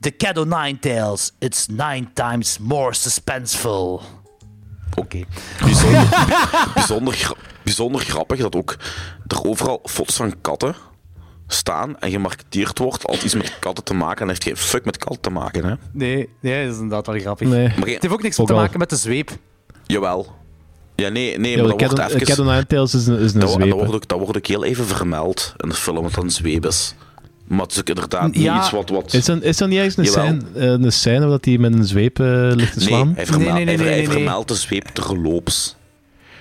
[0.00, 1.32] The Cato Nine Tales.
[1.38, 4.02] It's nine times more suspenseful.
[4.96, 5.20] Oké.
[5.60, 6.08] Bijzonder,
[6.74, 8.76] bijzonder, gra- bijzonder grappig dat ook
[9.26, 10.74] er overal foto's van katten
[11.46, 14.96] staan en gemarketeerd wordt als iets met katten te maken en heeft geen fuck met
[14.96, 15.74] katten te maken, hè?
[15.92, 17.48] Nee, nee, dat is inderdaad wel grappig.
[17.48, 17.68] Nee.
[17.68, 19.30] Maar Het heeft ook niks Ook te maken met de zweep.
[19.86, 20.36] Jawel.
[21.02, 22.46] Ja, nee, nee Ja, maar de dat wordt even...
[22.46, 23.68] Cat Tails is een, is een dat, zweep.
[23.68, 26.30] dat, wordt ook, dat wordt ook heel even vermeld in de film, dat het een
[26.30, 26.94] zweep is.
[27.46, 28.58] Maar het is ook inderdaad niet Ja.
[28.58, 28.88] iets wat...
[28.88, 29.12] wat...
[29.14, 31.74] Is dat, is dat niet ergens een scène, eh, een scène waar dat hij met
[31.74, 33.12] een zweep eh, ligt te Nee, slaan?
[33.16, 34.06] hij Nee, nee, nee, hij, nee, hij nee, nee.
[34.06, 35.76] vermeldt de zweep terloops.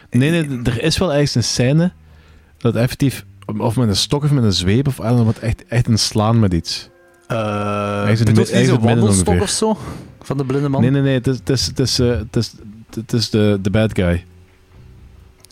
[0.10, 1.92] Nee, nee, er is wel ergens een scène
[2.58, 3.26] dat effectief,
[3.58, 6.40] of met een stok of met een zweep of aan, wat echt, echt een slaan
[6.40, 6.90] met iets.
[7.32, 7.38] Uh,
[8.06, 9.78] zo'n het midden wandelstok of zo?
[10.22, 10.82] Van de blinde man?
[10.82, 12.52] Nee, nee, nee, het is, het is, het is, het is,
[12.96, 14.26] het is de, de bad guy.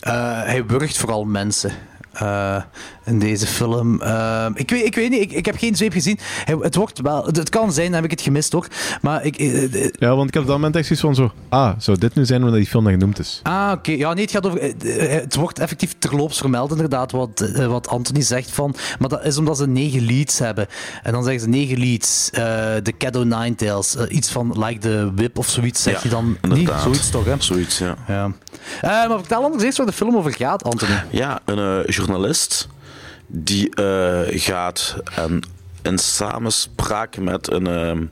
[0.06, 1.70] Eh, hij wurgt vooral mensen.
[2.12, 2.62] eh,
[3.04, 4.02] in deze film.
[4.02, 6.18] Eh, ik, weet, ik weet niet, ik, ik heb geen zweep gezien.
[6.44, 8.66] Hij- het, wordt wel, het, het kan zijn, dan heb ik het gemist ook.
[9.02, 9.36] Maar ik.
[9.98, 12.24] Ja, want ik had op dat moment echt zoiets van zo, ah, zou dit nu
[12.24, 13.40] zijn omdat die film dan genoemd is?
[13.42, 13.90] Ah, oké.
[13.92, 14.60] Ja, nee, het gaat over.
[15.20, 18.74] Het wordt effectief terloops vermeld, inderdaad, wat, wat Anthony zegt van.
[18.98, 20.66] Maar dat is omdat ze negen leads hebben.
[21.02, 22.30] En dan zeggen ze negen leads.
[22.30, 22.42] eh,
[22.82, 23.96] De Cato Nine Tails.
[23.96, 26.70] eh, iets van like the whip of zoiets, zeg Ja, je dan niet?
[26.82, 27.34] Zoiets toch, hè?
[27.38, 27.94] Zoiets, ja.
[28.08, 28.30] Ja.
[28.80, 31.02] Eh, maar vertel anders eens waar de film over gaat, Anthony.
[31.10, 32.68] Ja, een eh, journalist
[33.26, 35.42] die eh, gaat en
[35.82, 38.04] in samenspraak met een ehm,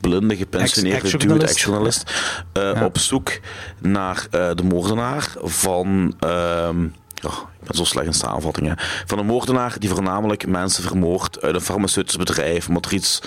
[0.00, 2.12] blinde gepensioneerde dude, ex-journalist.
[2.52, 2.84] Ja.
[2.84, 3.38] op zoek
[3.78, 6.14] naar de moordenaar van.
[6.20, 6.84] ehm,
[7.22, 8.76] oh, ik ben zo slecht in samenvattingen.
[9.06, 13.20] Van een moordenaar die voornamelijk mensen vermoordt uit een farmaceutisch bedrijf, omdat er iets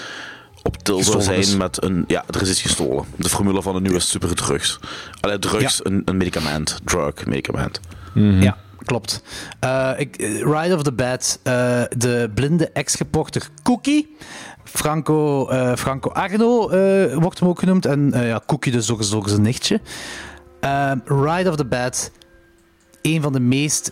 [0.63, 1.55] op til zou zijn is.
[1.55, 2.03] met een.
[2.07, 3.05] Ja, er is iets gestolen.
[3.15, 4.79] De formule van een nieuwe superdrugs.
[5.19, 6.79] Allee, drugs, een, een medicament.
[6.83, 7.79] Drug, medicament.
[8.13, 9.23] Ja, klopt.
[9.59, 11.53] Eh, ik, eh, Ride of the Bad, eh,
[11.97, 14.15] de blinde ex-reporter Cookie.
[14.63, 17.85] Franco, eh, Franco Arno eh, wordt hem ook genoemd.
[17.85, 19.81] En eh, ja, Cookie dus ook, ook zijn nichtje.
[20.59, 22.11] Eh, Ride of the Bad,
[23.01, 23.91] een van de meest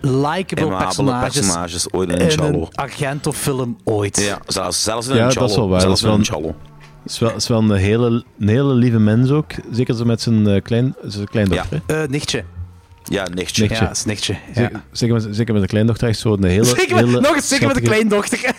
[0.00, 2.60] likable personages, personages ooit in een in Giallo.
[2.60, 4.20] een Argento-film ooit.
[4.22, 5.50] Ja, zelfs, zelfs in Ja, een dat Giallo.
[5.50, 5.80] is wel waar.
[5.80, 6.68] Zelfs Dat is in wel een een- Giallo.
[7.02, 9.52] Het is wel, is wel een, hele, een hele lieve mens ook.
[9.72, 11.80] Zeker zo met zijn uh, klein, zijn kleindochter.
[11.86, 12.02] hè?
[12.02, 12.44] Eh, nichtje.
[13.04, 13.62] Ja, nichtje.
[13.62, 13.84] Nichtje.
[13.84, 14.32] Ja, is nichtje.
[14.32, 14.38] Ja.
[14.54, 16.64] Zeker, zeker, met, zeker met de kleindochter echt zo een hele...
[16.76, 18.54] Zeker met- hele nog eens zeker met de kleindochter.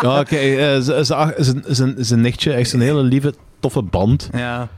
[0.00, 0.36] Ja, oké.
[0.82, 4.28] ze- ze- ze- Zijn nichtje, echt zo'n hele lieve, toffe band.
[4.32, 4.68] ja,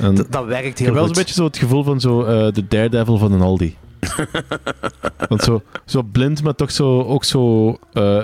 [0.00, 1.14] En d- dat werkt ik heel heb wel goed.
[1.14, 3.76] zo'n beetje zo het gevoel van zo, eh, de daredevil van een Aldi.
[5.28, 7.76] Want zo, zo blind, maar toch zo, ook zo...
[7.92, 8.22] eh,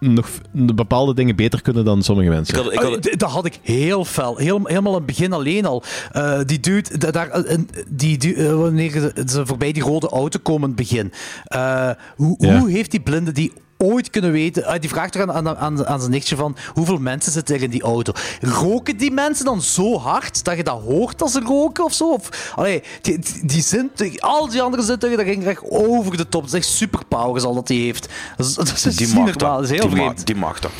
[0.00, 2.58] nog bepaalde dingen beter kunnen dan sommige mensen.
[2.58, 4.36] Ik had, ik had, d- dat had ik heel fel.
[4.36, 5.82] Heel, helemaal aan het begin alleen al.
[6.12, 8.90] Eh, die dude, da- daar, eh, een- die, wanneer
[9.26, 11.12] ze- voorbij die rode auto komen in het begin.
[11.44, 12.58] Eh, hoe, Ja.
[12.58, 13.52] hoe heeft die blinde die
[13.82, 14.64] ooit kunnen weten...
[14.64, 16.56] eh, die vraagt er aan, aan, aan, aan zijn nichtje van...
[16.74, 18.12] Hoeveel mensen zitten er in die auto?
[18.40, 22.12] Roken die mensen dan zo hard dat je dat hoort als ze roken of zo?
[22.12, 26.42] Of, allee, die, die, al die andere zintuigen, dat ging echt over de top.
[26.42, 28.08] Dat is echt superpowers al dat hij heeft.
[28.36, 29.62] Dat is, dat is die mag dat.
[29.62, 30.70] Is heel Die, ma- die mag dat.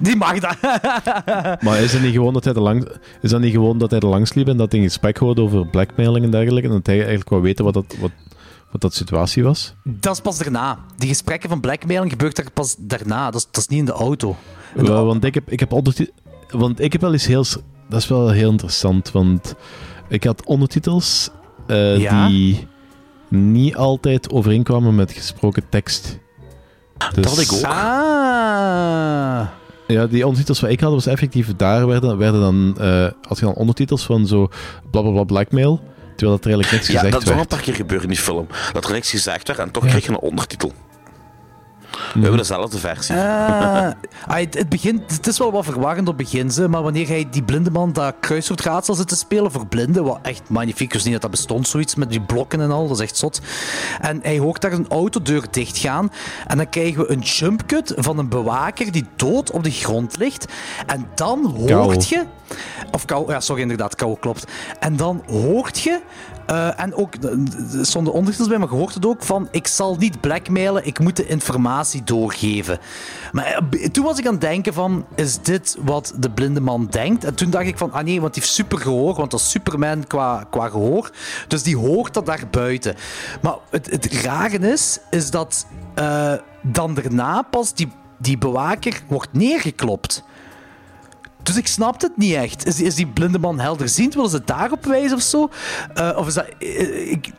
[0.00, 0.56] Die mag dat.
[1.64, 2.86] Maar is het niet gewoon dat hij er langs,
[3.22, 5.40] is dat niet gewoon dat hij er langs liep en dat hij een gesprek hoorde
[5.42, 6.68] over blackmailing en dergelijke?
[6.68, 8.10] En dat hij eigenlijk wou weten wat dat, wat,
[8.80, 9.74] wat dat situatie was?
[9.84, 10.78] Dat is pas daarna.
[10.96, 13.30] Die gesprekken van blackmailing gebeurt er pas daarna.
[13.30, 14.36] Dat is, dat is niet in de auto.
[14.74, 15.70] In de want ik heb, ik heb.
[16.50, 17.44] Want ik heb wel eens heel...
[17.88, 19.54] Dat is wel heel interessant, want...
[20.08, 21.30] ik had ondertitels
[21.66, 22.28] eh, Ja?
[22.28, 22.66] die
[23.28, 26.18] niet altijd overeenkwamen met gesproken tekst.
[26.98, 27.62] Dus, Dat had ik ook.
[27.62, 29.46] Ah.
[29.86, 32.76] Ja, die ondertitels wat ik had, was effectief daar werden, werden dan,
[33.28, 34.48] als je dan ondertitels van zo
[34.90, 35.82] blablabla blackmail,
[36.16, 37.48] terwijl dat er eigenlijk niks Ja, gezegd dat is wel een werd.
[37.56, 38.46] paar keer gebeurd in die film.
[38.72, 39.90] Dat er niks gezegd werd en toch Ja.
[39.90, 40.72] kreeg je een ondertitel.
[41.90, 43.14] We hebben dezelfde versie.
[43.14, 43.90] Ah,
[44.26, 47.26] het, het, begint, het is wel wat verwarrend op het begin, ze, maar wanneer hij
[47.30, 51.12] die blinde man dat kruiswoordraadsel zit te spelen voor blinden, wat echt magnifiek is, niet
[51.12, 53.40] dat dat bestond, zoiets met die blokken en al, dat is echt zot.
[54.00, 56.12] En hij hoort daar een autodeur dichtgaan
[56.46, 60.46] en dan krijgen we een jumpcut van een bewaker die dood op de grond ligt.
[60.86, 62.20] En dan hoort Kou.
[62.20, 62.24] je...
[62.90, 64.44] Of kou, ja, sorry, inderdaad, kou klopt.
[64.80, 66.00] En dan hoort je,
[66.46, 69.66] eh, en ook, eh, er stonden ondertitels bij, maar je hoort het ook van, ik
[69.66, 72.78] zal niet blackmailen, ik moet de informatie doorgeven.
[73.32, 76.86] Maar eh, toen was ik aan het denken van, is dit wat de blinde man
[76.90, 77.24] denkt?
[77.24, 79.50] En toen dacht ik van, ah nee, want die heeft super gehoor, want dat is
[79.50, 81.10] Superman qua, qua gehoor.
[81.48, 82.94] Dus die hoort dat daar buiten.
[83.42, 86.32] Maar het, het rare is, is dat eh,
[86.62, 90.24] dan daarna pas die, die bewaker wordt neergeklopt.
[91.46, 92.66] Dus ik snap het niet echt.
[92.66, 94.14] Is, is die blinde man helderziend?
[94.14, 95.48] Willen ze daarop wijzen of zo?
[95.94, 96.46] Eh, of is dat...
[96.58, 97.32] eh, ik-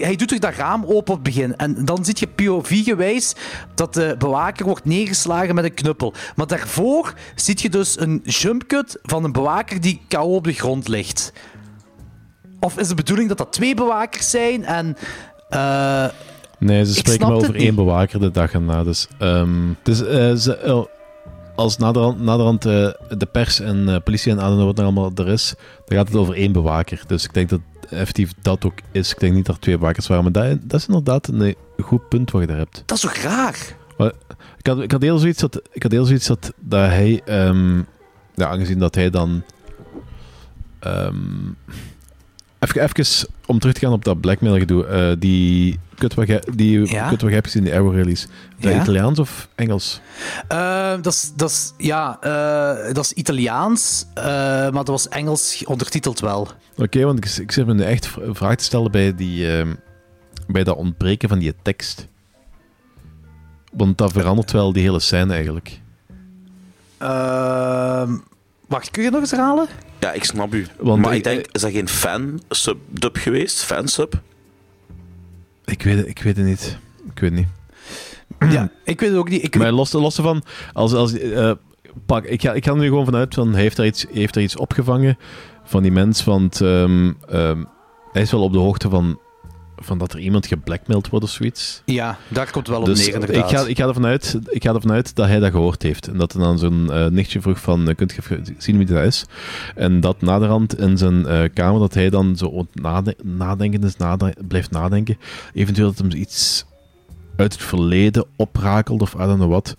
[0.00, 1.56] hij, doet toch dat raam open op het begin.
[1.56, 3.34] En dan zie je POV-gewijs
[3.74, 6.12] dat de bewaker wordt neergeslagen met een knuppel.
[6.36, 10.88] Maar daarvoor zie je dus een jumpcut van een bewaker die kou op de grond
[10.88, 11.32] ligt.
[12.60, 14.96] Of is de bedoeling dat dat twee bewakers zijn en...
[15.48, 16.06] eh,
[16.58, 18.84] Nee, ze spreken maar over één bewaker de dag erna.
[18.84, 19.50] Dus, ehm,
[19.82, 19.98] dus
[20.42, 20.82] ze, eh,
[21.54, 25.28] als naderhand, naderhand eh, de pers en eh, politie en aan wat er allemaal er
[25.28, 25.54] is,
[25.86, 27.02] dan gaat het over één bewaker.
[27.06, 27.60] Dus ik denk dat
[27.90, 29.10] effectief dat ook is.
[29.10, 32.08] Ik denk niet dat er twee bewakers waren, maar dat, dat is inderdaad een goed
[32.08, 32.82] punt wat je daar hebt.
[32.86, 33.76] dat is toch raar?
[33.96, 34.12] Maar
[34.58, 37.76] ik, had, ik had heel zoiets dat, ik had heel zoiets dat, dat hij, ehm,
[38.34, 39.42] ja, aangezien dat hij dan.
[40.78, 41.16] ehm
[42.64, 44.86] even, even om terug te gaan op dat blackmail gedoe.
[44.86, 47.02] eh, die kut wat jij die Ja?
[47.08, 48.26] kut wat jij hebt gezien, die Arrow release.
[48.60, 48.80] Dat Ja?
[48.80, 50.00] Italiaans of Engels?
[50.48, 50.94] Eh,
[51.36, 56.48] dat is, ja, eh, dat is Italiaans, maar dat was Engels ondertiteld wel.
[56.76, 59.74] Oké, want ik, ik zit me nu echt vraag te stellen bij, die, ehm,
[60.46, 62.06] bij dat ontbreken van die tekst.
[63.72, 65.80] Want dat verandert wel die hele scène eigenlijk.
[66.98, 68.16] Ehm,
[68.68, 69.66] wacht, kun je nog eens herhalen?
[70.04, 70.66] Ja, ik snap u.
[70.78, 73.64] Want maar ik- ik denk, is dat geen fan-sub-dub geweest?
[73.64, 74.20] Fansub?
[75.64, 76.78] Ik weet, het- ik weet het niet.
[77.14, 77.48] Ik weet het niet.
[78.54, 79.42] Ja, ik weet het ook niet.
[79.44, 81.52] Ik, Maar los, los ervan, als, als, eh,
[82.06, 84.36] pak, ik, ga, ik ga er nu gewoon vanuit van hij heeft er iets, heeft
[84.36, 85.18] er iets opgevangen
[85.64, 87.64] van die mens, want ehm, ehm,
[88.12, 89.18] hij is wel op de hoogte van,
[89.76, 91.82] van dat er iemand geblackmailed wordt of zoiets.
[91.84, 93.50] ja, daar komt wel op Dus neer, ik inderdaad.
[93.50, 96.08] ga, ik, ga ervan uit, ik ga ervan uit dat hij dat gehoord heeft.
[96.08, 98.86] En dat er dan zo'n eh, nichtje vroeg van, eh, kunt je even zien wie
[98.86, 99.24] dat is?
[99.74, 104.34] En dat naderhand in zijn eh, kamer, dat hij dan zo nade nadenken is, nade-
[104.48, 105.18] blijft nadenken.
[105.54, 106.64] Eventueel dat hem iets
[107.36, 109.74] uit het verleden oprakelt of I don't know wat.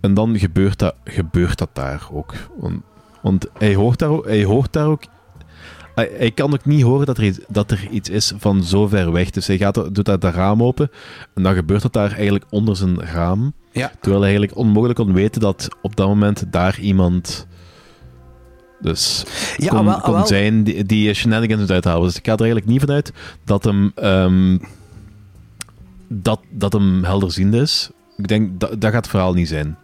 [0.00, 2.34] En dan gebeurt dat, gebeurt dat daar ook.
[2.58, 2.80] Want,
[3.22, 5.02] want hij, hoort daar, hij hoort daar ook...
[5.96, 8.86] Hij, hij kan ook niet horen dat er, iets, dat er iets is van zo
[8.86, 9.30] ver weg.
[9.30, 10.90] Dus hij gaat, doet dat, dat raam open.
[11.34, 13.52] En dan gebeurt het daar eigenlijk onder zijn raam.
[13.72, 13.90] Ja.
[14.00, 17.46] Terwijl hij eigenlijk onmogelijk kon weten dat op dat moment daar iemand...
[18.80, 19.24] Dus
[19.56, 20.26] Ja, kon, wel- kon wel.
[20.26, 22.02] zijn die, die shenanigans moet uithalen.
[22.06, 23.12] Dus ik ga er eigenlijk niet vanuit
[23.44, 24.58] dat hem, ehm,
[26.08, 27.90] dat, dat hem helderziende is.
[28.16, 29.76] Ik denk, dat, dat gaat het verhaal niet zijn.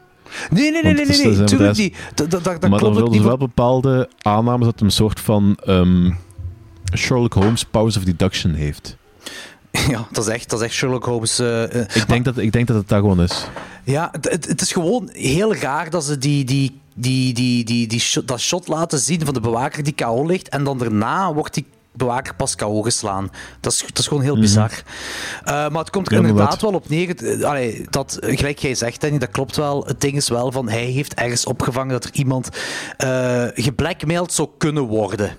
[0.50, 1.96] Nee, nee, nee, nee, nee, nee, tuurlijk niet.
[2.14, 5.20] Dat, dat, dat, dat maar dan klopt wilden ze wel bepaalde aannames dat een soort
[5.20, 6.10] van ehm,
[6.96, 8.96] Sherlock Holmes powers of deduction heeft.
[9.88, 11.38] Ja, dat is echt, dat is echt Sherlock Holmes.
[11.38, 11.62] eh.
[11.80, 13.46] Ik denk, dat, ik denk dat het dat gewoon is.
[13.84, 18.00] Ja, het, het, is gewoon heel raar dat ze die, die, die, die, die, die
[18.00, 20.48] shot, dat shot laten zien van de bewaker die KO ligt.
[20.48, 23.30] En dan daarna wordt die bewaker pas KO geslaan.
[23.60, 24.70] Dat is, dat is gewoon heel bizar.
[25.44, 27.40] Eh, maar het komt er Ja, inderdaad wel op neer.
[27.40, 29.84] Eh, allee, dat, gelijk jij zegt, Danny, dat klopt wel.
[29.86, 32.48] Het ding is wel van hij heeft ergens opgevangen dat er iemand
[32.96, 35.36] eh geblackmailed zou kunnen worden.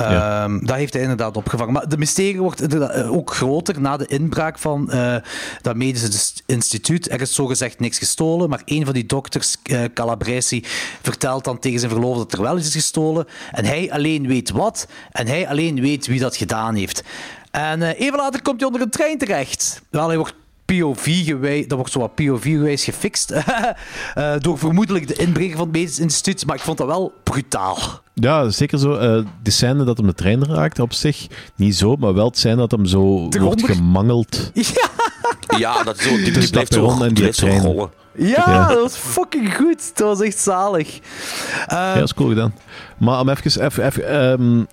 [0.00, 1.72] Ehm, dat heeft hij inderdaad opgevangen.
[1.72, 5.16] Maar de mysterie wordt eh, ook groter na de inbraak van eh,
[5.62, 7.10] dat medische dis- instituut.
[7.10, 10.64] Er is zogezegd niks gestolen, maar een van die dokters, eh, Calabresi,
[11.02, 13.26] vertelt dan tegen zijn verloofde dat er wel iets is gestolen.
[13.52, 17.02] En hij alleen weet wat, en hij alleen weet wie dat gedaan heeft.
[17.50, 19.82] En even later komt hij onder een trein terecht.
[19.90, 20.34] Wel, hij wordt
[20.66, 23.30] POV gewijs, dat wordt zo wat POV gewijs gefixt.
[24.14, 26.46] eh, door vermoedelijk de inbreker van het medisch instituut.
[26.46, 27.78] Maar ik vond dat wel brutaal.
[28.14, 28.94] Ja, zeker zo.
[28.94, 31.26] eh de scène dat hem de trein raakt, op zich
[31.56, 34.50] niet zo, maar wel het scène dat hem zo wordt gemangeld.
[35.58, 37.60] Ja, dat is zo, die, die Tussen blijft zo, en die trein.
[37.62, 37.90] rollen.
[38.14, 38.68] Ja, Ja.
[38.68, 39.96] dat was fucking goed.
[39.96, 40.98] Dat was echt zalig.
[40.98, 41.00] Eh,
[41.66, 42.54] Ja, dat is cool gedaan.
[42.98, 44.64] Maar om even, even, even ehm,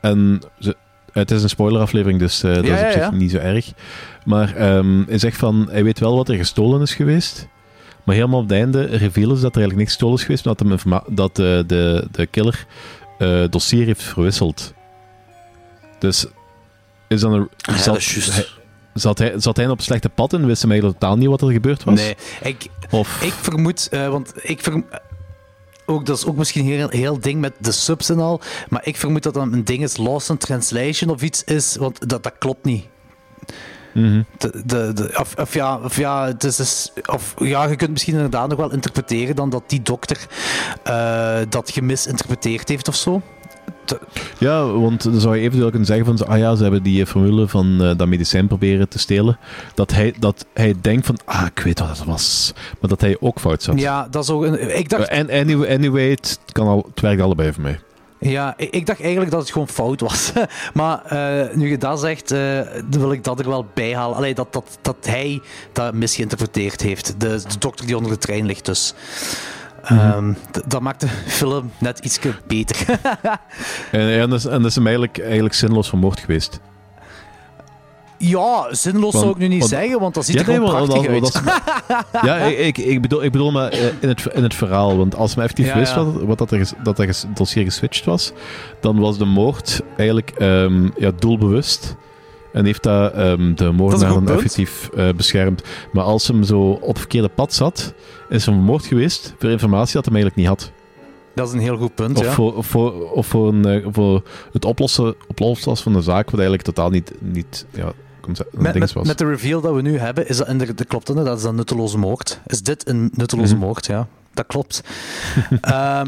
[0.00, 0.76] en ze-
[1.12, 3.10] het is een spoileraflevering, dus eh, dat Ja, is ja, op zich ja.
[3.10, 3.72] niet zo erg.
[4.26, 7.46] Maar ehm, hij zegt van, hij weet wel wat er gestolen is geweest.
[8.04, 10.54] Maar helemaal op het einde revealen ze dat er eigenlijk niks gestolen is geweest, maar
[10.56, 12.66] dat, hem dat de, de, de killer
[13.18, 14.74] eh dossier heeft verwisseld.
[15.98, 16.26] Dus
[17.08, 17.48] is dan een...
[17.56, 18.46] Ja, zat, hij-
[18.94, 21.50] zat, hij, zat hij op slechte pad en wist hem eigenlijk totaal niet wat er
[21.50, 21.94] gebeurd was?
[21.94, 23.22] Nee, ik, Of...
[23.22, 24.84] ik vermoed, eh, want ik vermoed.
[25.86, 28.40] Ook, dat is ook misschien heel, heel ding met de subs en al.
[28.68, 31.76] Maar ik vermoed dat dat een ding is, lost in translation of iets is.
[31.76, 32.84] Want dat, dat klopt niet.
[33.96, 34.22] Mhm.
[34.38, 37.90] De, de, de, of, of ja, of ja, het is, dus- of ja, je kunt
[37.90, 40.26] misschien inderdaad nog wel interpreteren dan dat die dokter
[40.82, 43.22] eh, dat gemisinterpreteerd heeft of zo.
[44.38, 47.06] Ja, want dan zou je eventueel kunnen zeggen van, ah ja, ze hebben die eh,
[47.06, 49.38] formule van eh, dat medicijn proberen te stelen.
[49.74, 52.52] Dat hij, dat hij denkt van, ah, ik weet wat het was.
[52.80, 53.80] Maar dat hij ook fout zat.
[53.80, 57.22] Ja, dat is ook een, ik dacht, En anyway, anyway het, kan al, het werkt
[57.22, 57.78] allebei voor mij.
[58.30, 60.32] Ja, ik, ik dacht eigenlijk dat het gewoon fout was.
[60.74, 64.16] maar eh, nu je dat zegt, eh, dan wil ik dat er wel bij halen.
[64.16, 65.40] Allee, dat, dat, dat hij
[65.72, 67.20] dat misgeïnterpreteerd heeft.
[67.20, 68.94] De, de dokter die onder de trein ligt dus.
[69.82, 72.76] Ehm, d- dat maakt de film net iets beter.
[73.92, 76.60] En, en, dat is, en dat is hem eigenlijk, eigenlijk zinloos vermoord geweest.
[78.18, 80.60] Ja, zinloos Want- zou ik nu niet want- zeggen, want dat ziet Ja, er gewoon
[80.60, 81.34] nee, prachtig want-
[81.92, 82.24] uit.
[82.26, 84.96] Ja, ik, ik, bedoel, ik bedoel maar eh, in het, in het verhaal.
[84.96, 86.04] Want als men effectief Ja, wist ja.
[86.04, 88.32] wat, wat dat, er, dat dat ges- dossier geswitcht was,
[88.80, 91.96] dan was de moord eigenlijk ehm, ja, doelbewust.
[92.52, 95.62] En heeft dat ehm, de moordenaar dan effectief eh, beschermd.
[95.92, 97.94] Maar als hem zo op het verkeerde pad zat,
[98.28, 100.72] is hem vermoord geweest voor informatie dat hij eigenlijk niet had.
[101.34, 102.32] Dat is een heel goed punt, Of, ja.
[102.32, 104.22] voor, of, voor, of voor, een, eh, voor
[104.52, 107.92] het oplossen, oplossen van een zaak wat eigenlijk totaal niet, niet ja,
[108.26, 109.06] Met, ding met, was.
[109.06, 111.48] met de reveal dat we nu hebben, is dat, en dat klopt inderdaad, dat is
[111.48, 112.40] een nutteloze moord.
[112.46, 113.64] Is dit een nutteloze Mhm.
[113.64, 113.86] moord?
[113.86, 114.80] Ja, dat klopt.
[115.60, 116.06] Ehm,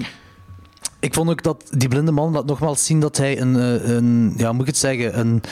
[1.00, 4.32] ik vond ook dat die blinde man laat nogmaals zien dat hij een, eh, een
[4.36, 5.42] ja, moet ik het zeggen, een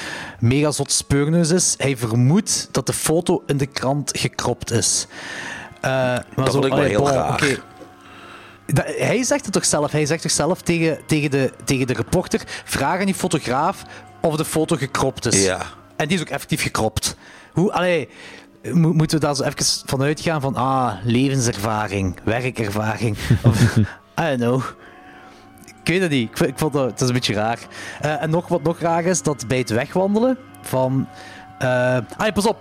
[0.41, 1.75] mega zot speurneus is.
[1.79, 5.07] Hij vermoedt dat de foto in de krant gekropt is.
[5.81, 7.59] Eh, maar Dat vond ik wel heel bon, raar.
[8.67, 9.91] Dat- hij zegt het toch zelf?
[9.93, 13.83] Hij zegt toch zelf tegen, tegen, de, tegen de reporter: vraag aan die fotograaf
[14.21, 15.45] of de foto gekropt is.
[15.45, 15.63] Ja.
[15.97, 17.17] En die is ook effectief gekropt.
[17.53, 18.09] Hoe, allee,
[18.73, 23.17] mo- moeten we daar zo even van uitgaan van, ah, levenservaring, werkervaring.
[23.45, 23.83] Of, I
[24.17, 24.63] don't know.
[25.67, 26.41] Ik weet het niet.
[26.41, 27.59] Ik, vond dat, het is een beetje raar.
[28.01, 31.09] Eh, en nog wat nog raar is, dat bij het wegwandelen van...
[31.59, 32.59] ah, pas op.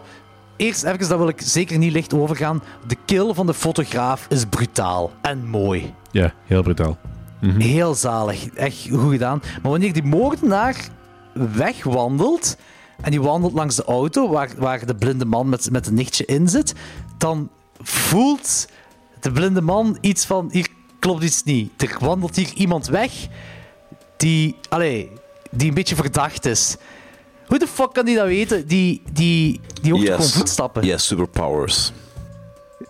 [0.57, 2.63] Eerst even, dat wil ik zeker niet licht overgaan.
[2.87, 5.93] De kill van de fotograaf is brutaal en mooi.
[6.11, 6.97] Ja, heel brutaal.
[7.41, 7.59] Mhm.
[7.59, 8.47] Heel zalig.
[8.49, 9.41] Echt goed gedaan.
[9.61, 10.75] Maar wanneer die moordenaar
[11.33, 12.57] wegwandelt
[13.01, 16.25] en die wandelt langs de auto waar, waar de blinde man met, met een nichtje
[16.25, 16.73] in zit,
[17.17, 17.49] dan
[17.81, 18.67] voelt
[19.19, 20.67] de blinde man iets van, hier
[20.99, 21.81] klopt iets niet.
[21.81, 23.27] Er wandelt hier iemand weg
[24.17, 25.11] die, allee,
[25.51, 26.77] die een beetje verdacht is.
[27.45, 28.67] Hoe de fuck kan die dat weten?
[28.67, 30.85] Die, die, die ook gewoon voetstappen.
[30.85, 31.91] Yes, superpowers.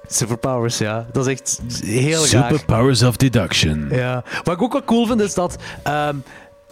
[0.08, 1.08] Superpowers, ja.
[1.12, 2.52] Dat is echt heel raar.
[2.52, 3.88] Superpowers of deduction.
[3.92, 4.24] Ja.
[4.44, 6.16] Wat ik ook wel cool vind, is dat ehm,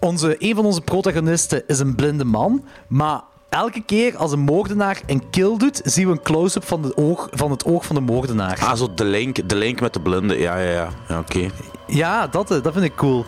[0.04, 5.02] onze, een van onze protagonisten is een blinde man, maar elke keer als een moordenaar
[5.06, 8.02] een kill doet, zien we een close-up van, de oog, van het oog van de
[8.02, 8.60] moordenaar.
[8.62, 10.38] Ah, zo de link, de link met de blinde.
[10.40, 10.90] Ja, ja, ja.
[11.08, 11.48] ja Oké.
[11.88, 13.26] Ja, dat, eh, dat vind ik cool.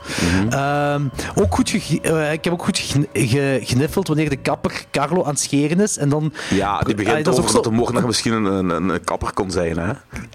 [0.49, 1.01] Ehm,
[1.35, 1.71] ook goed
[2.01, 5.79] eh, ik heb ook goed gn- ge- geniffeld wanneer de kapper Carlo aan het scheren
[5.79, 5.97] is.
[5.97, 9.33] En dan, Ja, die begint dat over dat zo- de moordenaar misschien een, een, kapper
[9.33, 9.91] kon zijn, hè?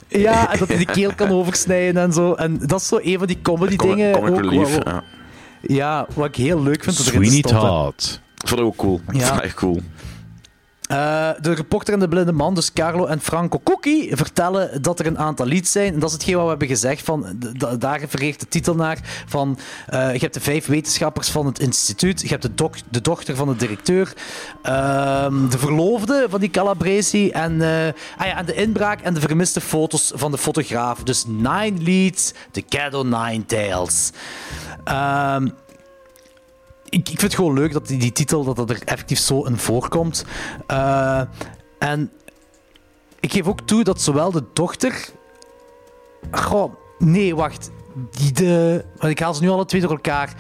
[0.08, 2.32] ja, en dat hij de keel kan oversnijden en zo.
[2.34, 4.12] En dat is zo een van die comedy Comic, dingen.
[4.12, 5.02] comic ook, relief, wat- ja.
[5.60, 6.96] Ja, wat ik heel leuk vind.
[6.96, 7.40] dat Sweeney.
[7.40, 8.20] Todd.
[8.44, 9.00] Vond ik ook cool.
[9.06, 9.18] Ja.
[9.18, 9.80] Dat vond ik echt cool.
[10.90, 15.06] Eh, de reporter en de blinde man, dus Carlo en Franco Cookie, vertellen dat er
[15.06, 15.94] een aantal leads zijn.
[15.94, 17.04] En dat is hetgeen wat we hebben gezegd.
[17.04, 17.26] Van,
[17.78, 19.24] daar refereert de titel naar.
[19.26, 22.20] Van, eh, je hebt de vijf wetenschappers van het instituut.
[22.20, 24.12] Je hebt de, de dochter van de directeur.
[24.62, 27.30] ehm, de verloofde van die Calabresi.
[27.30, 31.02] En, eh, ah ja, de inbraak en de vermiste foto's van de fotograaf.
[31.02, 34.10] Dus nine leads, de Ghetto Nine Tales.
[36.90, 39.44] Ik, ik vind het gewoon leuk dat die, die titel dat dat er effectief zo
[39.44, 40.24] in voorkomt.
[40.66, 41.22] Eh,
[41.78, 42.10] en
[43.20, 45.08] ik geef ook toe dat zowel de dochter.
[46.30, 47.70] Goh, nee, wacht.
[48.10, 50.34] Die de, want ik haal ze nu alle twee door elkaar.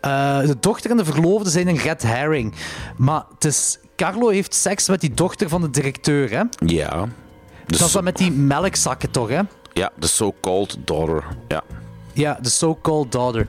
[0.00, 2.54] Eh, de dochter en de verloofde zijn een red herring.
[2.96, 6.42] Maar het is, Carlo heeft seks met die dochter van de directeur, hè?
[6.66, 7.08] Ja.
[7.66, 9.40] Dus, dat is wat met die melkzakken, toch, hè?
[9.72, 11.24] Ja, de so-called daughter.
[11.48, 11.62] Ja.
[12.12, 13.46] Ja, de so-called daughter.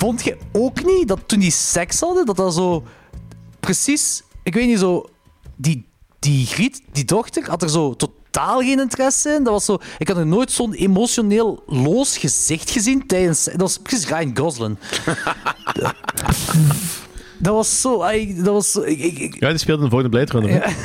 [0.00, 2.84] Vond je ook niet dat toen die seks hadden, dat dat zo
[3.60, 5.08] precies, ik weet niet zo,
[5.56, 5.86] die,
[6.18, 9.44] die Griet, die dochter, had er zo totaal geen interesse in.
[9.44, 13.44] Dat was zo, ik had er nooit zo'n emotioneel loos gezicht gezien tijdens.
[13.44, 14.76] Dat was precies Ryan Gosling.
[17.42, 17.98] Dat was zo...
[18.36, 20.76] Dat was zo ik, ik, ik- Ja, die speelde de volgende Blade Runner.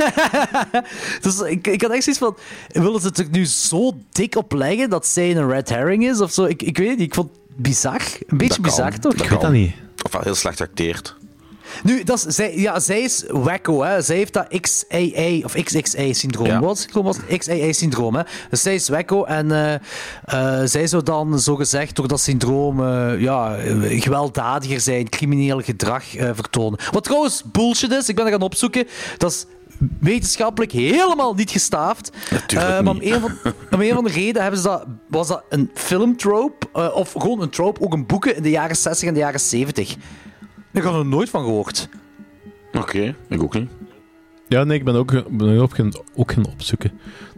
[1.21, 2.37] dus ik, ik had echt zoiets van...
[2.71, 6.21] Willen ze het er nu zo dik op leggen dat zij een red herring is
[6.21, 6.43] of zo?
[6.43, 7.07] Ik, ik weet het niet.
[7.07, 8.01] Ik vond bizar.
[8.27, 9.01] Een beetje Dat kan, bizar, toch?
[9.01, 9.51] dat Ik weet dat kan.
[9.51, 9.73] niet.
[10.05, 11.15] Of wel heel slecht acteerd.
[11.83, 14.01] Nu, dat is, zij, ja, zij is wacko, hè.
[14.01, 16.47] Zij heeft dat XAA, of XXA-syndroom.
[16.47, 16.59] Ja.
[16.59, 17.37] Wat syndroom was het?
[17.37, 18.21] XAA-syndroom, hè.
[18.49, 23.19] Dus zij is wacko en eh, eh, zij zou dan, zogezegd, door dat syndroom eh,
[23.21, 23.55] ja,
[23.89, 26.79] gewelddadiger zijn, crimineel gedrag eh, vertonen.
[26.91, 28.87] Wat trouwens bullshit is, ik ben dat gaan opzoeken,
[29.17, 29.45] dat is
[29.99, 32.11] wetenschappelijk helemaal niet gestaafd.
[32.31, 33.11] Natuurlijk Eh, maar om niet.
[33.13, 33.31] een, van,
[33.71, 37.41] om een van de redenen hebben ze dat, was dat een filmtrope, eh, of gewoon
[37.41, 39.95] een trope, ook in boeken in de jaren 60 en de jaren 70.
[40.73, 41.89] Ik had er nooit van gehoord.
[42.73, 43.69] Oké, ik ook niet.
[44.47, 46.91] Ja, nee, ik ben ook, ben ook, gaan, ook gaan opzoeken.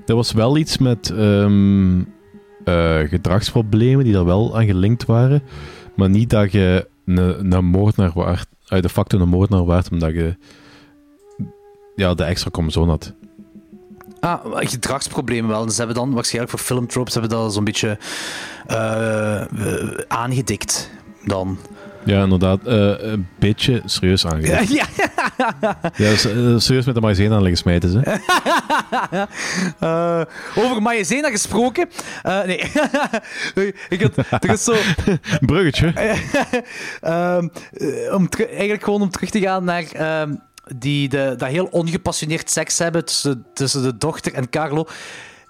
[0.06, 2.00] Er was wel iets met ehm,
[2.64, 5.44] eh, gedragsproblemen die daar wel aan gelinkt waren.
[5.96, 10.14] Maar niet dat je een, een moordenaar waard, uit de facto een moordenaar waard, omdat
[10.14, 10.36] je
[11.98, 13.14] ja, de extra had.
[14.20, 15.66] Ah, gedragsproblemen wel.
[15.66, 17.98] Dus ze hebben dan waarschijnlijk voor filmtropes hebben dat zo'n beetje
[18.68, 19.48] eh, eh,
[20.08, 20.90] aangedikt.
[21.24, 21.58] Dan.
[22.06, 22.66] Ja, inderdaad.
[22.66, 24.70] eh, een beetje serieus aangezet.
[24.80, 24.86] Ja.
[25.96, 26.22] Ja, dus,
[26.66, 28.20] serieus met de maïzena aan liggen smijten ze.
[30.62, 31.90] Over Maïzena gesproken.
[32.46, 32.58] Nee.
[33.90, 34.76] ik had, er is zo...
[35.46, 35.94] Bruggetje.
[38.12, 40.34] Om eigenlijk gewoon om terug te gaan naar ehm,
[40.76, 44.88] die, de, dat heel ongepassioneerd seks hebben tussen, tussen de dochter en Carlo.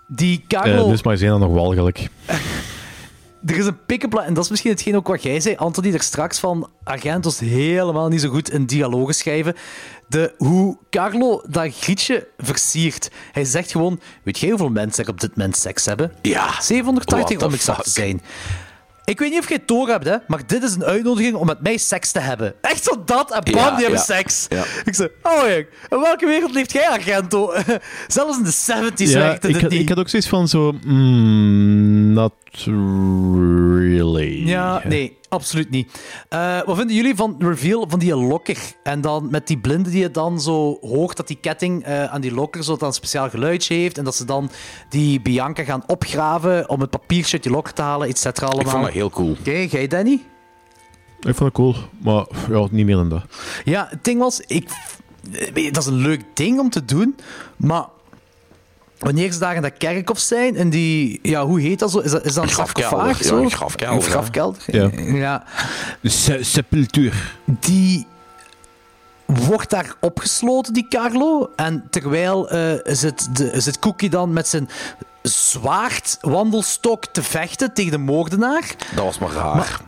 [0.07, 0.87] Die Carlo...
[0.87, 2.07] nu is maïzena nog walgelijk.
[3.45, 5.93] Er is een pick-up line, en dat is misschien hetgeen ook wat jij zei, Anthony,
[5.93, 9.55] er straks van Argentos helemaal niet zo goed in dialogen schrijven.
[10.07, 13.11] De, hoe Carlo dat grietje versiert.
[13.31, 16.11] Hij zegt gewoon, weet jij hoeveel mensen er op dit moment seks hebben?
[16.21, 16.61] Ja.
[16.61, 18.03] 780 What om exact te fuck?
[18.03, 18.21] zijn.
[19.09, 21.45] Ik weet niet of jij het door hebt, hè, maar dit is een uitnodiging om
[21.45, 22.53] met mij seks te hebben.
[22.61, 24.45] Echt zo dat, en bam, Ja, die hebben ja, seks.
[24.49, 24.63] ja.
[24.85, 25.67] Ik zeg, oh ja, in
[26.01, 27.53] welke wereld leeft jij, Argento?
[28.07, 29.81] Zelfs in de 70s Ja, werkte ik, dit had- niet.
[29.81, 30.71] ik had ook zoiets van zo...
[30.85, 32.33] mm, not
[33.75, 34.47] really.
[34.47, 36.01] Ja, nee, absoluut niet.
[36.29, 38.57] Eh, wat vinden jullie van de reveal van die lokker?
[38.83, 42.21] En dan met die blinde die je dan zo hoort dat die ketting eh, aan
[42.21, 43.97] die lokker zo dan een speciaal geluidje heeft.
[43.97, 44.49] En dat ze dan
[44.89, 48.65] die Bianca gaan opgraven om het papiertje uit die lokker te halen, et cetera allemaal.
[48.65, 49.35] Ik vond dat heel cool.
[49.39, 50.21] Oké, jij Danny?
[51.19, 53.23] Ik vond het cool, maar ja, niet meer dan dat.
[53.63, 54.69] Ja, het ding was, ik,
[55.53, 57.15] je, dat is een leuk ding om te doen,
[57.55, 57.85] maar
[58.99, 61.99] wanneer ze daar in dat kerkhof zijn, en die, ja, hoe heet dat zo?
[61.99, 63.19] Is dat, is dat een grafkelder, sarcofaag?
[63.19, 63.37] ja, zo?
[63.37, 64.61] een grafkelder, Een grafkelder?
[64.65, 64.89] Ja.
[64.93, 65.43] ja.
[66.41, 67.33] Sepultuur.
[67.45, 68.07] die
[69.25, 71.51] wordt daar opgesloten, die Carlo.
[71.55, 74.69] En terwijl eh, zit, de, zit Cookie dan met zijn
[75.21, 78.75] zwaard wandelstok te vechten tegen de moordenaar.
[78.95, 79.79] Dat was maar raar.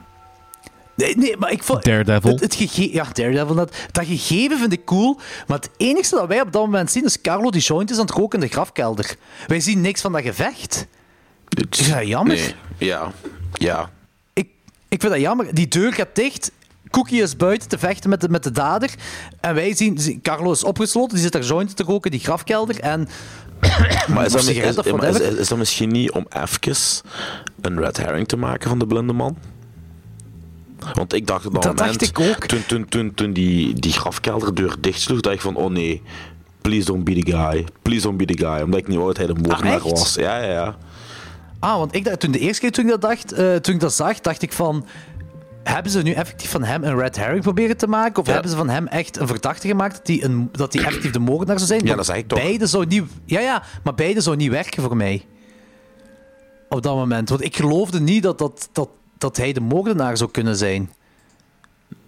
[1.00, 1.84] Nee, nee, maar ik vond...
[1.84, 2.32] Daredevil.
[2.32, 3.56] Het, het gege- ja, Daredevil.
[3.56, 5.20] Dat, dat gegeven vind ik cool.
[5.48, 8.06] Maar het enige dat wij op dat moment zien is Carlo die joint is aan
[8.06, 9.16] het roken in de grafkelder.
[9.48, 10.88] Wij zien niks van dat gevecht.
[11.50, 12.36] Het- Is dat jammer?
[12.36, 12.54] Nee.
[12.78, 13.12] Ja.
[13.54, 13.90] Ja.
[14.34, 14.48] Ik,
[14.90, 15.54] ik vind dat jammer.
[15.54, 16.52] Die deur gaat dicht.
[16.90, 18.90] Cookie is buiten te vechten met de, met de dader.
[19.42, 21.14] En wij zien, Carlo is opgesloten.
[21.14, 22.80] Die zit daar joint te roken in die grafkelder.
[22.80, 23.08] En
[24.14, 24.86] Maar is dat,
[25.16, 27.02] is, is dat misschien niet om even
[27.62, 29.38] een red herring te maken van de blinde man?
[30.94, 32.46] Want ik dacht op dat, Dat dacht moment, ik ook.
[32.46, 36.02] toen, toen, toen, toen die, die grafkelderdeur dichtsloeg, dacht ik van, oh nee,
[36.62, 37.66] please don't be the guy.
[37.82, 38.62] Please don't be the guy.
[38.62, 39.84] Omdat ik niet wou dat hij de moordenaar echt?
[39.90, 40.14] was.
[40.16, 40.76] Ja, ja, ja.
[41.60, 43.80] Ah, want ik dacht, toen de eerste keer toen ik dat, dacht, eh, toen ik
[43.80, 44.86] dat zag, dacht ik van...
[45.64, 48.22] Hebben ze nu effectief van hem een red herring proberen te maken?
[48.22, 48.34] Of Ja.
[48.34, 51.20] hebben ze van hem echt een verdachte gemaakt dat hij, een, dat hij effectief de
[51.20, 51.86] moordenaar zou zijn?
[51.86, 52.40] Ja, dat zeg ik toch.
[52.40, 53.04] Beide zou niet...
[53.26, 55.26] Ja, ja, maar beide zou niet werken voor mij.
[56.70, 57.30] Op dat moment.
[57.30, 58.90] Want ik geloofde niet dat, dat, dat,
[59.20, 60.92] dat hij de moordenaar zou kunnen zijn.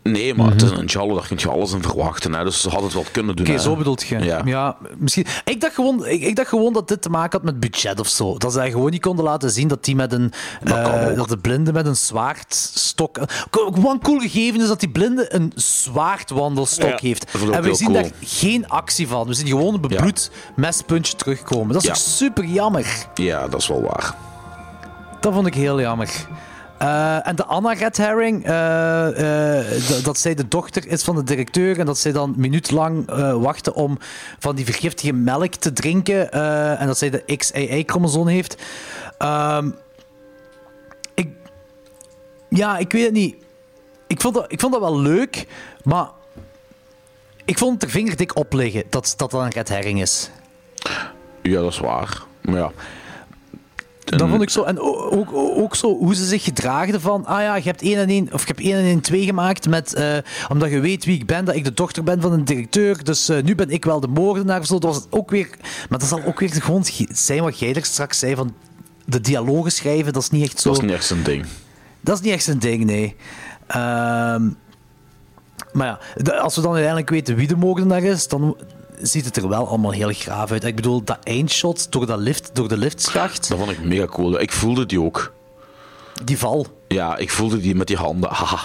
[0.04, 2.34] Nee, maar het is een Jallo, daar kun je alles in verwachten.
[2.34, 2.44] Hè.
[2.44, 3.48] Dus ze hadden het wel kunnen doen.
[3.48, 4.20] Oké, zo bedoelt je.
[4.46, 4.78] Ja.
[4.98, 5.26] misschien.
[5.46, 8.08] Ik dacht, gewoon, ik, ik dacht gewoon dat dit te maken had met budget of
[8.08, 8.38] zo.
[8.38, 10.34] Dat zij gewoon niet konden laten zien dat die met een.
[10.64, 13.20] Dat kan eh, dat de blinde met een zwaardstok.
[13.52, 17.32] Gewoon cool gegeven is dat die blinde een zwaardwandelstok Ja, heeft.
[17.52, 18.02] En we zien cool.
[18.02, 19.28] daar geen actie van.
[19.28, 21.74] We zien gewoon een bebloed mespuntje terugkomen.
[21.74, 21.94] Dat is Ja.
[21.94, 23.06] super jammer.
[23.14, 24.16] Ja, dat is wel waar.
[25.20, 26.10] Dat vond ik heel jammer.
[26.82, 31.24] Eh, en de Anna Red Herring, eh, eh, dat zij de dochter is van de
[31.24, 33.06] directeur en dat zij dan minuutlang
[33.42, 33.98] wachten om
[34.40, 36.32] van die vergiftige melk te drinken
[36.78, 38.62] en dat zij de XAA-chromosoom heeft.
[39.18, 39.70] Ehm,
[41.14, 41.28] ik,
[42.50, 43.36] ja, ik weet het niet.
[44.08, 45.48] Ik vond dat, ik vond dat wel leuk,
[45.84, 46.10] maar
[47.46, 50.30] ik vond het er vingerdik op liggen dat dat een Red Herring is.
[51.42, 52.24] Ja, dat is waar.
[52.42, 52.72] Maar ja.
[54.04, 54.64] Dat vond ik zo.
[54.64, 57.26] En ook, ook, ook zo hoe ze zich gedraagden van.
[57.26, 59.70] Ah ja, je hebt 1 en 1, of je hebt 1 en 1 2 gemaakt.
[59.70, 60.18] Met, eh,
[60.50, 63.04] omdat je weet wie ik ben, dat ik de dochter ben van een directeur.
[63.04, 64.66] Dus eh, nu ben ik wel de moordenaar.
[64.66, 65.50] Zo, dat was het ook weer.
[65.90, 68.36] Maar dat zal ook weer gewoon zijn wat jij er straks zei.
[68.36, 68.54] Van
[69.06, 70.70] de dialogen schrijven, dat is niet echt zo.
[70.70, 71.46] Dat is niet echt zijn ding.
[72.02, 73.16] Dat is niet echt zijn ding, nee.
[73.68, 74.50] Ehm,
[75.72, 78.58] maar ja, als we dan uiteindelijk weten wie de moordenaar is, dan
[79.02, 80.64] ziet het er wel allemaal heel graaf uit.
[80.64, 84.40] Ik bedoel, dat eindshot door, dat lift, door de liftschacht, Dat vond ik mega cool.
[84.42, 85.34] Ik voelde die ook.
[86.24, 86.68] die val.
[86.88, 88.30] Ja, ik voelde die met die handen.
[88.30, 88.60] Haha.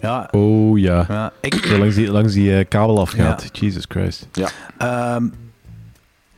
[0.00, 1.04] Ja, Oh ja.
[1.08, 3.48] ja ik, langs die, langs die eh, kabel afgaat.
[3.52, 4.26] Jesus Christ.
[4.32, 4.48] Ja.
[4.78, 5.28] ehm,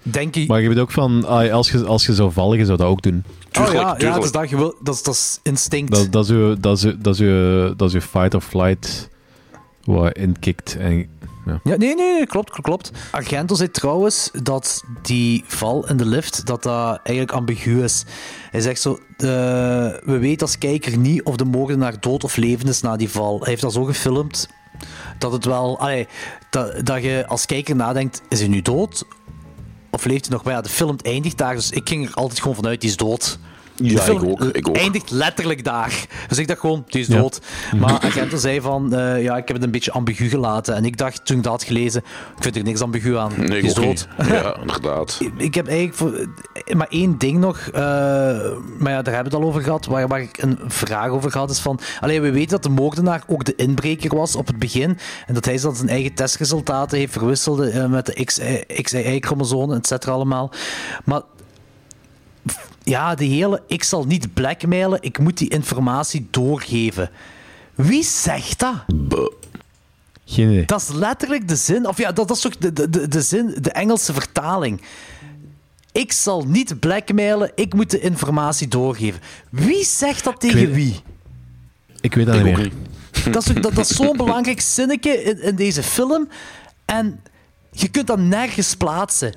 [0.02, 0.44] denk je...
[0.46, 2.86] Maar je weet ook van, ah, als, je, als je zou vallen, je zou dat
[2.86, 3.24] ook doen.
[3.60, 4.22] oh ja, ja tuurlijk.
[4.22, 5.92] dus dat, je wil, dat, is, dat is instinct.
[5.92, 9.08] Dat, dat, is uw, dat, is, dat, is uw, dat is uw fight or flight
[9.84, 10.76] wat inkikt.
[10.76, 11.08] En,
[11.44, 11.60] ja.
[11.62, 12.90] Ja, nee, nee, klopt, klopt.
[13.10, 18.04] Argento zei trouwens dat die val in de lift, dat dat eigenlijk ambigu is.
[18.50, 19.26] Hij zegt zo, eh,
[20.04, 23.38] we weten als kijker niet of de moordenaar dood of levend is na die val.
[23.38, 24.48] Hij heeft dat zo gefilmd
[25.18, 26.08] dat het wel, allee,
[26.50, 29.04] dat, dat je als kijker nadenkt, is hij nu dood?
[29.90, 30.44] Of leeft hij nog?
[30.44, 32.96] Maar ja, de film eindigt daar, dus ik ging er altijd gewoon vanuit, die is
[32.96, 33.38] dood.
[33.90, 34.42] Ja, film ik ook.
[34.42, 34.76] Ik ook.
[34.76, 36.06] eindigt letterlijk daar.
[36.28, 37.16] Dus ik dacht gewoon, die is Ja.
[37.16, 37.40] dood.
[37.80, 40.74] Maar Argento zei van, eh, ja, ik heb het een beetje ambigu gelaten.
[40.74, 42.02] En ik dacht, toen ik dat had gelezen,
[42.36, 43.32] ik vind er niks ambigu aan.
[43.36, 43.84] Nee, die ik is dood.
[43.84, 44.08] niet.
[44.28, 45.20] Ja, inderdaad.
[45.36, 46.26] Ik heb eigenlijk voor,
[46.76, 47.72] maar één ding nog, eh,
[48.78, 51.38] maar ja, daar hebben we het al over gehad, waar, waar ik een vraag over
[51.38, 54.58] had, is van, alleen we weten dat de moordenaar ook de inbreker was op het
[54.58, 58.24] begin, en dat hij dan zijn eigen testresultaten heeft verwisseld eh, met de
[58.82, 60.50] XAI-chromosomen, et cetera allemaal.
[61.04, 61.20] Maar
[62.82, 67.10] ja, de hele, ik zal niet blackmailen, ik moet die informatie doorgeven.
[67.74, 68.74] Wie zegt dat?
[70.24, 70.64] Geen idee.
[70.64, 73.22] Dat is letterlijk de zin, of ja, dat, dat is toch de, de, de, de
[73.22, 74.82] zin, de Engelse vertaling.
[75.92, 79.20] Ik zal niet blackmailen, ik moet de informatie doorgeven.
[79.50, 81.00] Wie zegt dat tegen weet- wie?
[82.00, 82.72] Ik weet dat Ik niet meer.
[83.32, 86.28] Dat is, dat, dat is zo'n belangrijk zinnetje in, in deze film.
[86.84, 87.20] En
[87.70, 89.34] je kunt dat nergens plaatsen.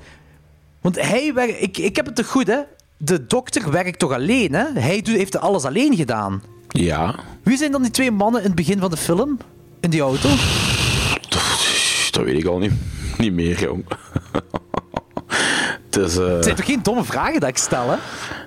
[0.80, 1.62] Want hij werkt...
[1.62, 2.60] Ik, ik heb het toch goed, hè?
[2.98, 4.64] De dokter werkt toch alleen, hè?
[4.72, 6.42] Hij heeft alles alleen gedaan.
[6.68, 7.14] Ja.
[7.42, 9.38] Wie zijn dan die twee mannen in het begin van de film?
[9.80, 10.28] In die auto?
[12.10, 12.72] Dat weet ik al niet.
[13.18, 13.84] Niet meer, jong.
[15.96, 17.96] Het is, eh, Het zijn toch geen domme vragen dat ik stel, hè?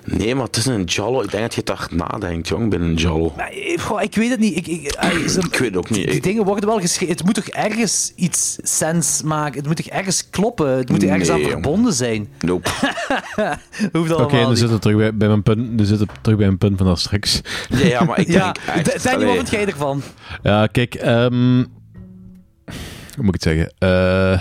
[0.04, 1.22] Nee, maar het is een Jallo.
[1.22, 3.32] Ik denk dat je daar nadenkt, jong, binnen een Jallo.
[3.36, 4.56] Maar, eh, goh, ik weet het niet.
[4.56, 6.06] Ik, ik, eh, ze- Ik weet het ook niet.
[6.06, 7.14] Die Ik- dingen worden wel geschreven.
[7.16, 9.58] Het moet toch ergens iets sens maken?
[9.58, 10.68] Het moet toch ergens kloppen?
[10.76, 12.28] Het moet toch ergens Nee, aan verbonden zijn?
[12.40, 12.70] Nope.
[13.92, 14.58] Hoeft Oké, niet.
[14.58, 15.70] zitten we terug bij, bij mijn punt.
[15.70, 17.40] Nu zitten we terug bij mijn punt van straks.
[17.68, 19.00] Ja, ja, maar ik Ja, denk echt...
[19.00, 20.02] D- Danny, wat vind jij ervan?
[20.42, 21.64] Ja, kijk, ehm
[23.14, 23.74] hoe moet ik het zeggen?
[23.78, 24.40] Eh,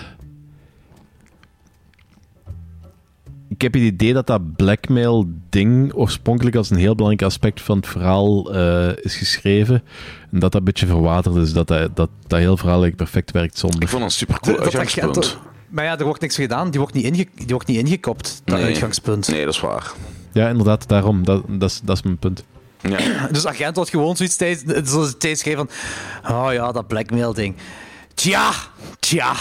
[3.50, 7.88] ik heb het idee dat dat blackmail-ding oorspronkelijk als een heel belangrijk aspect van het
[7.88, 9.84] verhaal eh, is geschreven.
[10.32, 11.54] En dat dat een beetje verwaterd is.
[11.54, 13.82] Dat dat, dat, dat heel verhaal eigenlijk perfect werkt zonder.
[13.82, 15.38] Ik vond het een supercool Dat- dat uitgangspunt.
[15.70, 16.70] Maar ja, er wordt niks gedaan.
[16.70, 18.66] Die wordt niet, inge, die wordt niet ingekopt, dat Nee.
[18.66, 19.28] uitgangspunt.
[19.28, 19.92] Nee, dat is waar.
[20.32, 21.24] Ja, inderdaad, daarom.
[21.26, 22.44] Dat, dat, is, dat is mijn punt.
[22.82, 22.98] Ja.
[23.32, 25.70] Dus agent had gewoon zoiets tijdens, zoals het tijdens schreef van...
[26.32, 27.56] Oh ja, dat blackmail-ding.
[28.14, 28.52] Tja,
[29.00, 29.34] tja.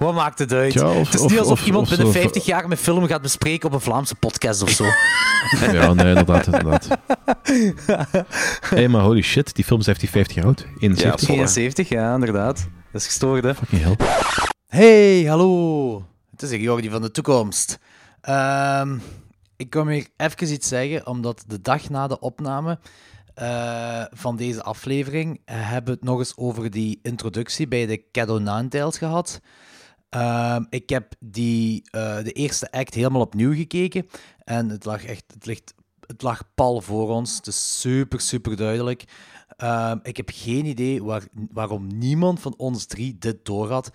[0.00, 0.82] Wat maakt het uit?
[0.82, 3.22] Of- het is niet alsof of- iemand of binnen zo- 50 jaar mijn film gaat
[3.22, 4.84] bespreken op een Vlaamse podcast of zo.
[5.72, 6.88] Ja, nee, inderdaad, inderdaad.
[8.74, 10.66] Hé, maar holy shit, die film is 50 jaar oud.
[10.78, 11.28] 71.
[11.28, 12.68] Ja, 71, ja, inderdaad.
[12.92, 13.54] Dat is gestoord, hè.
[13.54, 13.96] Fucking hell.
[14.66, 16.04] Hey, hallo.
[16.30, 17.78] Het is Jordi van de toekomst.
[18.20, 18.96] Ehm,
[19.56, 22.78] ik kom hier even iets zeggen, omdat de dag na de opname
[23.34, 28.02] eh, van deze aflevering eh, hebben we het nog eens over die introductie bij de
[28.12, 29.40] Cadeau Ninetales gehad.
[30.10, 34.06] Ehm, ik heb die, eh, de eerste act helemaal opnieuw gekeken
[34.44, 35.74] en het lag echt, het ligt,
[36.06, 37.36] het lag pal voor ons.
[37.36, 39.04] Het is super, super duidelijk.
[39.56, 41.22] Ehm, ik heb geen idee waar,
[41.52, 43.90] waarom niemand van ons drie dit doorhad,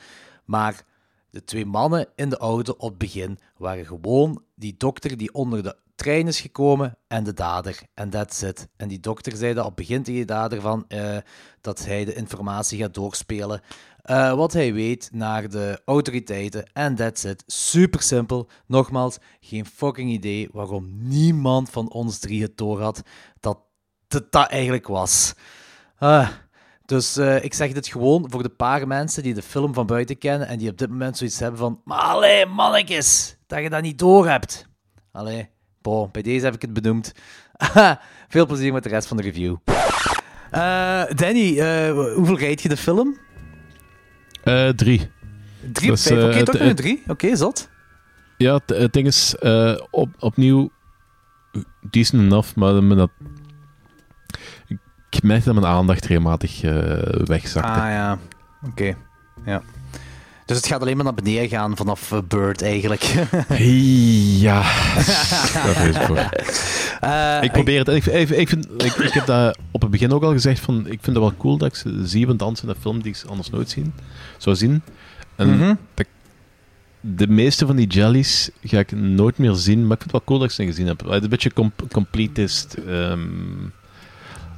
[0.45, 0.83] maar
[1.29, 5.63] de twee mannen in de auto op het begin waren gewoon die dokter die onder
[5.63, 7.81] de trein is gekomen en de dader.
[7.93, 8.67] En that's it.
[8.75, 11.17] En die dokter zei dat op het begin tegen de dader van, eh,
[11.61, 13.61] dat hij de informatie gaat doorspelen.
[14.05, 16.69] Eh, wat hij weet naar de autoriteiten.
[16.73, 17.43] En that's it.
[17.47, 18.49] Super simpel.
[18.65, 23.01] Nogmaals, geen fucking idee waarom niemand van ons drie het door had
[23.39, 23.59] dat
[24.07, 25.33] het dat eigenlijk was.
[25.97, 26.29] Ah,
[26.85, 30.17] dus eh, ik zeg dit gewoon voor de paar mensen die de film van buiten
[30.17, 33.81] kennen en die op dit moment zoiets hebben van maar allee, mannetjes, dat je dat
[33.81, 34.67] niet door hebt.
[35.11, 35.49] Allee,
[35.81, 37.11] bo, bij deze heb ik het benoemd.
[38.27, 39.55] Veel plezier met de rest van de review.
[40.51, 43.17] Eh, Danny, eh, hoeveel rijd je de film?
[44.45, 45.09] Eh, drie.
[45.71, 46.19] Drie Dus, vijf.
[46.19, 47.03] eh, Oké, toch nog een drie?
[47.07, 47.69] Oké, zot.
[48.37, 50.71] Ja, het, ding is, eh, op, opnieuw
[51.89, 53.09] decent enough, maar dat...
[55.09, 56.61] Ik merkte dat mijn aandacht regelmatig
[57.25, 57.69] wegzakte.
[57.71, 58.17] Ah ja,
[58.67, 58.95] oké.
[59.45, 59.61] Ja.
[60.45, 63.01] Dus het gaat alleen maar naar beneden gaan vanaf Bird eigenlijk.
[64.47, 64.61] ja,
[65.63, 66.29] daar is voor.
[67.01, 67.87] Eh, ik probeer het.
[67.87, 70.59] Ik, ik, ik, vind, ik, ik heb dat op het begin ook al gezegd.
[70.59, 73.01] Van, ik vind het wel cool dat ik ze zie van dansen in een film
[73.01, 73.93] die ik anders nooit zien,
[74.37, 74.81] zou zien.
[75.35, 75.73] En Mhm.
[77.01, 79.81] de meeste van die jellies ga ik nooit meer zien.
[79.87, 80.99] Maar ik vind het wel cool dat ik ze gezien heb.
[80.99, 82.73] Het is een beetje com completist.
[82.87, 83.19] ehm,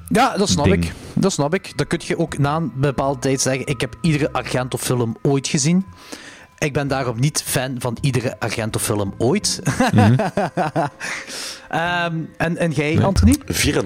[0.10, 0.86] Ja, dat snap ding.
[0.86, 0.94] ik.
[1.14, 1.78] Dat snap ik.
[1.78, 5.86] Dan kun je ook na een bepaalde tijd zeggen: Ik heb iedere Argento-film ooit gezien.
[6.58, 9.60] Ik ben daarom niet fan van iedere Argento-film ooit.
[11.70, 13.36] Ehm, en, en jij, Anthony?
[13.38, 13.44] 4,5.
[13.52, 13.84] 4,5!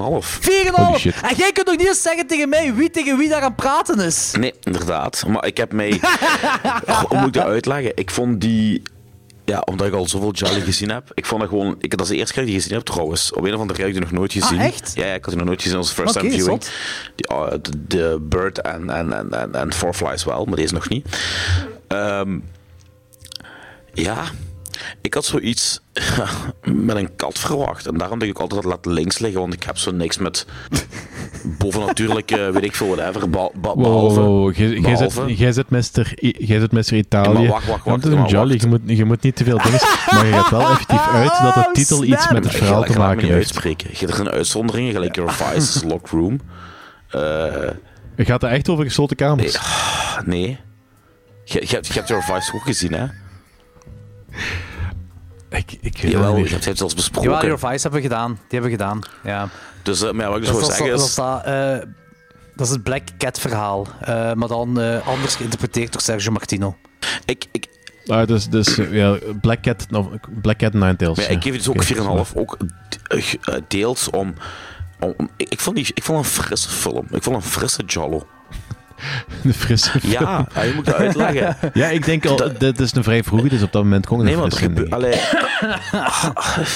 [0.72, 1.16] Holy shit.
[1.22, 3.56] En jij kunt nog niet eens zeggen tegen mij wie tegen wie daar aan het
[3.56, 4.32] praten is.
[4.40, 5.24] Nee, inderdaad.
[5.28, 5.90] Maar ik heb mij...
[7.08, 7.92] Hoe moet ik dat uitleggen?
[7.96, 8.82] Ik vond die...
[9.46, 11.12] Ja, omdat ik al zoveel Jolly gezien heb.
[11.14, 11.76] Ik vond dat gewoon...
[11.80, 13.34] Ik, dat is de eerste keer dat ik die gezien heb trouwens.
[13.34, 14.60] Op een of andere reden heb ik die nog nooit gezien.
[14.60, 14.92] Ah, echt?
[14.96, 16.62] Ja, ja, ik had die nog nooit gezien als first Oké, time viewing.
[17.16, 20.74] Die, ah, de, de Bird en, en, en, en, en Four Flies wel, maar deze
[20.74, 21.08] nog niet.
[21.88, 22.40] Ehm,
[23.94, 24.24] ja,
[25.02, 25.80] ik had zoiets
[26.64, 27.88] met een kat verwacht.
[27.88, 30.46] En daarom denk ik altijd dat laat links liggen, want ik heb zo niks met
[31.58, 33.30] bovennatuurlijke, weet ik veel, whatever.
[33.30, 34.56] Ba ba Wow, behalve, wow, wow.
[35.38, 35.70] Jij- zit-
[36.72, 36.94] Mr.
[36.94, 37.28] Italië.
[37.28, 38.58] Ja, maar wacht, wacht, Want wacht, het is een jolly.
[38.62, 39.80] Je moet, je moet niet te veel dingen.
[40.12, 42.92] Maar je gaat wel effectief uit dat de titel iets met het Je verhaal te
[42.92, 43.34] je maken heeft.
[43.34, 43.90] uitspreken.
[43.92, 46.40] Je hebt er een uitzonderingen, gelijk Your Vice, Lock Room.
[47.10, 47.20] Eh,
[48.16, 49.58] Je gaat er echt over gesloten kamers.
[50.26, 50.60] nee.
[51.44, 53.06] Je, je, hebt, je hebt Your Vice ook gezien, hè?
[55.50, 57.32] Ik, ik weet Jawel, het je hebt het zelfs besproken.
[57.32, 58.32] Ja, Your Vice hebben we gedaan.
[58.32, 59.00] Die hebben we gedaan.
[59.24, 59.50] Ja.
[59.84, 61.16] Dus, eh, maar ja, wat ik dus Dat, wil is- zeggen dat, is...
[61.16, 61.90] dat, eh,
[62.56, 63.88] dat is het Black Cat verhaal.
[64.02, 66.78] eh, maar dan eh, anders geïnterpreteerd door Sergio Martino.
[67.26, 67.68] Ik, ik,
[68.08, 71.18] Ah, dus, dus ja, Black Cat, no, Black Cat Ninetales.
[71.18, 72.34] maar ja, ik geef het dus ook Oké, 4,5.
[72.36, 72.58] Ook
[73.68, 74.34] deels om...
[75.00, 77.06] om ik, ik, vond die, ik vond een frisse film.
[77.12, 78.28] Ik vond een frisse Jollo.
[79.44, 81.56] De frisse Ja, ja, je moet dat uitleggen.
[81.74, 84.28] Ja, ik denk al, dit is een vrij vroeg, dus op dat moment kon het
[84.76, 84.94] Nee.
[84.94, 85.14] Allee...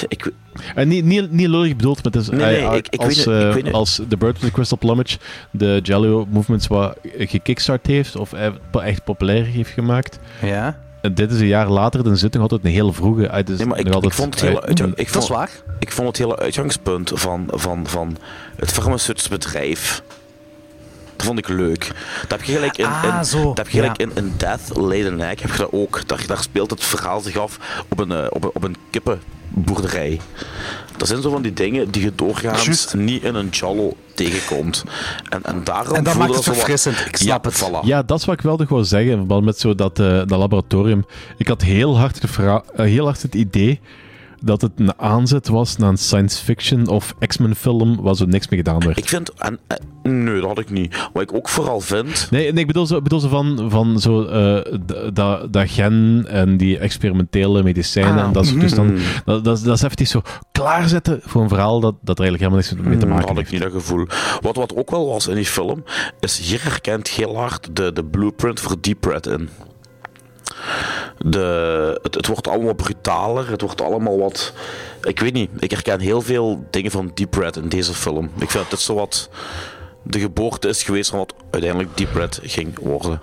[0.07, 0.31] ik,
[0.75, 3.25] En niet, niet, niet lullig bedoeld, maar het is, Nee, nee, ik- ik als, weet
[3.25, 3.73] het, ik weet het.
[3.73, 5.17] als The Bird with the Crystal Plumage
[5.51, 8.33] de Jello movements wat gekickstart heeft, of
[8.83, 10.19] echt populair heeft gemaakt.
[10.41, 10.77] Ja.
[11.01, 13.29] En dit is een jaar later, dan zit nog altijd een hele vroege.
[13.29, 13.47] uit.
[13.47, 15.49] Dus Nee, maar ik, ik vond het hele, uitgang- ik Dat vond, is waar.
[15.79, 18.17] Ik vond het hele uitgangspunt van, van, van
[18.55, 20.01] het farmaceutische bedrijf.
[21.25, 21.87] Dat vond ik leuk.
[22.21, 24.05] Dat heb je gelijk in, Ah, zo, dat heb je gelijk ja.
[24.05, 26.07] in, in Death, Late and Egg, heb je dat ook.
[26.07, 30.19] Daar, daar speelt het verhaal zich af op een, eh, op een, op een kippenboerderij.
[30.97, 34.83] Dat zijn zo van die dingen die je doorgaans niet in een Jallo tegenkomt.
[35.29, 36.99] En, en daarom En dat voelde maakt het zo wat- verfrissend.
[37.07, 37.63] Ik snap ja, het.
[37.63, 37.85] Voilà.
[37.87, 39.11] Ja, dat is wat ik wel nog wou zeggen.
[39.11, 41.05] in verband met zo dat, eh, dat laboratorium.
[41.37, 43.79] Ik had heel hard, gevra- eh, heel hard het idee
[44.45, 48.47] dat het een aanzet was naar een science fiction of X-Men film waar zo niks
[48.49, 48.97] mee gedaan werd.
[48.97, 49.33] Ik vind...
[49.33, 49.77] En, eh,
[50.11, 50.95] nee, dat had ik niet.
[51.13, 52.27] Wat ik ook vooral vind...
[52.31, 54.77] Nee, nee ik bedoel zo, ik bedoel zo van, van zo, eh,
[55.13, 58.65] dat, dat gen en die experimentele medicijnen Ah, en dat soort mhm.
[58.65, 58.99] toestanden.
[59.25, 62.53] Dat, dat, is- dat is effectief zo klaarzetten voor een verhaal dat, dat er eigenlijk
[62.53, 63.51] helemaal niks mee te Hmm, maken had ik heeft.
[63.51, 64.05] niet dat gevoel.
[64.41, 65.83] Wat, wat ook wel was in die film,
[66.19, 69.49] is hier herkent heel hard de, de blueprint voor Deep Red in.
[71.17, 74.53] De, het, het wordt allemaal brutaler, het wordt allemaal wat...
[75.01, 78.25] Ik weet niet, ik herken heel veel dingen van Deep Red in deze film.
[78.25, 79.29] Ik vind dat dit zo wat
[80.03, 83.21] de geboorte is geweest van wat uiteindelijk Deep Red ging worden.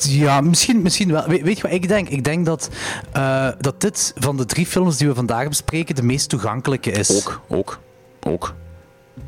[0.00, 1.22] Ja, misschien, misschien wel.
[1.26, 2.08] We- weet je wat ik denk?
[2.08, 2.68] Ik denk dat,
[3.12, 7.16] eh, dat dit van de drie films die we vandaag bespreken de meest toegankelijke is.
[7.26, 7.78] Ook, ook,
[8.20, 8.54] ook,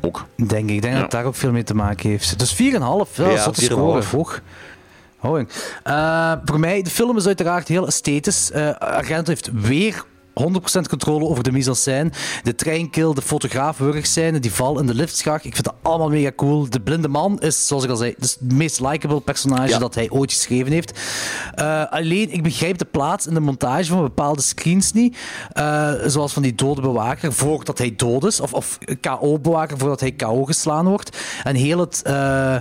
[0.01, 0.25] ook.
[0.35, 0.75] Denk ik.
[0.75, 0.91] Ik denk Ja.
[0.93, 2.39] dat het daar ook veel mee te maken heeft.
[2.39, 3.17] Dus 4,5.
[3.17, 3.63] Ja, 4,5.
[3.65, 4.03] score.
[4.11, 4.41] Hoog.
[5.83, 8.51] Eh, voor mij, de film is uiteraard heel esthetisch.
[8.77, 10.03] Argento heeft weer
[10.41, 12.11] 100% controle over de mise-en-scène.
[12.43, 15.45] De treinkill, de fotograaf scène, die val in de liftschacht.
[15.45, 16.69] Ik vind dat allemaal mega cool.
[16.69, 19.77] De blinde man is, zoals ik al zei, het meest likable personage Ja.
[19.79, 20.99] dat hij ooit geschreven heeft.
[21.55, 25.17] Eh, alleen, ik begrijp de plaats in de montage van bepaalde screens niet.
[25.51, 28.39] Eh, zoals van die dode bewaker voordat hij dood is.
[28.39, 31.17] Of, of KO-bewaker voordat hij KO geslaan wordt.
[31.43, 32.01] En heel het...
[32.01, 32.55] eh,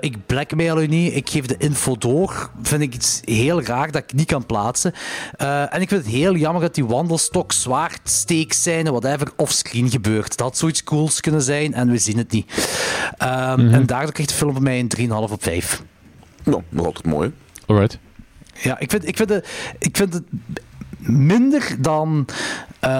[0.00, 2.50] ik blackmail u niet, ik geef de info door.
[2.62, 4.92] Vind ik iets heel raar dat ik niet kan plaatsen.
[5.36, 10.28] En ik vind het heel jammer dat die wandelstok, zwaard, steekscène, whatever, offscreen gebeurt.
[10.36, 12.52] Dat had zoiets cools kunnen zijn en we zien het niet.
[13.18, 15.82] Ehm, En daardoor krijgt de film van mij een 3,5 op 5.
[16.44, 17.32] Nou, nog altijd mooi.
[17.66, 17.98] Alright.
[18.62, 19.48] Ja, ik vind, ik vind, het,
[19.78, 20.22] ik vind het
[20.98, 22.26] minder dan,
[22.80, 22.90] eh,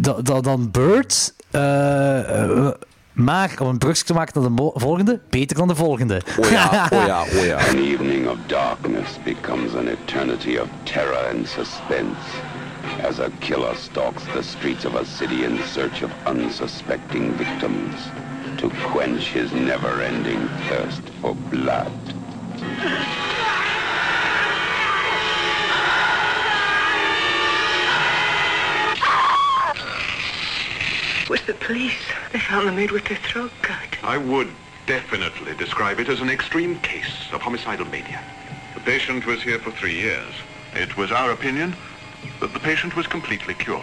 [0.00, 1.34] da- da- dan Bird.
[1.50, 2.68] eh, eh,
[3.12, 6.22] maar om een brugje te maken naar de volgende, beter dan de volgende.
[6.38, 7.56] Oh ja, oh ja, oh ja.
[7.56, 12.20] An evening of darkness becomes an eternity of terror and suspense.
[13.00, 17.94] As a killer stalks the streets of a city in search of unsuspecting victims
[18.58, 21.92] to quench his never-ending thirst for blood.
[31.28, 31.94] With the police,
[32.32, 33.98] they found the maid with their throat cut.
[34.02, 34.50] I would
[34.86, 38.22] definitely describe it as an extreme case of homicidal mania.
[38.74, 40.34] The patient was here for three years.
[40.74, 41.74] It was our opinion
[42.40, 43.82] that the patient was completely cured.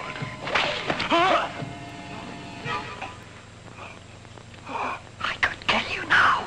[1.09, 1.49] I
[5.41, 6.45] could kill you now,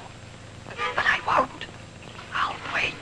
[0.69, 1.67] but I won't.
[2.33, 2.95] I'll wait.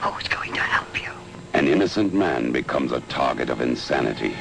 [0.00, 1.10] Who's going to help you?
[1.54, 4.34] An innocent man becomes a target of insanity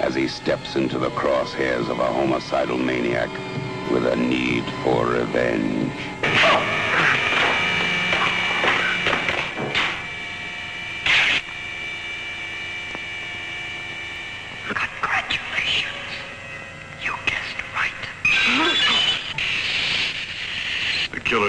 [0.00, 3.30] as he steps into the crosshairs of a homicidal maniac
[3.90, 5.92] with a need for revenge.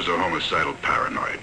[0.05, 1.39] The killers are homicidal paranoid.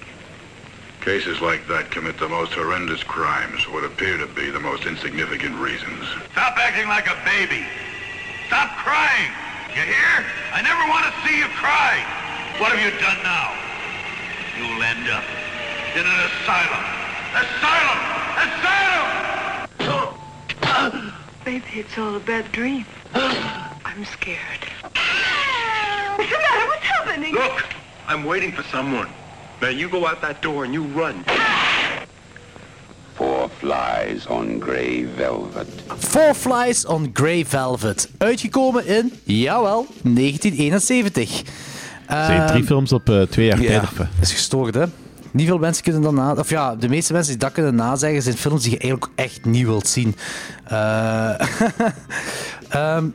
[1.01, 4.85] Cases like that commit the most horrendous crimes for what appear to be the most
[4.85, 6.07] insignificant reasons.
[6.31, 7.67] Stop acting like a baby.
[8.47, 9.31] Stop crying.
[9.75, 10.23] You hear?
[10.55, 11.99] I never want to see you cry.
[12.55, 13.51] What have you done now?
[14.55, 15.27] You'll end up
[15.99, 16.83] in an asylum.
[17.35, 17.99] Asylum!
[18.47, 19.11] Asylum!
[21.45, 22.85] Maybe it's all a bad dream.
[23.13, 24.63] I'm scared.
[26.15, 26.67] What's the matter?
[26.67, 27.33] What's happening?
[27.33, 27.82] Look,
[28.13, 29.07] I'm waiting for someone.
[29.61, 31.23] Now you go out that door and you run.
[33.15, 35.67] Four flies on grey velvet.
[35.97, 38.09] Four Flies on Grey Velvet.
[38.17, 41.39] Uitgekomen in, jawel, 1971.
[41.39, 43.99] Er zijn Ehm, drie films op eh, twee jaar ja, tijd.
[43.99, 44.21] eh.
[44.21, 44.83] is gestoord, hè?
[45.31, 46.33] Niet veel mensen kunnen dat na...
[46.33, 49.45] Of ja, de meeste mensen die dat kunnen nazeggen zijn films die je eigenlijk echt
[49.45, 50.15] niet wilt zien.
[50.67, 51.29] Eh,
[52.69, 53.05] ehm,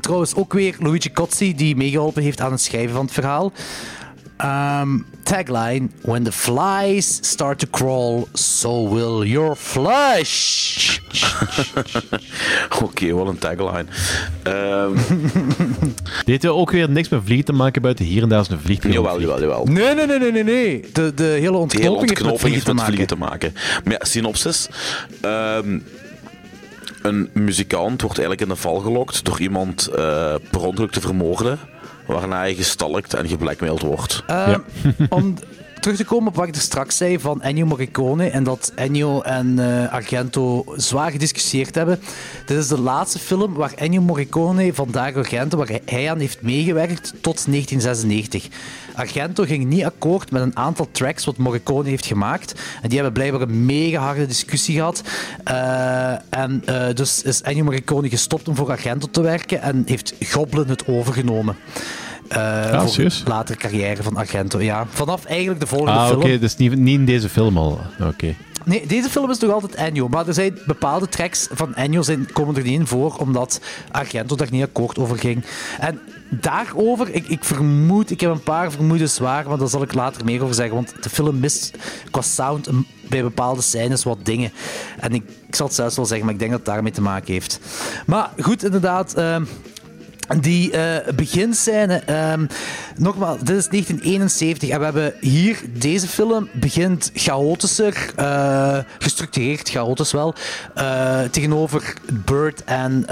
[0.00, 3.52] trouwens, ook weer Luigi Cozzi die meegeholpen heeft aan het schrijven van het verhaal.
[4.44, 10.98] Ehm, tagline: When the flies start to crawl, so will your flesh.
[12.82, 13.84] Oké, wat een tagline.
[14.42, 14.92] Ehm
[16.24, 18.60] Dit heeft ook weer niks met vliegen te maken buiten hier en daar is een
[18.60, 18.94] vliegtuig.
[18.94, 19.64] jawel, jawel, jawel.
[19.64, 20.84] Nee, nee, nee, nee, nee, nee.
[20.92, 22.94] De, de hele De hele ontknoping, heeft met ontknoping vliegen heeft te met maken.
[22.94, 23.52] vliegen te maken.
[23.84, 24.68] Maar ja, synopsis.
[25.20, 25.78] Ehm,
[27.02, 31.58] een muzikant wordt eigenlijk in de val gelokt door iemand eh, per ongeluk te vermoorden.
[32.06, 34.22] Waarna hij gestalkt en geblackmailed wordt.
[34.26, 34.60] Ehm,
[35.08, 35.34] om
[35.84, 39.20] terug te komen op wat ik er straks zei van Ennio Morricone en dat Ennio
[39.20, 42.00] en eh, Argento zwaar gediscussieerd hebben.
[42.46, 46.42] Dit is de laatste film waar Ennio Morricone van Dario Argento, waar hij aan heeft
[46.42, 48.48] meegewerkt tot 1996.
[48.94, 52.60] Argento ging niet akkoord met een aantal tracks wat Morricone heeft gemaakt.
[52.82, 55.02] En die hebben blijkbaar een mega harde discussie gehad.
[55.44, 60.14] Eh, en eh, dus is Ennio Morricone gestopt om voor Argento te werken en heeft
[60.20, 61.56] Goblin het overgenomen.
[62.28, 63.22] Eh, Ah, voor serieus?
[63.24, 64.60] de latere carrière van Argento.
[64.60, 66.20] Ja, vanaf eigenlijk de volgende Ah, film.
[66.20, 67.80] oké, dus niet, niet in deze film al.
[68.00, 68.34] Oké.
[68.64, 70.08] Nee, deze film is nog altijd Ennio.
[70.08, 73.60] Maar er zijn bepaalde tracks van Ennio zijn, komen er niet in voor, omdat
[73.90, 75.44] Argento daar niet akkoord over ging.
[75.80, 79.94] En daarover, ik, ik vermoed, ik heb een paar vermoedens waar, maar daar zal ik
[79.94, 80.74] later meer over zeggen.
[80.74, 81.76] Want de film mist
[82.10, 82.68] qua sound
[83.08, 84.52] bij bepaalde scènes wat dingen.
[85.00, 87.00] En ik, ik zal het zelfs wel zeggen, maar ik denk dat het daarmee te
[87.02, 87.60] maken heeft.
[88.06, 89.14] Maar goed, inderdaad.
[89.14, 89.44] ehm,
[90.40, 92.46] die eh beginscène, ehm,
[92.96, 100.12] nogmaals, dit is 1971 en we hebben hier, deze film begint chaotischer, eh, gestructureerd, chaotisch
[100.12, 100.34] wel,
[100.74, 101.94] eh, tegenover
[102.24, 103.04] Bird en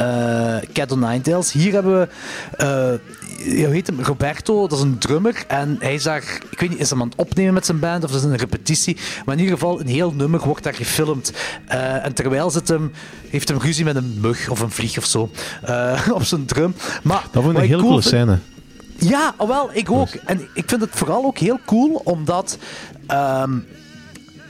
[0.72, 1.52] Cat o' Ninetails.
[1.52, 3.00] Hier hebben we,
[3.44, 6.78] hoe heet hem, Roberto, dat is een drummer en hij is daar, ik weet niet,
[6.78, 9.40] is hij aan het opnemen met zijn band of is het een repetitie, maar in
[9.40, 11.32] ieder geval een heel nummer wordt daar gefilmd.
[12.02, 12.92] En terwijl zit hem,
[13.30, 15.30] heeft hem ruzie met een mug of een vlieg of zo
[16.14, 16.74] op zijn drum.
[17.02, 18.38] Maar, Dat vond ik een heel cool coole scène.
[18.98, 20.08] ja, oh, wel, ik ook.
[20.08, 22.58] En ik vind het vooral ook heel cool, omdat...
[23.06, 23.58] ehm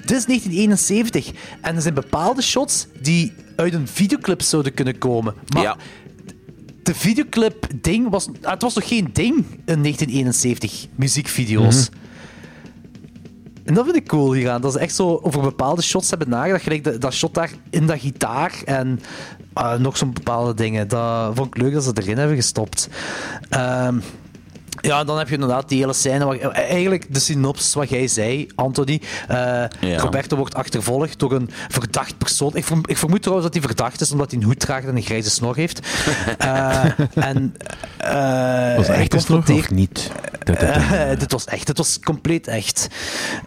[0.07, 1.31] dit is 1971
[1.61, 5.35] en er zijn bepaalde shots die uit een videoclip zouden kunnen komen.
[5.55, 5.77] Maar Ja.
[6.83, 8.29] de videoclip-ding was...
[8.43, 9.35] ah, Het was nog geen ding
[9.65, 11.89] in 1971, muziekvideo's.
[13.64, 14.60] En dat vind ik cool hieraan.
[14.60, 16.62] Dat ze echt zo over bepaalde shots hebben nagedacht.
[16.62, 19.01] Gelijk dat, shot daar in dat gitaar en
[19.52, 20.89] ah, nog zo'n bepaalde dingen.
[20.89, 22.89] Dat vond ik leuk dat ze erin hebben gestopt.
[23.48, 23.98] Ehm,
[24.81, 26.24] ja, dan heb je inderdaad die hele scène.
[26.24, 29.01] Waar, eigenlijk de synopsis wat jij zei, Anthony.
[29.28, 29.65] Eh,
[29.97, 32.51] Roberto wordt achtervolgd door een verdacht persoon.
[32.55, 34.97] Ik, verm- ik vermoed trouwens dat hij verdacht is omdat hij een hoed draagt en
[34.97, 35.81] een grijze snor heeft.
[36.39, 36.85] Eh,
[37.15, 37.57] en,
[37.97, 40.11] eh, Was echt een snor confronteert- of niet?
[40.44, 42.89] Eh, dit was echt, dit was compleet echt.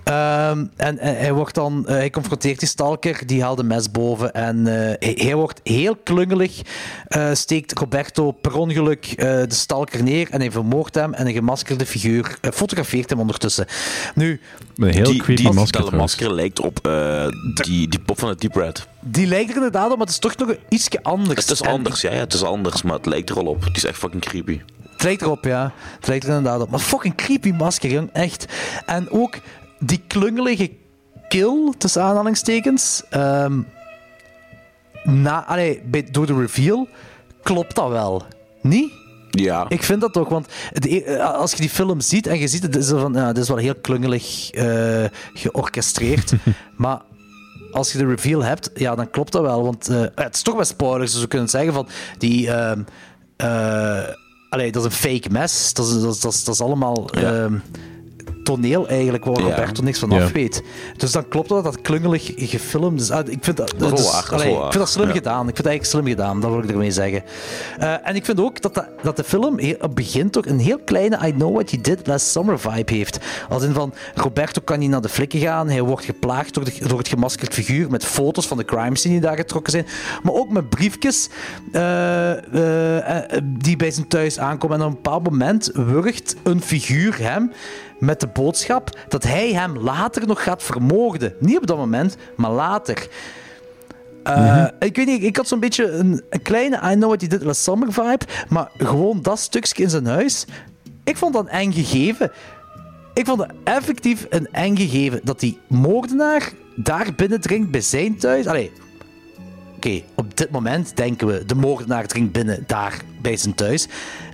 [0.03, 4.33] Ehm, en, hij wordt dan, eh, hij confronteert die stalker, die haalt een mes boven
[4.33, 6.61] en eh, hij, hij wordt heel klungelig,
[7.07, 11.33] eh, steekt Roberto per ongeluk eh, de stalker neer en hij vermoordt hem en een
[11.33, 13.65] gemaskerde figuur eh, fotografeert hem ondertussen.
[14.15, 14.41] Nu,
[14.75, 18.41] Een heel die, creepy die, masker masker lijkt op eh, die, die pop van het
[18.41, 18.87] Deep Red.
[18.99, 21.41] die lijkt er inderdaad op, maar het is toch nog ietsje anders.
[21.41, 23.63] Het is En anders, ja, ja, het is anders, maar het lijkt er al op.
[23.63, 24.61] Het is echt fucking creepy.
[24.91, 25.73] Het lijkt erop, ja.
[25.95, 26.69] Het lijkt er inderdaad op.
[26.69, 28.09] Maar fucking creepy masker, jong.
[28.13, 28.45] Echt.
[28.85, 29.35] En ook
[29.79, 30.71] die klungelige
[31.27, 33.03] kill, tussen aanhalingstekens.
[33.09, 33.61] ehm,
[35.03, 36.87] na, allee, bij, door de reveal
[37.43, 38.23] klopt dat wel.
[38.61, 38.91] Niet?
[39.39, 39.65] Ja.
[39.69, 42.47] Ik vind dat toch, want het e- eh, als je die film ziet en je
[42.47, 46.33] ziet het, is van, ja, het is wel heel klungelig eh, georchestreerd.
[46.77, 47.01] maar
[47.71, 49.63] als je de reveal hebt, ja, dan klopt dat wel.
[49.63, 51.87] Want eh, het is toch wel spoilers, dus we kunnen zeggen van
[52.17, 52.51] die.
[54.49, 55.73] allee, dat is een fake mes.
[55.73, 57.09] Dat is, dat is, dat is, dat is allemaal.
[57.09, 57.53] ehm,
[58.45, 59.35] toneel eigenlijk, waar.
[59.39, 60.63] Roberto niks van af weet.
[60.97, 63.11] Dus dan klopt dat, dat klungelig gefilmd is.
[63.11, 65.39] Ah, ik vind dat, Dat dus, waar, dat allee, ik vind dat slim gedaan.
[65.39, 67.23] Ik vind het eigenlijk slim gedaan, dat wil ik ermee zeggen.
[67.79, 70.45] Eh, en ik vind ook dat, de, dat de film heel- op het begin toch
[70.45, 73.19] een heel kleine I Know What You Did Last Summer vibe heeft.
[73.49, 76.73] Als in van, Roberto kan niet naar de flikken gaan, hij wordt geplaagd door, de,
[76.87, 79.85] door het gemaskerd figuur met foto's van de crime scene die daar getrokken zijn,
[80.23, 81.29] maar ook met briefjes
[81.71, 82.31] eh,
[83.17, 84.77] eh, die bij zijn thuis aankomen.
[84.79, 87.51] En op een bepaald moment wurgt een figuur hem
[87.99, 91.33] met de boodschap dat hij hem later nog gaat vermoorden.
[91.39, 93.07] Niet op dat moment, maar later.
[94.27, 97.27] Uh, Ik weet niet, ik had zo'n beetje een, een kleine I Know What You
[97.27, 100.45] Did Last Summer vibe, maar gewoon dat stukje in zijn huis.
[101.03, 102.31] Ik vond dat een eng gegeven.
[103.13, 108.47] Ik vond het effectief een eng gegeven dat die moordenaar daar binnendringt bij zijn thuis.
[108.47, 108.71] Allee,
[109.75, 113.87] oké, op dit moment denken we de moordenaar dringt binnen daar bij zijn thuis.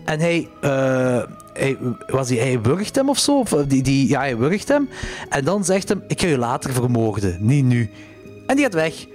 [0.05, 1.21] En hij, eh,
[1.53, 3.39] hij, was hij, hij wurgt hem of zo?
[3.39, 4.89] Of die, die, ja, hij wurgt hem.
[5.29, 7.89] En dan zegt hem, ik ga je later vermoorden, niet nu.
[8.47, 9.05] En die gaat weg.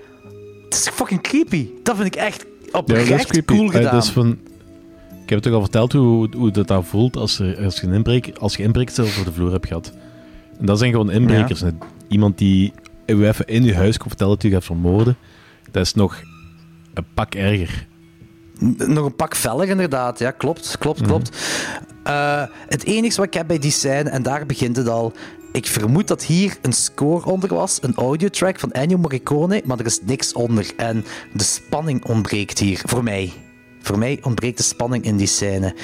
[0.64, 1.68] Het is fucking creepy.
[1.82, 3.54] Dat vind ik echt Ja, oprecht creepy.
[3.54, 3.94] cool Eh, gedaan.
[3.94, 4.30] dat is van,
[5.22, 7.86] ik heb het toch al verteld hoe, hoe dat, dat voelt als, er, als, je
[7.86, 9.92] een als je inbreekers over de vloer hebt gehad.
[10.58, 11.62] En dat zijn gewoon inbrekers.
[12.08, 12.72] Iemand die
[13.06, 15.16] even in je huis komt vertellen dat u gaat vermoorden,
[15.70, 16.22] dat is nog
[16.94, 17.86] een pak erger.
[18.76, 20.18] Nog een pak veller, inderdaad.
[20.18, 21.08] Ja, klopt, klopt, Mhm.
[21.08, 21.36] klopt.
[22.02, 25.12] Eh, het enige wat ik heb bij die scène, en daar begint het al.
[25.52, 29.86] Ik vermoed dat hier een score onder was, een audiotrack van Ennio Morricone, maar er
[29.86, 30.72] is niks onder.
[30.76, 33.32] En de spanning ontbreekt hier, voor mij.
[33.82, 35.74] Voor mij ontbreekt de spanning in die scène.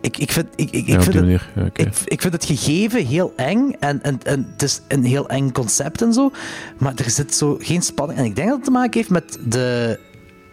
[0.00, 1.40] Ik, ik, vind, ik, ik, ik Ja, op vind het.
[1.54, 5.28] Ja, ik, ik vind het gegeven heel eng en, en, en het is een heel
[5.28, 6.30] eng concept en zo,
[6.78, 8.18] maar er zit zo geen spanning.
[8.18, 9.98] En ik denk dat het te maken heeft met de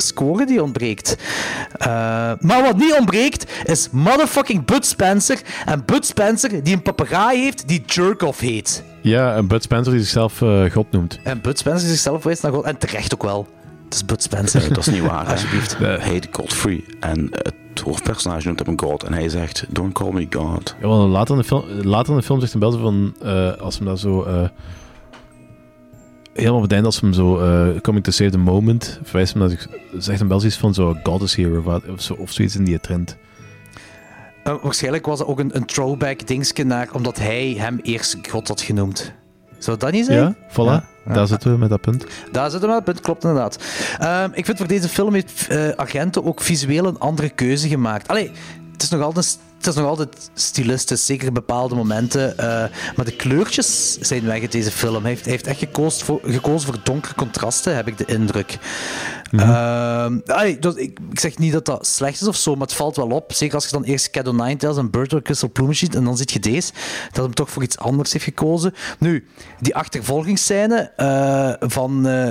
[0.01, 1.17] score die ontbreekt.
[1.77, 1.87] Eh,
[2.39, 5.41] maar wat niet ontbreekt is motherfucking Bud Spencer.
[5.65, 8.83] En Bud Spencer die een papegaai heeft die Jerkoff heet.
[9.01, 11.19] Ja, en Bud Spencer die zichzelf eh, God noemt.
[11.23, 12.63] En Bud Spencer is zichzelf wijst naar God.
[12.63, 13.47] En terecht ook wel.
[13.83, 14.67] Het is Bud Spencer.
[14.73, 15.25] Dat is niet waar.
[15.25, 15.77] Alsjeblieft.
[15.77, 16.83] Hij heet Godfrey.
[16.99, 19.03] En het hoofdpersonage noemt hem een God.
[19.03, 20.75] En hij zegt, don't call me God.
[20.81, 23.15] Ja, want later, in de film, later in de film zegt hij wel zo van,
[23.21, 24.49] eh, als hem dat zo...
[26.33, 27.35] helemaal op het einde, als hem zo
[27.81, 29.67] coming to save the moment, verwijst hem naar zich,
[29.97, 32.79] zegt hem wel zoiets van zo, God is here, of, zo, of zoiets in die
[32.79, 33.17] trend.
[34.43, 38.47] Eh, waarschijnlijk was dat ook een, een throwback dingetje naar, omdat hij hem eerst God
[38.47, 39.13] had genoemd.
[39.57, 40.19] Zou dat niet zijn?
[40.19, 40.89] Ja, voilà.
[41.05, 42.05] Daar zitten we met dat punt.
[42.31, 43.63] Daar zitten we, het punt klopt inderdaad.
[43.99, 48.07] Ehm, ik vind voor deze film heeft eh, Agenten ook visueel een andere keuze gemaakt.
[48.07, 48.31] Allee,
[48.71, 52.37] het is nog altijd, het is nog altijd stilistisch, zeker bepaalde momenten.
[52.37, 52.45] eh,
[52.95, 55.01] maar de kleurtjes zijn weg uit deze film.
[55.01, 58.57] Hij heeft, heeft echt gekozen voor, gekozen voor donkere contrasten, heb ik de indruk.
[59.31, 62.75] Ehm, allee, dus ik, ik zeg niet dat dat slecht is of zo, maar het
[62.75, 63.33] valt wel op.
[63.33, 66.17] Zeker als je dan eerst Shadow Ninetales en Bird of Crystal Plumage ziet en dan
[66.17, 66.71] ziet je deze,
[67.11, 68.73] dat hem toch voor iets anders heeft gekozen.
[68.99, 69.25] Nu,
[69.59, 72.27] die achtervolgingsscène eh, van eh,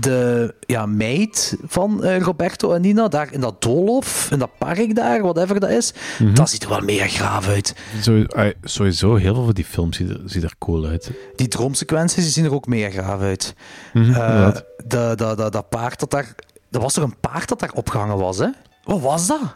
[0.00, 4.94] de ja, meid van eh, Roberto en Nina, daar in dat doolhof, in dat park
[4.94, 6.34] daar, whatever dat is, Mhm.
[6.34, 7.74] dat ziet er wel mega graaf uit.
[8.02, 8.24] Zo,
[8.62, 11.10] sowieso, heel veel van die films ziet er, ziet er cool uit.
[11.36, 13.54] Die droomsequenties die zien er ook mega graaf uit.
[13.92, 14.64] Mhm, inderdaad.
[14.88, 16.34] Dat, dat, dat, paard dat daar...
[16.70, 18.48] Er was toch een paard dat daar opgehangen was, hè?
[18.84, 19.52] Wat was dat?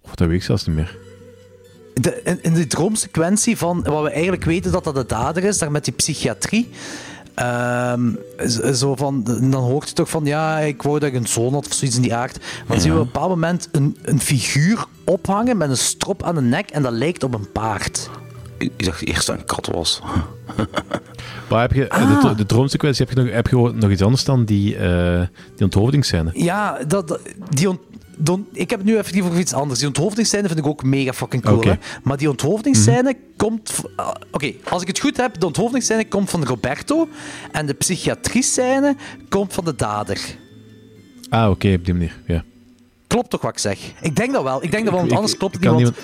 [0.00, 0.98] Of dat weet ik zelfs niet meer.
[1.94, 5.58] De, in, in die droomsequentie van wat we eigenlijk weten dat dat de dader is,
[5.58, 6.68] daar met die psychiatrie.
[7.34, 8.12] ehm,
[8.72, 11.66] zo van, dan hoort je toch van ja, ik wou dat ik een zoon had
[11.66, 12.38] of zoiets in die aard.
[12.38, 16.22] Maar dan zien we op een bepaald moment een, een figuur ophangen met een strop
[16.22, 18.10] aan de nek en dat lijkt op een paard.
[18.58, 20.00] Ik dacht eerst dat een kat was.
[21.48, 22.22] Maar heb je, Ah.
[22.22, 25.20] de, de droomsequentie, heb je, nog, heb je nog iets anders dan die, eh
[25.54, 26.30] die onthoofdingsscène?
[26.34, 27.18] Ja, dat,
[27.50, 27.80] die ont-
[28.16, 29.78] de- ik heb het nu even over iets anders.
[29.78, 31.60] Die onthoofdingsscène vind ik ook mega fucking cool.
[31.62, 31.72] Hè?
[32.02, 33.70] Maar die onthoofdingsscène komt...
[33.70, 37.08] v- ah, Oké, als ik het goed heb, de onthoofdingsscène komt van Roberto
[37.52, 38.96] en de psychiatrie-scène
[39.28, 40.18] komt van de dader.
[41.28, 42.16] Ah, oké, op die manier.
[42.26, 42.44] Ja.
[43.06, 43.78] Klopt toch wat ik zeg?
[44.00, 44.62] Ik denk dat wel.
[44.62, 45.82] Ik denk dat wel, want anders klopt het niet.
[45.82, 45.96] kan Want,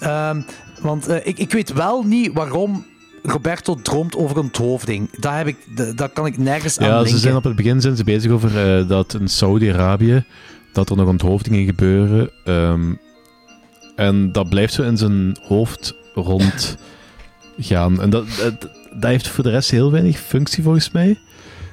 [0.00, 0.42] ehm,
[0.80, 2.86] want eh, ik, ik weet wel niet waarom
[3.22, 5.10] Roberto droomt over onthoofding.
[5.20, 5.56] Dat, heb ik,
[5.96, 7.10] dat, kan ik nergens aan Ja, linken.
[7.14, 10.24] ze zijn op het begin zijn ze bezig over eh, dat in Saudi-Arabië
[10.72, 12.30] dat er nog onthoofdingen gebeuren.
[12.44, 12.92] ehm,
[13.96, 18.00] en dat blijft zo in zijn hoofd rondgaan.
[18.02, 18.60] En dat, dat,
[18.92, 21.18] dat heeft voor de rest heel weinig functie volgens mij.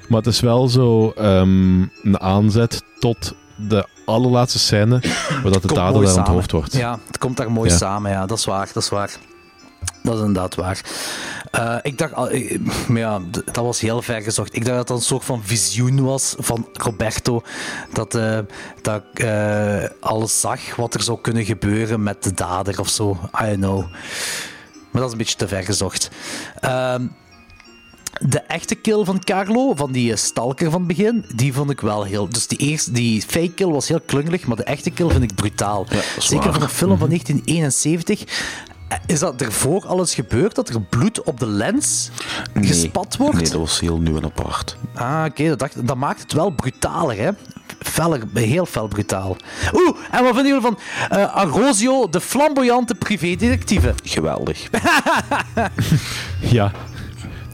[0.08, 3.36] Maar het is wel zo ehm, een aanzet tot
[3.70, 5.00] de allerlaatste scène
[5.44, 6.74] waar dat de dader daar onthoofd wordt.
[6.74, 7.76] Ja, het komt daar mooi Ja.
[7.78, 8.12] samen.
[8.12, 8.70] Ja, dat is waar.
[8.74, 9.12] Dat is waar.
[10.04, 10.82] Dat is inderdaad waar.
[11.52, 12.30] Eh, ik dacht, al-
[12.88, 14.56] maar ja, dat was heel ver gezocht.
[14.56, 17.42] Ik dacht dat dat een soort van visioen was van Roberto.
[17.94, 18.40] Dat, eh,
[18.82, 23.18] dat ik eh, alles zag wat er zou kunnen gebeuren met de dader of zo.
[23.42, 23.80] I don't know.
[24.92, 26.10] Maar dat is een beetje te ver gezocht.
[26.60, 27.06] Ehm,
[28.22, 31.82] de echte kill van Carlo, van die eh, stalker van het begin, die vond ik
[31.82, 32.30] wel heel...
[32.30, 35.36] Dus die, eerste, die fake kill was heel klungelig, maar de echte kill vind ik
[35.36, 35.86] brutaal.
[36.20, 38.24] Zeker van een film van 1971.
[38.88, 42.10] Eh, Is dat ervoor alles gebeurd, dat er bloed op de lens
[42.54, 43.36] gespat wordt?
[43.36, 44.78] Nee, dat was heel nieuw en apart.
[44.94, 47.30] Ah, oké, dat, dacht- dat maakt het wel brutaler, hè?
[47.80, 49.38] Feller, heel fel brutaal.
[49.74, 50.78] Oeh, en wat vinden jullie van
[51.10, 53.94] eh Arosio, de flamboyante privédetectieve?
[54.04, 54.70] Geweldig.
[56.40, 56.72] Ja.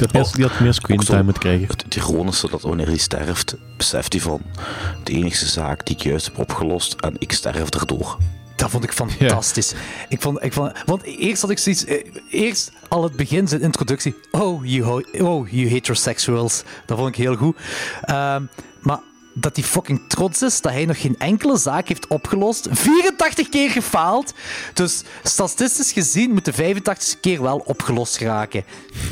[0.07, 1.67] Die had meer, die had meer screen zo time moeten krijgen.
[1.67, 4.41] Het ironische dat wanneer hij sterft, beseft hij van
[5.03, 8.17] de enige zaak die ik juist heb opgelost en ik sterf erdoor.
[8.55, 9.73] Dat vond ik fantastisch.
[10.09, 11.85] Ik vond, ik vond, want eerst had ik zoiets...
[11.85, 14.15] eh, Eerst al het begin, zijn introductie.
[14.31, 16.63] Oh, you, ho- oh, you heterosexuals.
[16.85, 17.57] Dat vond ik heel goed.
[18.01, 18.43] Ehm,
[18.79, 18.99] maar
[19.33, 22.67] dat hij fucking trots is dat hij nog geen enkele zaak heeft opgelost.
[22.71, 24.33] 84 keer gefaald.
[24.73, 28.63] Dus statistisch gezien moet de 85 keer wel opgelost geraken.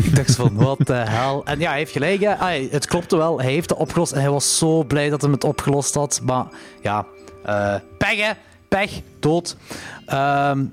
[0.04, 1.42] Ik dacht van, what the hell.
[1.44, 2.20] En ja, hij heeft gelijk.
[2.22, 2.36] Hè.
[2.38, 3.40] Ah, het klopte wel.
[3.42, 6.22] Hij heeft het opgelost en hij was zo blij dat hij het opgelost had.
[6.24, 6.46] Maar
[6.82, 7.06] ja,
[7.44, 8.32] eh pech hè.
[8.68, 9.56] Pech, dood.
[10.06, 10.64] Ehm,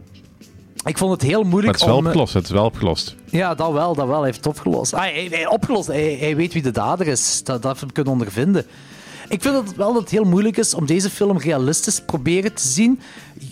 [0.85, 2.03] ik vond het heel Maar moeilijk het is wel om...
[2.03, 2.35] eh, opgelost.
[2.35, 3.15] Het is wel opgelost.
[3.25, 4.17] Ja, dat wel, dat wel.
[4.17, 4.95] Hij heeft het opgelost.
[4.95, 5.87] Ah, hij, hij, opgelost.
[5.87, 7.43] Hij, hij weet wie de dader is.
[7.45, 8.67] Dat, dat heb ik kunnen ondervinden.
[9.29, 12.69] Ik vind het wel dat het heel moeilijk is om deze film realistisch proberen te
[12.69, 13.01] zien.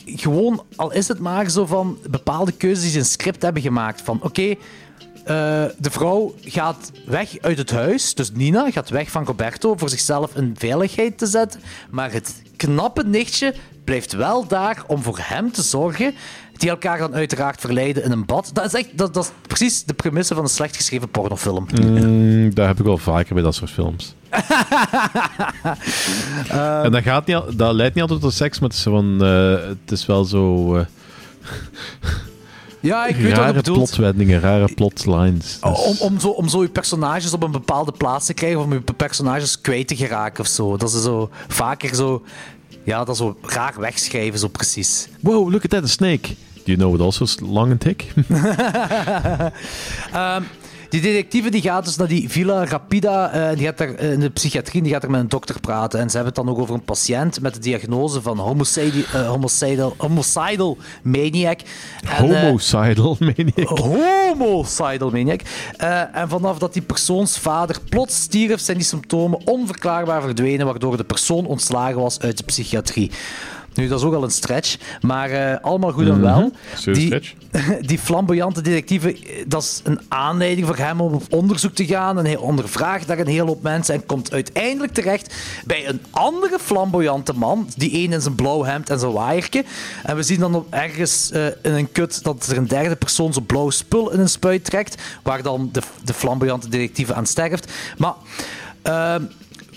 [0.06, 4.00] Gewoon, al is het maar zo van bepaalde keuzes die ze in script hebben gemaakt.
[4.00, 4.56] Van oké, eh,
[5.78, 8.14] de vrouw gaat weg uit het huis.
[8.14, 11.60] Dus Nina gaat weg van Roberto voor zichzelf in veiligheid te zetten.
[11.90, 16.14] Maar het knappe nichtje blijft wel daar om voor hem te zorgen.
[16.56, 18.50] Die elkaar dan uiteraard verleiden in een bad.
[18.52, 21.66] Dat is, echt, dat, dat is precies de premisse van een slecht geschreven pornofilm.
[21.82, 24.14] Mm, dat heb ik wel vaker bij dat soort films.
[26.84, 29.24] en dat, gaat niet, al- dat leidt niet altijd tot seks, maar het is, van,
[29.24, 30.76] eh, het is wel zo...
[30.76, 30.84] eh,
[32.80, 33.76] Ja, ik weet wat je rare bedoelt.
[33.78, 35.58] plotwendingen, rare plotlines.
[35.60, 38.64] Dus- Om, om, zo, om zo je personages op een bepaalde plaats te krijgen, of
[38.64, 40.76] om je personages kwijt te geraken of zo.
[40.76, 42.22] Dat is zo vaker zo.
[42.84, 45.08] Ja, dat zo raar wegschrijven, zo precies.
[45.20, 46.28] Wow, look at that, a snake.
[46.54, 48.04] Do you know what also is long and thick?
[50.12, 50.42] Ehm,
[50.94, 54.20] die detectieve die gaat dus naar die Villa Rapida, eh, die gaat daar eh, in
[54.20, 56.00] de psychiatrie, die gaat er met een dokter praten.
[56.00, 59.28] En ze hebben het dan ook over een patiënt met de diagnose van homicidi- eh,
[59.28, 61.60] homicidal, homicidal maniac.
[62.18, 63.68] En, eh, Homicidal maniac.
[63.68, 65.40] Homicidal maniac.
[65.76, 70.96] Eh, en vanaf dat die persoons vader plots stierf, zijn die symptomen onverklaarbaar verdwenen, waardoor
[70.96, 73.10] de persoon ontslagen was uit de psychiatrie.
[73.74, 76.40] Nu, dat is ook al een stretch, maar eh, allemaal goed en wel.
[76.40, 76.48] Mhm.
[76.76, 77.34] Zo'n Die, stretch.
[77.90, 82.18] die flamboyante detectieve, eh, dat is een aanleiding voor hem om op onderzoek te gaan.
[82.18, 85.34] En hij ondervraagt daar een hele hoop mensen en komt uiteindelijk terecht
[85.64, 87.68] bij een andere flamboyante man.
[87.76, 89.64] Die een in zijn blauw hemd en zijn waaiertje.
[90.02, 93.32] En we zien dan op ergens eh, in een kut dat er een derde persoon
[93.32, 95.02] zo'n blauw spul in een spuit trekt.
[95.22, 97.72] Waar dan de, de flamboyante detectieve aan sterft.
[97.98, 98.14] Maar...
[98.82, 99.22] ehm,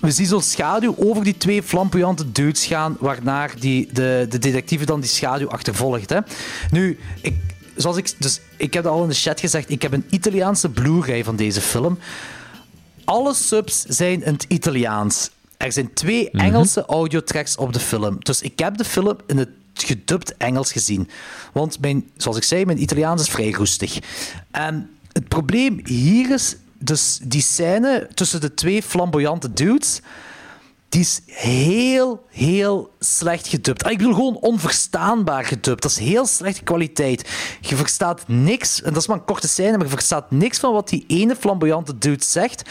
[0.01, 4.85] we zien zo'n schaduw over die twee flamboyante dudes gaan, waarnaar die, de, de detectieve
[4.85, 6.09] dan die schaduw achtervolgt.
[6.09, 6.19] Hè.
[6.71, 7.35] Nu, ik,
[7.75, 11.23] zoals ik, dus, ik heb al in de chat gezegd, ik heb een Italiaanse Blu-ray
[11.23, 11.99] van deze film.
[13.05, 15.29] Alle subs zijn in het Italiaans.
[15.57, 18.17] Er zijn twee Engelse audiotracks op de film.
[18.19, 21.09] Dus ik heb de film in het gedubt Engels gezien.
[21.53, 23.99] Want mijn, zoals ik zei, mijn Italiaans is vrij roestig.
[24.51, 30.01] En het probleem hier is dus die scène tussen de twee flamboyante dudes.
[30.89, 33.83] Die is heel, heel slecht gedubt.
[33.83, 35.81] Ah, Ik bedoel gewoon onverstaanbaar gedubt.
[35.81, 37.29] Dat is heel slechte kwaliteit.
[37.61, 40.73] Je verstaat niks, en dat is maar een korte scène, maar je verstaat niks van
[40.73, 42.69] wat die ene flamboyante dude zegt,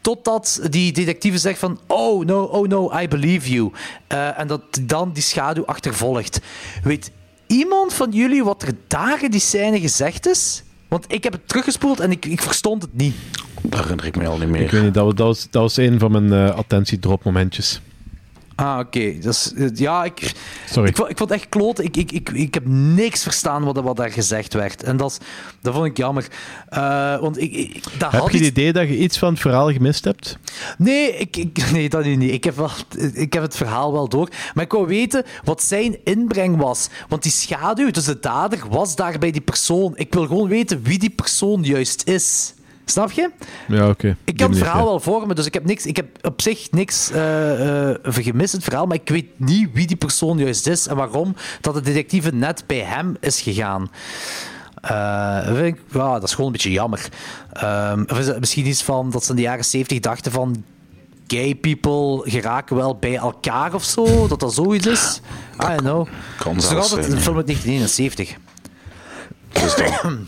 [0.00, 3.72] totdat die detectieve zegt van oh no, oh no, I believe you.
[4.06, 6.40] Eh, en dat dan die schaduw achtervolgt.
[6.82, 7.10] Weet
[7.46, 10.62] iemand van jullie wat er daar in die scène gezegd is?
[10.94, 13.14] Want ik heb het teruggespoeld en ik, ik verstond het niet.
[13.62, 14.60] Dat herinner ik me al niet meer.
[14.60, 17.80] Ik weet niet, dat was, dat was, dat was een van mijn eh attentiedrop momentjes.
[18.56, 19.18] Ah, oké.
[19.20, 20.32] Dus, ja, ik,
[20.70, 20.88] Sorry.
[20.88, 21.84] Ik, vond- ik vond het echt kloten.
[21.84, 24.82] Ik, ik, ik, ik heb niks verstaan wat, er- wat daar gezegd werd.
[24.82, 25.18] En dat,
[25.60, 26.26] dat vond ik jammer.
[26.68, 29.40] Eh, want ik, ik, dat Heb had je het idee dat je iets van het
[29.40, 30.38] verhaal gemist hebt?
[30.78, 32.32] Nee, ik, ik, nee, dat niet.
[32.32, 32.70] Ik heb, wel,
[33.12, 34.28] ik heb het verhaal wel door.
[34.54, 36.88] Maar ik wou weten wat zijn inbreng was.
[37.08, 39.92] Want die schaduw, dus de dader, was daar bij die persoon.
[39.96, 42.54] Ik wil gewoon weten wie die persoon juist is.
[42.84, 43.30] Snap je?
[43.68, 44.16] Ja, oké.
[44.24, 44.84] Ik kan het verhaal ja.
[44.84, 48.52] wel voor me, dus ik heb, niks, ik heb op zich niks eh, eh, gemist,
[48.52, 51.80] het verhaal, maar ik weet niet wie die persoon juist is en waarom dat de
[51.80, 53.90] detectieve net bij hem is gegaan.
[54.80, 57.08] Eh, vind ik, ja, dat is gewoon een beetje jammer.
[57.52, 60.64] Ehm, of is het misschien iets van dat ze in de jaren 70 dachten van
[61.26, 65.20] gay people geraken wel bij elkaar of zo, dat dat zoiets is?
[65.54, 66.08] I don't know.
[66.38, 68.36] kan Het is nog altijd een film uit 1971.
[69.52, 70.26] Dus dan,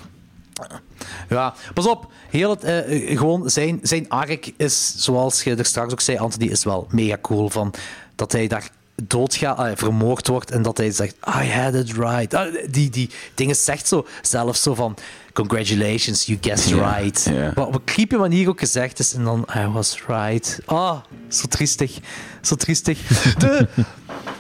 [1.28, 2.12] Ja, pas op.
[2.30, 6.50] Heel het, eh, gewoon zijn, zijn arc is, zoals je er straks ook zei, Anthony,
[6.50, 7.50] is wel mega cool.
[7.50, 7.74] Van
[8.14, 8.70] dat hij daar
[9.02, 12.34] doodgaat, eh, vermoord wordt en dat hij zegt, I had it right.
[12.34, 14.96] Ah, die, die dingen zegt zo, zelfs zo van,
[15.32, 17.30] congratulations, you guessed right.
[17.54, 20.58] Wat op een creepy manier ook gezegd is en dan, I was right.
[20.64, 20.98] Ah,
[21.28, 21.98] zo triestig.
[22.40, 22.98] Zo triestig.
[23.38, 23.68] De,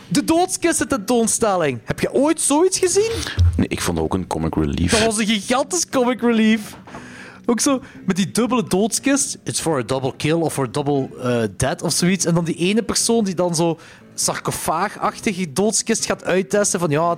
[0.08, 1.80] de doodskisten tentoonstelling.
[1.84, 3.10] Heb je ooit zoiets gezien?
[3.56, 4.90] nee, ik vond ook een comic relief.
[4.90, 6.76] Dat was een gigantisch comic relief.
[7.46, 9.38] Ook zo met die dubbele doodskist.
[9.44, 12.24] It's for a double kill of for a double eh, dead of zoiets.
[12.24, 13.78] En dan die ene persoon die dan zo
[14.14, 16.80] sarcofaagachtige doodskist gaat uittesten.
[16.80, 17.10] Van ja,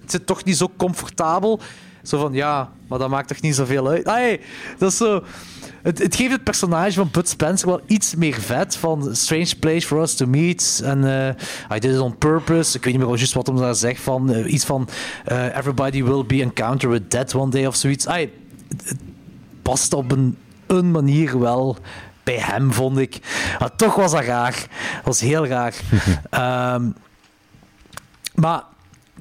[0.00, 1.60] het zit toch niet zo comfortabel.
[2.02, 4.04] Zo van ja, maar dat maakt toch niet zoveel uit.
[4.04, 4.40] Ah, hey,
[4.78, 5.22] dat is zo.
[5.84, 8.76] Het, het geeft het personage van Bud Spencer wel iets meer vet.
[8.76, 10.80] Van Strange Place for Us to Meet.
[10.84, 12.76] En eh, I did it on purpose.
[12.76, 14.00] Ik weet niet meer juist wat hem daar zegt.
[14.00, 14.88] Van, eh, iets van
[15.24, 18.06] eh, Everybody will be encounter with death one day of zoiets.
[18.06, 18.30] Ah, het,
[18.88, 19.00] het
[19.62, 21.76] past op een, een manier wel
[22.22, 23.18] bij hem, vond ik.
[23.58, 24.66] Maar toch was dat raar.
[24.94, 25.74] Dat was heel raar.
[26.30, 26.90] Ehm,
[28.34, 28.62] maar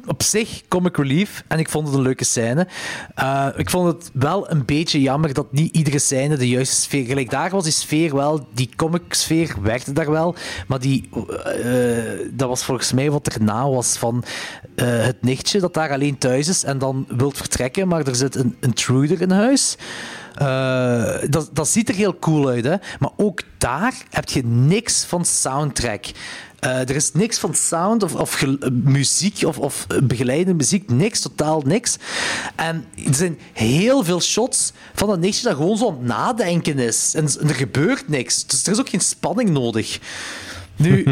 [0.07, 2.67] op zich comic relief en ik vond het een leuke scène.
[3.15, 7.05] Eh, ik vond het wel een beetje jammer dat niet iedere scène de juiste sfeer...
[7.05, 10.35] Gelijk daar was die sfeer wel, die comic sfeer werkte daar wel,
[10.67, 11.09] maar die,
[11.43, 14.23] eh, dat was volgens mij wat erna was van
[14.75, 18.35] eh, het nichtje dat daar alleen thuis is en dan wilt vertrekken, maar er zit
[18.35, 19.77] een intruder in huis.
[21.29, 22.75] Dat, dat ziet er heel cool uit, hè?
[22.99, 26.05] maar ook daar heb je niks van soundtrack.
[26.63, 30.91] Eh, er is niks van sound of, of eh, muziek of, of eh, begeleidende muziek.
[30.91, 31.97] Niks, totaal niks.
[32.55, 36.79] En er zijn heel veel shots van dat nichtje dat gewoon zo aan het nadenken
[36.79, 37.13] is.
[37.15, 38.45] En, en er gebeurt niks.
[38.45, 39.99] Dus er is ook geen spanning nodig.
[40.75, 41.05] Nu,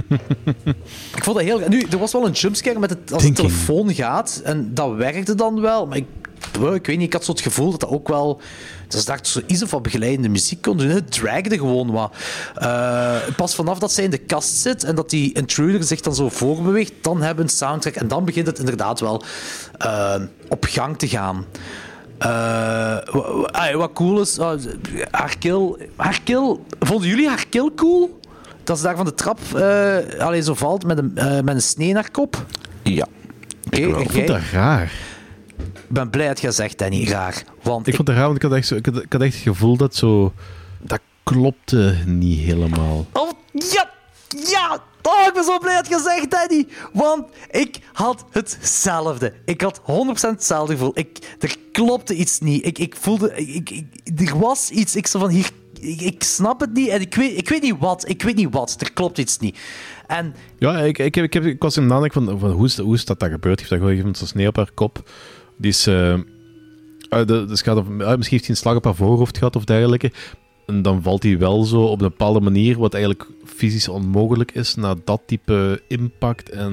[1.15, 1.61] ik vond dat heel...
[1.67, 4.41] Nu, er was wel een jumpscare met het, als de telefoon gaat.
[4.43, 5.87] En dat werkte dan wel.
[5.87, 6.07] Maar ik,
[6.73, 8.41] ik weet niet, ik had zo het gevoel dat dat ook wel...
[8.91, 10.87] Dus dat zo iets of wat begeleidende muziek kon doen.
[10.89, 12.13] Het dragde gewoon wat.
[12.55, 16.15] Eh, pas vanaf dat zij in de kast zit en dat die intruder zich dan
[16.15, 17.95] zo voorbeweegt, dan hebben we een soundtrack.
[17.95, 19.23] En dan begint het inderdaad wel
[19.77, 20.15] eh,
[20.47, 21.45] op gang te gaan.
[22.17, 22.29] Eh,
[23.11, 24.59] wa- wa- wat cool is, ah,
[25.11, 26.57] haar kill, haar kill...
[26.79, 28.19] Vonden jullie haar kill cool?
[28.63, 29.39] Dat ze daar van de trap
[30.19, 31.11] alleen zo valt met een,
[31.45, 32.45] met een snee naar kop?
[32.83, 33.07] Ja.
[33.65, 34.91] Oké, Ik vond dat raar.
[35.91, 37.43] Ik ben blij dat je zegt, Danny, raar.
[37.61, 39.33] Want Ik vond het raar, want ik had echt, zo, ik had, ik had echt
[39.33, 40.33] het gevoel dat zo...
[40.81, 43.05] Dat klopte niet helemaal.
[43.13, 43.91] Oh, ja!
[44.49, 44.83] Ja!
[45.01, 46.67] Oh, ik ben zo blij dat je zegt, Danny.
[46.93, 49.33] Want ik had hetzelfde.
[49.45, 49.83] Ik had 100%
[50.19, 50.91] hetzelfde gevoel.
[50.93, 52.65] Ik, er klopte iets niet.
[52.65, 53.35] Ik, ik voelde...
[53.35, 54.95] Ik, ik, er was iets.
[54.95, 55.49] Ik zo van hier...
[55.79, 58.09] Ik, ik snap het niet en ik weet, ik weet niet wat.
[58.09, 58.75] Ik weet niet wat.
[58.79, 59.57] Er klopt iets niet.
[60.07, 62.77] En Ja, ik, ik, heb, ik, heb, ik was in de van, van hoe, is,
[62.77, 63.59] hoe is dat dat gebeurd?
[63.59, 65.03] Heeft dat gewoon iemand zo'n sneeuw op haar kop?
[65.87, 66.13] Eh,
[67.09, 69.55] ah, de- dus gaat over, ah, misschien heeft hij een slag op haar voorhoofd gehad
[69.55, 70.11] of dergelijke.
[70.71, 74.75] En dan valt hij wel zo op een bepaalde manier, wat eigenlijk fysisch onmogelijk is,
[74.75, 76.49] na dat type impact.
[76.49, 76.71] En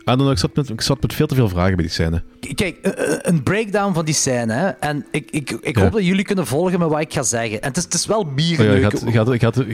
[0.00, 1.92] I don't know, ik, zat met, ik zat met veel te veel vragen bij die
[1.92, 2.22] scène.
[2.54, 4.52] Kijk, eh, eh, een breakdown van die scène.
[4.52, 4.68] Hè?
[4.68, 5.82] En ik, ik, ik Ja.
[5.82, 7.62] hoop dat jullie kunnen volgen met wat ik ga zeggen.
[7.62, 9.64] En het is, het is wel Oh ja, gaat, gaat, gaat,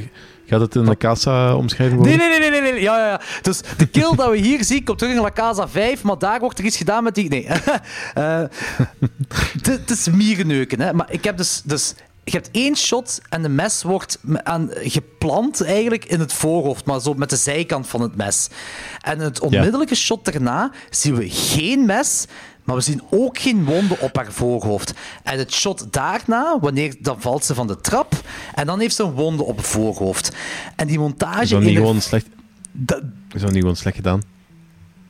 [0.47, 2.17] gaat het in de kassa omschreven worden?
[2.19, 2.83] Nee, nee, nee, nee, nee.
[2.83, 3.21] Ja, ja, ja.
[3.43, 6.41] Dus de kill dat we hier zien komt terug in La Casa 5, maar daar
[6.41, 7.29] wordt er iets gedaan met die...
[7.29, 7.47] Nee.
[8.15, 8.43] Eh,
[9.53, 10.93] Het het is mierenneuken, hè.
[10.93, 11.63] Maar ik heb dus...
[11.65, 11.95] dus
[12.31, 17.01] je hebt één shot en de mes wordt aan, geplant eigenlijk in het voorhoofd, maar
[17.01, 18.49] zo met de zijkant van het mes.
[19.01, 22.25] En in het onmiddellijke shot daarna zien we geen mes,
[22.65, 24.93] maar we zien ook geen wonden op haar voorhoofd.
[25.23, 28.13] En het shot daarna, wanneer, dan valt ze van de trap
[28.55, 30.33] en dan heeft ze een wonde op het voorhoofd.
[30.77, 31.43] En die montage...
[31.43, 32.27] Is dat niet gewoon slecht,
[32.73, 33.03] Dat-
[33.35, 34.23] is dat niet gewoon slecht gedaan?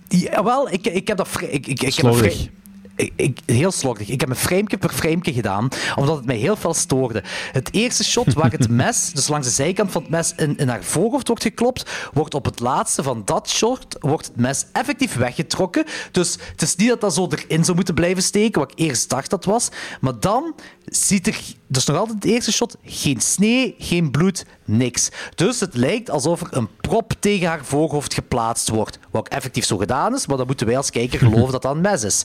[0.08, 2.20] Jawel, ik, ik heb dat ik, ik, ik heb Slordig.
[2.34, 2.50] vrij-
[2.96, 4.08] ik, ik- heel slordig.
[4.08, 7.22] Ik heb een frameke per frameke gedaan, omdat het mij heel veel stoorde.
[7.52, 10.68] Het eerste shot waar het mes, dus langs de zijkant van het mes, in, in
[10.68, 15.14] haar voorhoofd wordt geklopt, wordt op het laatste van dat shot wordt het mes effectief
[15.16, 15.84] weggetrokken.
[16.12, 19.08] Dus het is niet dat dat zo erin zou moeten blijven steken, wat ik eerst
[19.10, 19.68] dacht dat was.
[20.00, 20.54] Maar dan
[20.84, 25.08] ziet er, dus nog altijd het eerste shot, geen snee, geen bloed, niks.
[25.34, 28.98] Dus het lijkt alsof er een prop tegen haar voorhoofd geplaatst wordt.
[29.10, 31.80] Wat effectief zo gedaan is, maar dan moeten wij als kijker geloven dat dat een
[31.80, 32.24] mes is.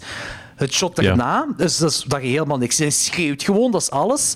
[0.56, 2.78] Het shot daarna, dus, dus dat je helemaal niks.
[2.78, 4.36] Hij schreeuwt gewoon, dat is alles.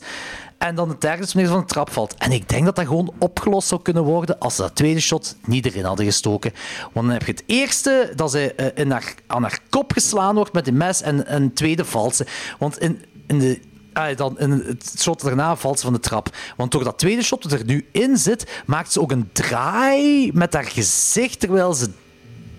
[0.58, 2.16] En dan het derde is wanneer ze van de trap valt.
[2.18, 5.36] En ik denk dat dat gewoon opgelost zou kunnen worden als ze dat tweede shot
[5.46, 6.54] niet erin hadden gestoken.
[6.94, 10.36] Want dan heb je het eerste dat ze eh, in haar, aan haar kop geslaan
[10.36, 12.26] wordt met een mes en een tweede valt ze.
[12.58, 13.60] Want in, in de
[13.94, 16.36] Ah, dan in het shot daarna valt ze van de trap.
[16.58, 20.32] Want door dat tweede shot dat er nu in zit, maakt ze ook een draai
[20.34, 21.90] met haar gezicht terwijl ze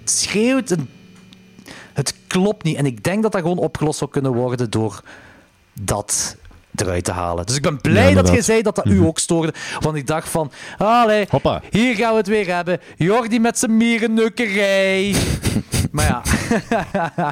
[0.05, 0.77] schreeuwt.
[2.01, 2.77] Het klopt niet.
[2.77, 5.02] En ik denk dat dat gewoon opgelost zou kunnen worden door
[5.72, 6.36] dat
[6.74, 7.47] eruit te halen.
[7.47, 9.55] Dus ik ben blij Ja, dat je zei dat dat u ook stoorde.
[9.81, 11.62] Want ik dacht van, allee, Hoppa.
[11.70, 12.81] hier gaan we het weer hebben.
[12.97, 15.14] Jordi met zijn mierennukkerij.
[15.91, 16.23] maar ja.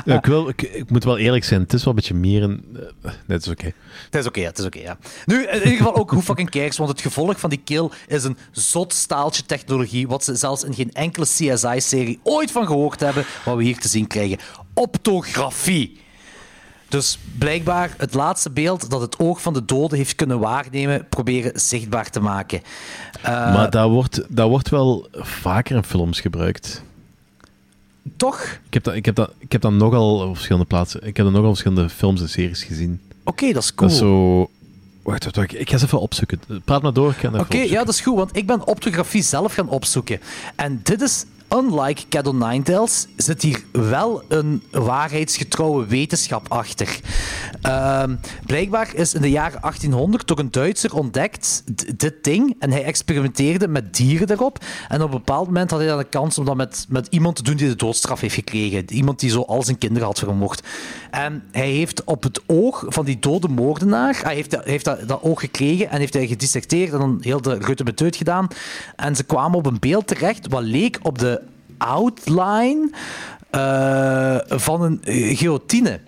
[0.05, 2.65] Ja, ik, wil, ik, ik moet wel eerlijk zijn, het is wel een beetje mieren.
[2.75, 3.73] eh, Nee, het is oké.
[4.11, 4.99] Het is oké, het is oké, ja.
[5.27, 8.25] Nu, in ieder geval ook hoe fucking cares, want het gevolg van die kill is
[8.25, 13.25] een zot staaltje technologie, wat ze zelfs in geen enkele CSI-serie ooit van gehoord hebben,
[13.45, 14.39] wat we hier te zien krijgen.
[14.75, 16.01] Optografie.
[16.89, 21.61] Dus blijkbaar het laatste beeld dat het oog van de dode heeft kunnen waarnemen, proberen
[21.61, 22.61] zichtbaar te maken.
[23.23, 26.83] Eh, maar dat wordt, dat wordt wel vaker in films gebruikt.
[28.17, 28.61] Toch?
[28.67, 31.07] Ik heb dat, ik heb dat, ik heb dat nogal op verschillende plaatsen.
[31.07, 33.01] Ik heb dat nogal op verschillende films en series gezien.
[33.25, 33.89] Oké, dat is cool.
[33.91, 34.51] Dat is zo.
[35.03, 35.61] Wacht, wacht, wacht.
[35.61, 36.41] Ik ga eens even opzoeken.
[36.65, 37.15] Praat maar door.
[37.33, 40.21] Oké, ja, dat is goed, want ik ben optografie zelf gaan opzoeken.
[40.57, 47.01] En dit is, unlike Cattle Ninetales, zit hier wel een waarheidsgetrouwe wetenschap achter.
[47.62, 48.15] Ehm,
[48.47, 51.62] blijkbaar is in de jaren 1800 door een Duitser ontdekt,
[51.97, 54.65] dit ding, en hij experimenteerde met dieren daarop.
[54.89, 57.37] En op een bepaald moment had hij dan de kans om dat met, met iemand
[57.37, 58.93] te doen die de doodstraf heeft gekregen.
[58.93, 60.62] Iemand die zo al zijn kinderen had vermoord.
[61.11, 65.41] En hij heeft op het oog van die dode moordenaar, hij heeft, heeft dat, oog
[65.41, 68.49] gekregen en heeft hij gedissecteerd en dan heel de ruttemeteut gedaan.
[68.97, 71.38] En ze kwamen op een beeld terecht wat leek op de
[71.79, 72.91] outline
[73.51, 75.01] eh, van een
[75.37, 76.01] guillotine.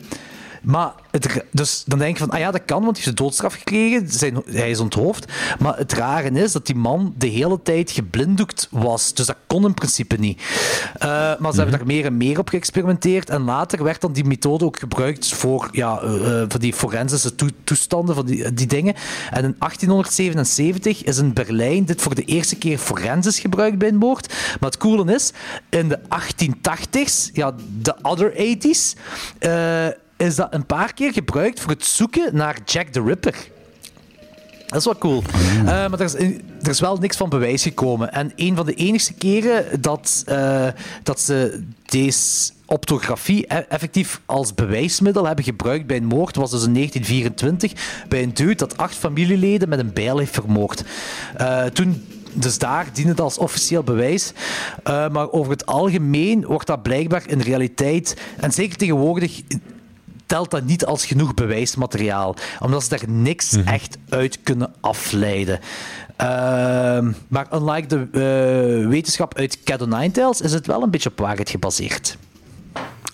[0.63, 3.23] Maar het, dus dan denk je van, ah ja, dat kan, want hij heeft de
[3.23, 4.09] doodstraf gekregen.
[4.11, 5.33] Zijn, hij is onthoofd.
[5.59, 9.15] Maar het rare is dat die man de hele tijd geblinddoekt was.
[9.15, 10.43] Dus dat kon in principe niet.
[10.99, 13.31] Eh, maar ze hebben daar meer en meer op geëxperimenteerd.
[13.31, 17.35] En later werd dan die methode ook gebruikt voor, ja, eh, eh, voor die forensische
[17.35, 18.95] toe- toestanden, van die, die dingen.
[19.31, 23.97] En in 1877 is in Berlijn dit voor de eerste keer forensisch gebruikt bij een
[23.97, 24.29] moord.
[24.61, 25.33] Maar het coole is,
[25.69, 28.95] in de 1880s, ja, de other 80s,
[29.39, 29.87] eh,
[30.21, 33.35] is dat een paar keer gebruikt voor het zoeken naar Jack the Ripper.
[34.67, 35.23] Dat is wel cool.
[35.59, 36.15] Eh, maar er is,
[36.63, 38.13] er is wel niks van bewijs gekomen.
[38.13, 40.67] En een van de enigste keren dat, eh,
[41.03, 46.65] dat ze deze optografie e- effectief als bewijsmiddel hebben gebruikt bij een moord was dus
[46.65, 50.85] in 1924 bij een dude dat acht familieleden met een bijl heeft vermoord.
[51.37, 54.33] Eh, toen dus daar diende het als officieel bewijs.
[54.85, 59.43] Maar over het algemeen wordt dat blijkbaar in realiteit, en zeker tegenwoordig,
[60.31, 62.35] telt dat niet als genoeg bewijsmateriaal.
[62.61, 65.59] Omdat ze daar niks echt uit kunnen afleiden.
[66.17, 71.19] Ehm, maar unlike de eh, wetenschap uit Cat Ninetales is het wel een beetje op
[71.19, 72.17] waarheid gebaseerd.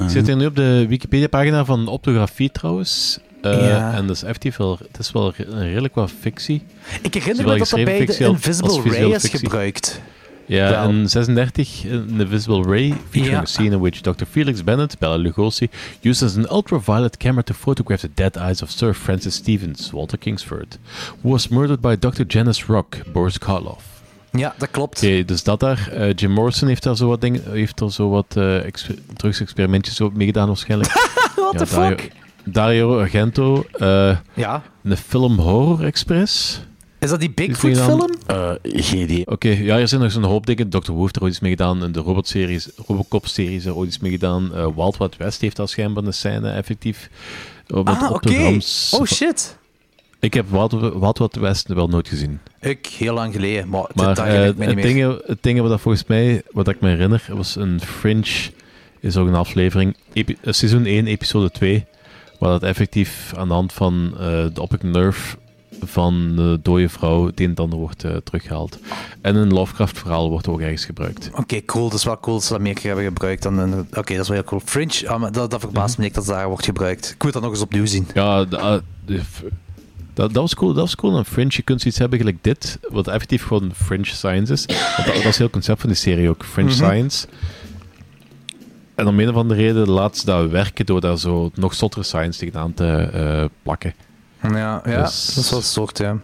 [0.05, 3.18] Ik zit hier nu op de Wikipedia-pagina van optografie trouwens.
[3.43, 3.93] Eh, Ja.
[3.94, 6.62] En dat is effectief wel, het is wel re- redelijk wat fictie.
[7.02, 10.01] Ik herinner me dat dat bij de Invisible Ray is gebruikt.
[10.48, 14.27] Ja, in 36, in The Visible Ray, featuring a scene in which Dr.
[14.31, 15.68] Felix Bennett, Bella Lugosi,
[16.02, 20.78] uses an ultraviolet camera to photograph the dead eyes of Sir Francis Stevens, Walter Kingsford,
[21.23, 22.24] who was murdered by Dr.
[22.27, 23.82] Janice Rock, Boris Karloff.
[24.31, 24.97] Ja, dat klopt.
[25.02, 25.89] Oké, dus dat daar.
[25.93, 30.01] Eh, Jim Morrison heeft daar zo wat, dingen, heeft er zo wat eh exper- drugsexperimentjes
[30.12, 30.90] mee gedaan waarschijnlijk.
[31.36, 32.10] What the Dario, fuck?
[32.44, 33.64] Dario Argento.
[33.73, 34.62] eh, Ja.
[34.81, 36.60] De film Horror Express.
[37.07, 37.99] Is dat die Bigfoot-film?
[38.27, 38.59] meegedaan?
[38.62, 39.27] geen idee.
[39.27, 40.69] Oké, ja, er zijn nog zo'n hoop dingen.
[40.69, 40.93] Dr.
[40.93, 41.93] Who heeft er ooit iets mee gedaan.
[41.93, 44.55] De Robot-series, Robocop-series er ooit iets mee gedaan.
[44.55, 47.11] Eh, Wild Wild West heeft al schijnbaar een scène effectief.
[47.66, 48.59] eh, met Ah, oké.
[48.91, 49.57] Oh shit.
[50.20, 52.39] Ik heb Wild, Wild Wild West wel nooit gezien.
[52.61, 54.85] Ik, heel lang geleden, maar, Maar dat eh, herinner ik me het, meer.
[54.85, 58.51] ding, het ding wat dat volgens mij, wat ik me herinner, was een Fringe,
[59.01, 61.85] is ook een aflevering, epi- eh, seizoen 1, episode 2,
[62.39, 65.37] waar dat effectief aan de hand van eh, de optic nerve
[65.85, 68.78] van de dode vrouw het ander wordt eh, teruggehaald.
[69.20, 71.31] En een Lovecraft verhaal wordt ook ergens gebruikt.
[71.35, 71.89] Oké, cool.
[71.89, 73.43] Dat is wel cool dat ze dat meer keer hebben gebruikt.
[73.43, 74.61] dan Oké, dat is wel heel cool.
[74.65, 77.11] Fringe, ah, dat, dat verbaast me niet dat daar wordt gebruikt.
[77.15, 78.07] Ik moet dat nog eens opnieuw zien.
[78.15, 79.20] Ja, de- ah, de-
[80.15, 80.73] dat, dat was cool.
[80.73, 81.51] Dat was cool aan Fringe.
[81.53, 84.65] Je kunt zoiets hebben gelijk dit, wat effectief gewoon Fringe Science is.
[84.66, 86.44] Want dat, dat is het heel concept van die serie ook.
[86.44, 86.77] Fringe Mhm.
[86.85, 87.27] Science.
[88.94, 92.03] En om een of andere reden laat ze dat werken door daar zo nog zottere
[92.05, 93.94] science tegenaan te eh, plakken.
[94.55, 96.16] Ja, ja Dus- dat is wel een soort, ja.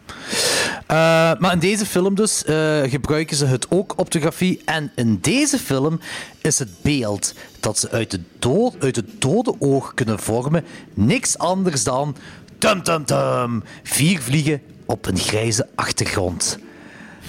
[0.87, 4.61] Eh, maar in deze film dus eh, gebruiken ze het ook optografie.
[4.65, 6.01] En in deze film
[6.41, 11.39] is het beeld dat ze uit, de dood, uit het dode oog kunnen vormen niks
[11.39, 12.17] anders dan...
[12.59, 13.63] Tum, tum, tum.
[13.83, 16.59] Vier vliegen op een grijze achtergrond.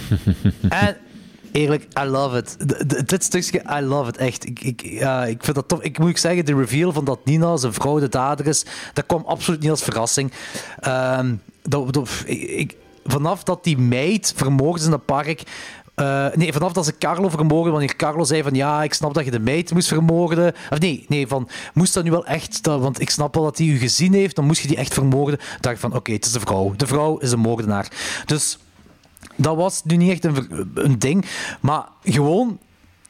[0.70, 0.98] en
[1.54, 2.58] eerlijk, I love it.
[3.10, 4.46] Dit stukje, I love it echt.
[4.46, 4.82] Ik, ik,
[5.28, 5.82] ik vind dat tof.
[5.82, 9.06] Ik moet ook zeggen, de reveal van dat Nina zijn vrouw de dader is, dat
[9.06, 10.32] kwam absoluut niet als verrassing.
[10.80, 12.76] Ehm, dat, ik, ik-
[13.06, 15.44] vanaf dat die meid vermoord is in het park.
[15.96, 19.26] eh, nee, vanaf dat ze Carlo vermoorden, wanneer Carlo zei van ja, ik snap dat
[19.26, 20.54] je de meid moest vermoorden.
[20.72, 23.58] Of nee, nee, van moest dat nu wel echt, dat, want ik snap wel dat
[23.58, 25.40] hij u gezien heeft, dan moest je die echt vermoorden.
[25.60, 26.74] dacht ik van oké, het is de vrouw.
[26.78, 27.92] De vrouw is een moordenaar.
[28.26, 28.58] Dus
[29.36, 31.26] dat was nu niet echt een, een ding.
[31.62, 32.60] Maar gewoon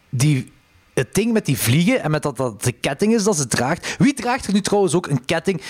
[0.09, 0.51] die,
[0.93, 3.95] het ding met die vliegen en met dat dat de ketting is dat ze draagt.
[3.97, 5.61] Wie draagt er nu trouwens ook een ketting?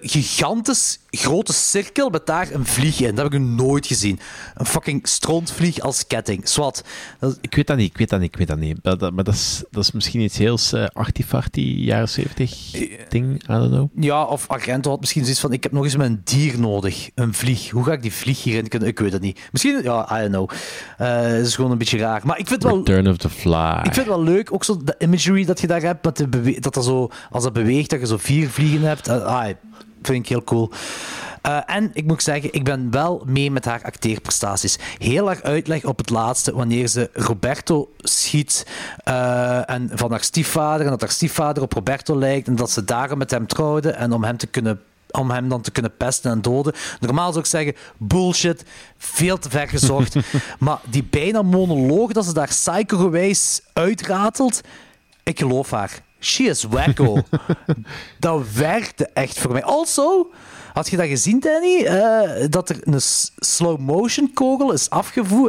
[0.00, 3.14] Gigantisch grote cirkel met daar een vlieg in.
[3.14, 4.18] Dat heb ik nog nooit gezien.
[4.54, 6.48] Een fucking strontvlieg als ketting.
[6.48, 6.84] Swat.
[7.18, 8.78] Dat- Ik weet dat niet, ik weet dat niet, ik weet dat niet.
[8.82, 12.70] Maar dat, maar dat, is, dat is misschien iets heel uh, artifarty, jaren 70
[13.08, 13.88] ding, I don't know.
[13.94, 17.10] Ja, of Argento had misschien zoiets van: ik heb nog eens een dier nodig.
[17.14, 17.70] Een vlieg.
[17.70, 18.88] Hoe ga ik die vlieg hierin kunnen?
[18.88, 19.40] Ik weet het niet.
[19.52, 20.50] Misschien, ja, I don't know.
[20.98, 22.20] Eh, het is gewoon een beetje raar.
[22.24, 22.76] Maar ik vind wel.
[22.76, 23.76] Return of the Fly.
[23.76, 26.02] Ik vind het wel leuk, ook zo de imagery dat je daar hebt,
[26.62, 29.08] dat er zo, als dat beweegt, dat je zo vier vliegen hebt.
[29.08, 29.48] Ah,
[30.02, 30.70] vind ik heel cool.
[31.42, 34.78] Eh, en ik moet zeggen, ik ben wel mee met haar acteerprestaties.
[34.98, 38.66] Heel erg uitleg op het laatste, wanneer ze Roberto schiet
[39.04, 42.84] eh, en van haar stiefvader, en dat haar stiefvader op Roberto lijkt, en dat ze
[42.84, 44.80] daarom met hem trouwde, en om hem te kunnen
[45.12, 46.74] om hem dan te kunnen pesten en doden.
[47.00, 48.64] Normaal zou ik zeggen, bullshit,
[48.98, 50.16] veel te ver gezocht.
[50.58, 54.60] maar die bijna monoloog dat ze daar psycho-gewijs uitratelt,
[55.22, 56.02] ik geloof haar.
[56.20, 57.22] She is wacko.
[58.18, 59.64] dat werkte echt voor mij.
[59.64, 60.30] Also,
[60.72, 61.84] had je dat gezien, Danny?
[61.84, 63.00] Eh, dat er een
[63.36, 64.90] slow-motion kogel is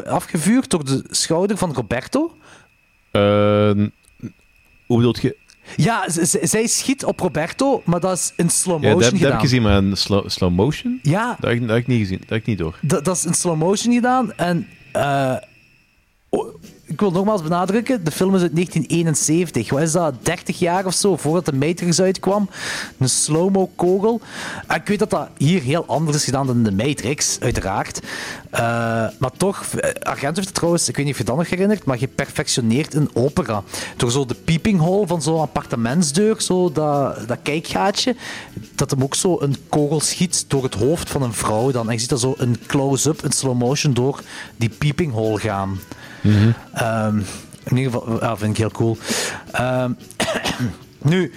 [0.05, 2.35] afgevuurd door de schouder van Roberto?
[3.11, 3.21] Eh,
[4.85, 5.37] hoe bedoel je?
[5.75, 6.05] Ja,
[6.41, 9.19] zij schiet op Roberto, maar dat is in slow Ja, dat, motion heb- dat heb
[9.21, 9.33] gedaan.
[9.37, 10.99] ik gezien, maar een slow, slow motion?
[11.01, 11.27] Ja.
[11.39, 12.77] Dat heb, ik, dat heb ik niet gezien, dat heb ik niet door.
[12.81, 14.33] Dat, dat is in slow motion gedaan.
[14.33, 15.35] En eh,
[16.29, 16.55] oh,
[16.91, 19.69] ik wil nogmaals benadrukken, de film is uit 1971.
[19.69, 22.49] Wat is dat, 30 jaar of zo, voordat de Matrix uitkwam?
[22.97, 24.21] Een slow-mo kogel.
[24.67, 27.99] En ik weet dat dat hier heel anders is gedaan dan de Matrix, uiteraard.
[28.49, 28.61] Eh,
[29.19, 31.85] maar toch, eh, Argento heeft het trouwens, ik weet niet of je dat nog herinnert,
[31.85, 33.63] maar geperfectioneerd in opera.
[33.97, 38.15] Door zo de peeping hole van zo'n appartementsdeur, zo dat, dat kijkgaatje,
[38.75, 41.87] dat hem ook zo een kogel schiet door het hoofd van een vrouw dan.
[41.87, 44.21] En je ziet dat zo een close-up, in slow motion, door
[44.55, 45.13] die peeping
[46.73, 47.17] Ehm,
[47.63, 48.97] in ieder geval, ja, vind ik heel cool.
[49.51, 49.91] Ehm,
[51.11, 51.31] nu,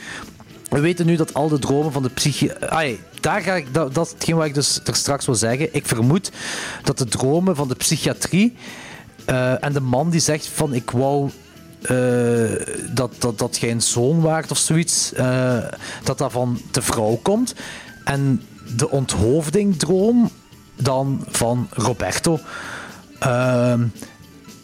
[0.69, 2.55] we weten nu dat al de dromen van de psychie...
[2.55, 5.75] Ai, daar ga ik, dat, dat is hetgeen wat ik dus er straks wil zeggen.
[5.75, 6.31] Ik vermoed
[6.83, 8.57] dat de dromen van de psychiatrie
[9.25, 11.31] eh, en de man die zegt van ik wou
[11.83, 11.97] eh,
[12.91, 15.59] dat, dat, dat jij een zoon waart of zoiets, eh,
[16.03, 17.55] dat dat van de vrouw komt.
[18.05, 18.43] En
[18.77, 20.31] de onthoofdingdroom
[20.77, 22.39] dan van Roberto.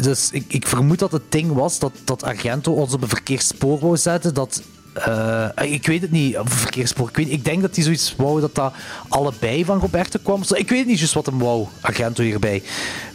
[0.03, 3.43] Dus ik, ik vermoed dat het ding was dat, dat Argento ons op een verkeerd
[3.43, 4.35] spoor wou zetten.
[4.35, 4.63] Dat,
[4.93, 7.09] eh, ik weet het niet, op een verkeerd spoor.
[7.09, 8.75] Ik, weet, ik denk dat hij zoiets wou dat dat
[9.09, 10.43] allebei van Roberto kwam.
[10.55, 12.63] Ik weet niet juist wat hem wou, Argento hierbij.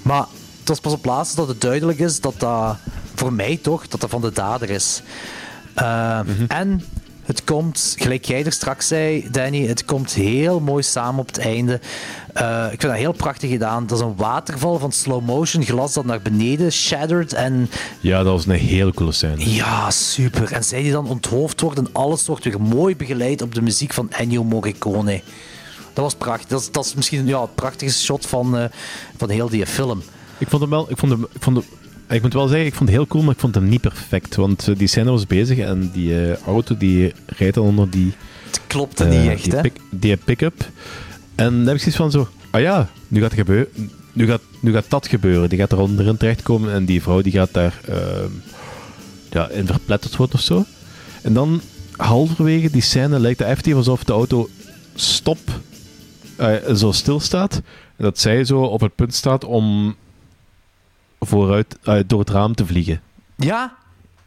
[0.02, 0.26] Maar
[0.60, 2.78] het was pas op laatst dat het duidelijk is dat dat,
[3.16, 5.02] voor mij toch, dat dat van de dader is.
[5.74, 6.84] Eh, En
[7.26, 11.38] het komt, gelijk jij er straks zei, Danny, het komt heel mooi samen op het
[11.38, 11.80] einde.
[12.34, 13.88] Eh, ik vind dat heel prachtig gedaan.
[13.88, 17.34] Dat is een waterval van slow motion, glas dat naar beneden shattered.
[17.34, 17.70] En
[18.00, 19.54] Ja, dat was een hele coole scène.
[19.54, 20.52] ja, super.
[20.52, 23.94] En zij die dan onthoofd wordt en alles wordt weer mooi begeleid op de muziek
[23.94, 25.22] van Ennio Morricone.
[25.94, 26.48] Dat was prachtig.
[26.48, 28.66] Dat is, dat is misschien ja, het prachtigste shot van, eh,
[29.18, 30.04] van heel die film.
[30.38, 30.86] Ik vond hem wel...
[30.90, 31.66] Ik, vond hem, ik, vond hem,
[32.10, 34.36] ik moet wel zeggen, ik vond het heel cool, maar ik vond hem niet perfect.
[34.36, 38.14] Want eh, die scène was bezig en die eh, auto die rijdt dan onder die...
[38.46, 39.62] Het klopte eh, niet echt, die hè?
[39.62, 40.70] pick- die pick-up.
[41.36, 43.68] En dan heb ik zoiets van zo, ah ja, nu gaat, gebeuren,
[44.14, 45.50] nu gaat, nu gaat dat gebeuren.
[45.50, 48.32] Die gaat er onderin terechtkomen en die vrouw die gaat daar ehm,
[49.30, 50.66] ja, in verpletterd worden of zo.
[51.22, 51.62] En dan,
[51.96, 54.50] halverwege die scène, lijkt het effectief alsof de auto
[54.96, 55.40] stop,
[56.36, 57.56] eh, zo stilstaat.
[57.98, 59.96] En dat zij zo op het punt staat om
[61.26, 63.02] vooruit, eh, door het raam te vliegen.
[63.36, 63.74] Ja,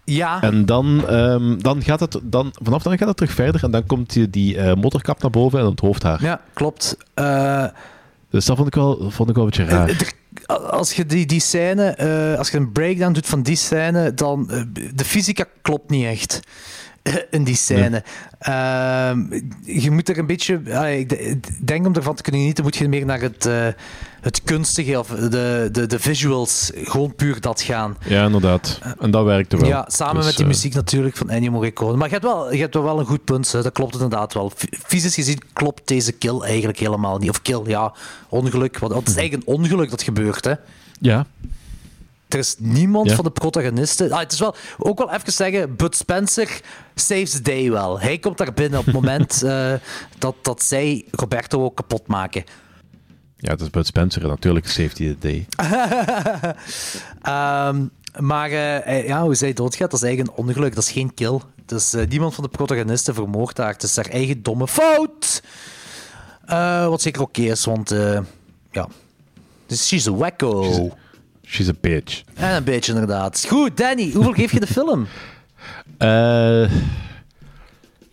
[0.05, 0.43] ja.
[0.43, 3.87] En dan, ehm, dan gaat het, dan, vanaf dan gaat het terug verder en dan
[3.87, 6.23] komt die, die eh, motorkap naar boven en het hoofdhaar.
[6.23, 6.97] Ja, klopt.
[7.15, 7.65] Eh,
[8.31, 10.07] Dus dat vond ik wel, vond ik wel een beetje raar.
[10.71, 11.97] als je die, die scène,
[12.39, 14.47] als je een breakdown doet van die scène, dan
[14.95, 16.41] de fysica klopt niet echt
[17.31, 18.03] in die scène.
[18.39, 20.55] Ehm, je moet er een beetje,
[20.99, 23.49] ik de- ik denk om ervan te kunnen genieten, moet je meer naar het,
[24.29, 27.97] het kunstige of de, de, de visuals, gewoon puur dat gaan.
[28.05, 28.79] Ja, inderdaad.
[29.01, 29.69] En dat werkte wel.
[29.69, 31.97] Ja, samen Dus, met die eh, muziek natuurlijk van Ennio Morricone.
[31.97, 33.63] Maar je hebt wel, je hebt wel een goed punt, hè.
[33.63, 34.53] dat klopt inderdaad wel.
[34.87, 37.31] Fysisch gezien klopt deze kill eigenlijk helemaal niet.
[37.31, 37.93] Of kill, ja,
[38.29, 38.79] ongeluk.
[38.79, 40.55] Want het is eigenlijk een ongeluk dat gebeurt, hè.
[41.01, 41.27] Ja.
[42.29, 43.15] Er is niemand Ja.
[43.15, 44.13] van de protagonisten.
[44.13, 46.61] Ah, het is wel, ook wel even zeggen, Bud Spencer
[46.95, 48.01] saves the day wel.
[48.01, 49.73] Hij komt daar binnen op het moment eh,
[50.19, 52.45] dat, dat zij Roberto ook kapot maken.
[53.41, 55.47] Ja, het is Bud Spencer, natuurlijk safety the day.
[57.23, 57.87] Ehm,
[58.19, 60.75] maar eh, ja, hoe zij doodgaat, dat is eigenlijk een ongeluk.
[60.75, 61.41] Dat is geen kill.
[61.67, 63.73] Dus eh, niemand van de protagonisten vermoordt haar.
[63.73, 65.43] Het is haar eigen domme fout.
[66.47, 68.21] Eh, wat zeker oké is, want eh,
[68.71, 68.89] ja.
[69.67, 70.91] Dus she's a wacko.
[71.47, 72.23] She's a bitch.
[72.35, 73.45] En een beetje inderdaad.
[73.49, 75.07] Goed, Danny, hoeveel geef je de film?
[75.99, 76.71] Eh,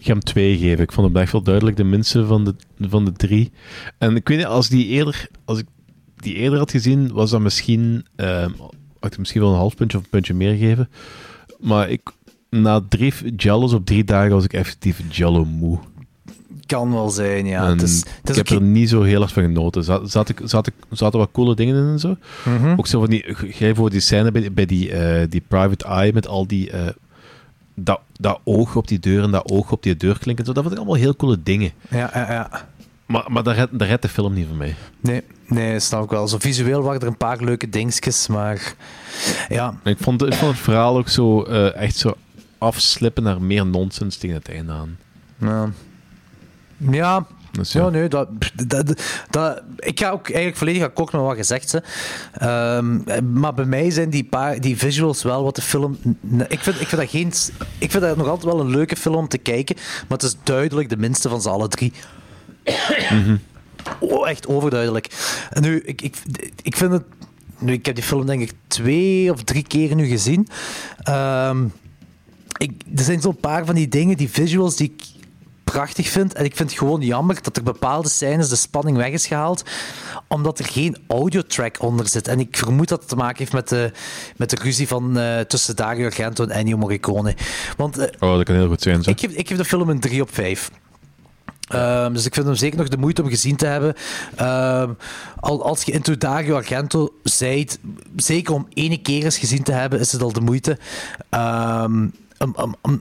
[0.06, 0.84] ga hem twee geven.
[0.84, 3.52] Ik vond hem echt wel duidelijk de minste van de, van de drie.
[3.98, 5.66] En ik weet niet, als, die eerder, als ik
[6.16, 8.06] die eerder had gezien, was dat misschien...
[8.16, 8.50] ehm,
[9.00, 10.90] had ik misschien wel een half puntje of een puntje meer geven.
[11.60, 12.02] Maar ik,
[12.50, 15.80] na drie Jellos op drie dagen was ik effectief Jello moe.
[16.66, 17.64] Kan wel zijn, ja.
[17.64, 19.84] En Het is, het ik heb ook er niet zo heel erg van genoten.
[19.84, 22.18] Zat, zat ik, zat ik, zaten wat coole dingen in en zo.
[22.46, 22.74] Mhm.
[22.78, 26.14] Ook zo van die, jij voor die scène bij, bij die, eh, die private eye
[26.14, 26.88] met al die, eh,
[27.74, 30.54] dat, dat oog op die deur en dat oog op die deurklink en zo.
[30.54, 31.72] Dat vond ik allemaal heel coole dingen.
[31.90, 32.68] Ja, ja, ja.
[33.06, 34.76] Maar, maar dat, redt, de film niet voor mij.
[35.00, 36.28] Nee, nee, snap ik wel.
[36.28, 38.76] Zo visueel waren er een paar leuke dingetjes, maar
[39.50, 39.80] ja.
[39.84, 42.14] Ik vond, ik vond het verhaal ook zo eh, echt zo
[42.58, 44.98] afslippen naar meer nonsens tegen het einde aan.
[45.38, 45.70] Ja.
[46.78, 47.26] Ja,
[47.58, 47.84] Dus ja.
[47.84, 47.90] ja.
[47.90, 48.28] nee, dat,
[48.68, 51.84] dat, dat, ik ga ook eigenlijk volledig akkoord met wat gezegd ze.
[52.34, 55.98] Ehm, maar bij mij zijn die, paar, die visuals wel wat de film.
[56.48, 57.34] Ik vind, ik, vind dat geen,
[57.78, 60.36] ik vind dat nog altijd wel een leuke film om te kijken, maar het is
[60.44, 61.94] duidelijk de minste van ze alle drie.
[64.00, 65.08] Oh, echt overduidelijk.
[65.50, 66.16] En nu, ik, ik,
[66.62, 67.04] ik vind het.
[67.60, 70.48] Nu, ik heb die film denk ik twee of drie keer nu gezien.
[70.98, 71.66] Ehm,
[72.58, 75.06] ik, er zijn zo'n paar van die dingen, die visuals, die ik
[75.76, 76.34] prachtig vind.
[76.34, 79.64] En ik vind het gewoon jammer dat er bepaalde scènes de spanning weg is gehaald,
[80.28, 82.28] omdat er geen audiotrack onder zit.
[82.28, 83.92] En ik vermoed dat het te maken heeft met de,
[84.38, 87.36] met de ruzie van, eh, tussen Dario Argento en Ennio Morricone.
[87.78, 89.04] Want eh, Oh, dat kan heel goed zijn.
[89.04, 89.10] Zo.
[89.10, 90.72] ik geef, ik geef de film een 3 op 5.
[91.68, 93.94] Ehm, dus ik vind hem zeker nog de moeite om gezien te hebben.
[94.36, 94.90] Ehm,
[95.40, 97.80] al, als je Into Dario Argento zijt,
[98.16, 100.78] zeker om ene keer eens gezien te hebben, is het al de moeite.
[101.30, 102.08] Ehm,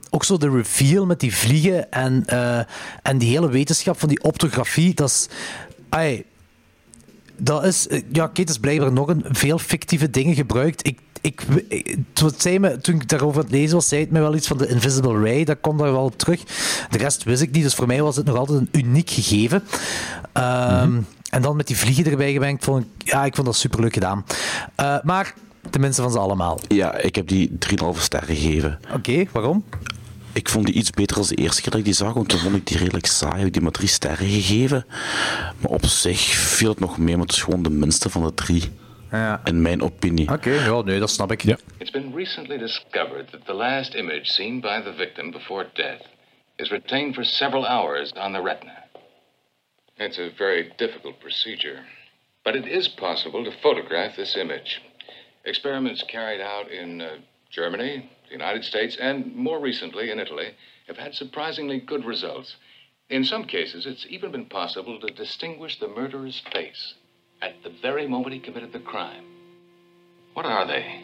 [0.09, 2.59] ook zo de reveal met die vliegen en, eh,
[3.01, 5.27] en die hele wetenschap van die optografie, dat is...
[5.89, 6.23] ai,
[7.37, 10.87] dat is, eh, ja, Kate is blijkbaar nog een veel fictieve dingen gebruikt.
[10.87, 11.45] Ik, ik,
[12.13, 14.35] toen, het zei me, toen ik daarover aan het lezen was, zei het me wel
[14.35, 15.43] iets van de Invisible Ray.
[15.43, 16.43] Dat komt daar wel op terug.
[16.89, 19.63] De rest wist ik niet, dus voor mij was het nog altijd een uniek gegeven.
[20.33, 20.97] Ehm,
[21.29, 24.25] En dan met die vliegen erbij gemengd, vond ik, ja, ik vond dat superleuk gedaan.
[24.75, 25.33] Eh, maar
[25.69, 26.59] tenminste van ze allemaal.
[26.67, 28.79] Ja, ik heb die 3,5 sterren gegeven.
[28.93, 29.65] Oké, waarom?
[30.33, 32.39] Ik vond die iets beter als de eerste keer dat ik die zag, want toen
[32.39, 33.37] vond ik die redelijk saai.
[33.37, 34.85] Heb ik die maar drie sterren gegeven.
[35.59, 38.33] Maar op zich viel het nog mee, maar het is gewoon de minste van de
[38.33, 38.63] drie.
[39.11, 39.41] Ja.
[39.43, 40.31] In mijn opinie.
[40.31, 41.43] Oké, ja, nee, dat snap ik.
[41.77, 46.01] It's been recently discovered that the last image seen by the victim before death
[46.55, 48.83] is retained for several hours on the retina.
[49.97, 51.79] It's a very difficult procedure,
[52.43, 54.81] but it is possible to photograph this image.
[55.45, 57.17] Experiments carried out in uh,
[57.49, 60.55] Germany, the United States, and more recently in Italy
[60.87, 62.55] have had surprisingly good results.
[63.09, 66.95] In some cases, it's even been possible to distinguish the murderer's face
[67.41, 69.25] at the very moment he committed the crime.
[70.33, 71.03] What are they?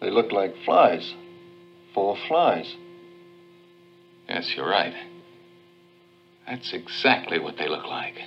[0.00, 1.14] They look like flies.
[1.94, 2.74] Four flies.
[4.28, 4.94] Yes, you're right.
[6.46, 8.18] That's exactly what they look like.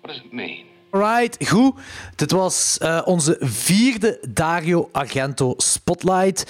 [0.00, 0.68] What does it mean?
[0.94, 1.74] Alright, goed.
[2.16, 6.46] Dit was eh, onze vierde Dario Argento Spotlight.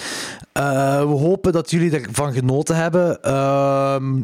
[0.51, 3.23] Eh, we hopen dat jullie ervan genoten hebben.
[3.23, 4.17] Ehm,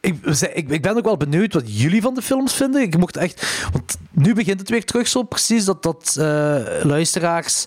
[0.00, 0.24] ik,
[0.68, 2.82] ik, ben ook wel benieuwd wat jullie van de films vinden.
[2.82, 3.68] Ik mocht echt...
[3.72, 7.66] Want nu begint het weer terug zo precies dat, dat eh, luisteraars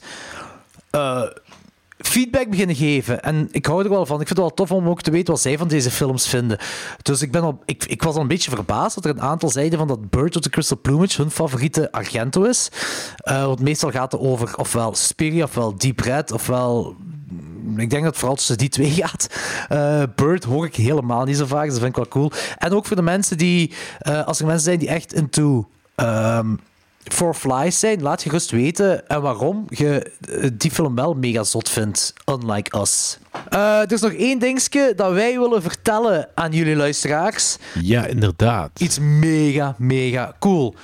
[2.07, 3.21] feedback beginnen geven.
[3.21, 4.21] En ik hou er wel van.
[4.21, 6.57] Ik vind het wel tof om ook te weten wat zij van deze films vinden.
[7.01, 9.49] Dus ik, ben al, ik, ik was al een beetje verbaasd dat er een aantal
[9.49, 12.69] zeiden van dat Bird of the Crystal Plumage hun favoriete Argento is.
[13.17, 16.95] Eh, want meestal gaat het over ofwel Suspiria, ofwel Deep Red, ofwel...
[17.77, 19.27] Ik denk dat het vooral tussen die twee gaat.
[19.69, 22.31] Eh, Bird hoor ik helemaal niet zo vaak, dus dat vind ik wel cool.
[22.57, 23.73] En ook voor de mensen die...
[23.99, 25.67] eh, als er mensen zijn die echt into...
[25.95, 26.55] ehm,
[27.11, 31.43] For Flies zijn, laat je gerust weten en waarom je eh, die film wel mega
[31.43, 33.17] zot vindt, unlike us.
[33.49, 37.57] Eh, er is nog één dingetje dat wij willen vertellen aan jullie luisteraars.
[37.81, 38.79] Ja, inderdaad.
[38.79, 40.75] Iets mega, mega cool.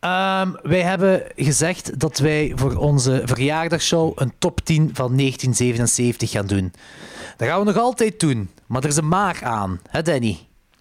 [0.00, 6.46] Ehm, wij hebben gezegd dat wij voor onze verjaardagsshow een top 10 van 1977 gaan
[6.46, 6.72] doen.
[7.36, 10.38] Dat gaan we nog altijd doen, maar er is een maar aan, hè Danny?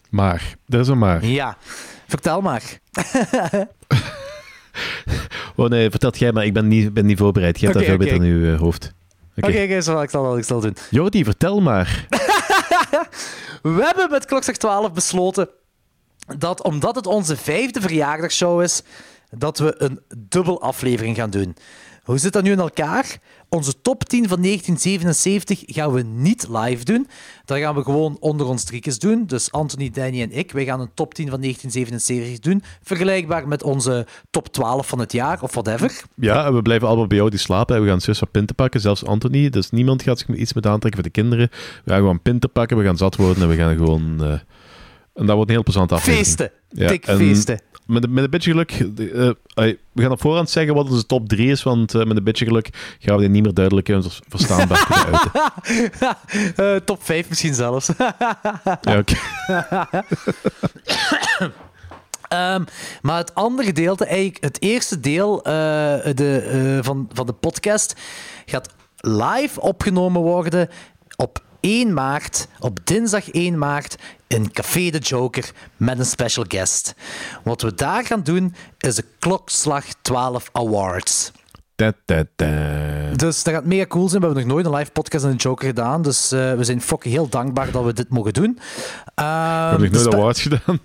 [0.10, 1.26] Maar, er is een maar.
[1.26, 1.58] Ja,
[2.08, 2.64] vertel maar.
[5.56, 6.46] Oh nee, vertelt jij maar.
[6.46, 7.60] Ik ben niet, ben niet voorbereid.
[7.60, 8.94] Jij hebt dat veel beter in uw eh, hoofd.
[9.36, 10.04] Oké, ik zal
[10.38, 10.76] ik zal doen.
[10.90, 12.06] Jordi, vertel maar.
[13.62, 15.50] We hebben met Klokslag 12 besloten
[16.38, 18.82] dat omdat het onze vijfde verjaardagsshow is,
[19.30, 21.56] dat we een dubbel aflevering gaan doen.
[22.04, 23.18] Hoe zit dat nu in elkaar?
[23.54, 27.08] Onze top 10 van 1977 gaan we niet live doen.
[27.46, 29.26] Dat gaan we gewoon onder ons driekjes doen.
[29.26, 30.52] Dus Anthony, Danny en ik.
[30.52, 32.64] Wij gaan een top 10 van 1977 doen.
[32.84, 36.04] Vergelijkbaar met onze top 12 van het jaar of whatever.
[36.16, 37.76] Ja, en we blijven allemaal bij jou die slapen.
[37.76, 39.50] En we gaan zus wat pinten pakken, zelfs Anthony.
[39.50, 41.50] Dus niemand gaat zich iets met aantrekken voor de kinderen.
[41.84, 44.24] We gaan gewoon pinten pakken, we gaan zat worden en we gaan gewoon...
[44.24, 44.32] eh,
[45.14, 46.26] en dat wordt een heel plezant aflevering.
[46.26, 46.52] Feesten.
[46.70, 47.62] Ja, Dik feesten.
[47.86, 48.72] Met, een- met een beetje geluk...
[48.72, 49.36] eh, eh,
[49.92, 52.46] we gaan op voorhand zeggen wat onze top 3 is, want eh, met een beetje
[52.46, 55.20] geluk gaan we die niet meer duidelijk en verstaanbaar kunnen
[56.54, 56.86] uiten.
[56.86, 57.90] Top 5 misschien zelfs.
[58.82, 59.14] Ja, oké.
[62.28, 62.64] Ehm,
[63.02, 67.96] maar het andere gedeelte, eigenlijk het eerste deel de, van, van de podcast,
[68.46, 70.70] gaat live opgenomen worden
[71.16, 73.96] op 1 maart, op dinsdag 1 maart,
[74.28, 76.96] in Café de Joker met een special guest.
[77.44, 81.32] Wat we daar gaan doen, is de Klokslag 12 Awards.
[81.76, 82.48] Ta, ta, ta.
[83.16, 84.22] Dus dat gaat mega cool zijn.
[84.22, 86.02] We hebben nog nooit een live podcast in de Joker gedaan.
[86.02, 88.60] Dus eh, we zijn fucking heel dankbaar dat we dit mogen doen.
[88.60, 90.80] We Ehm, hebben nog nooit spe- awards gedaan.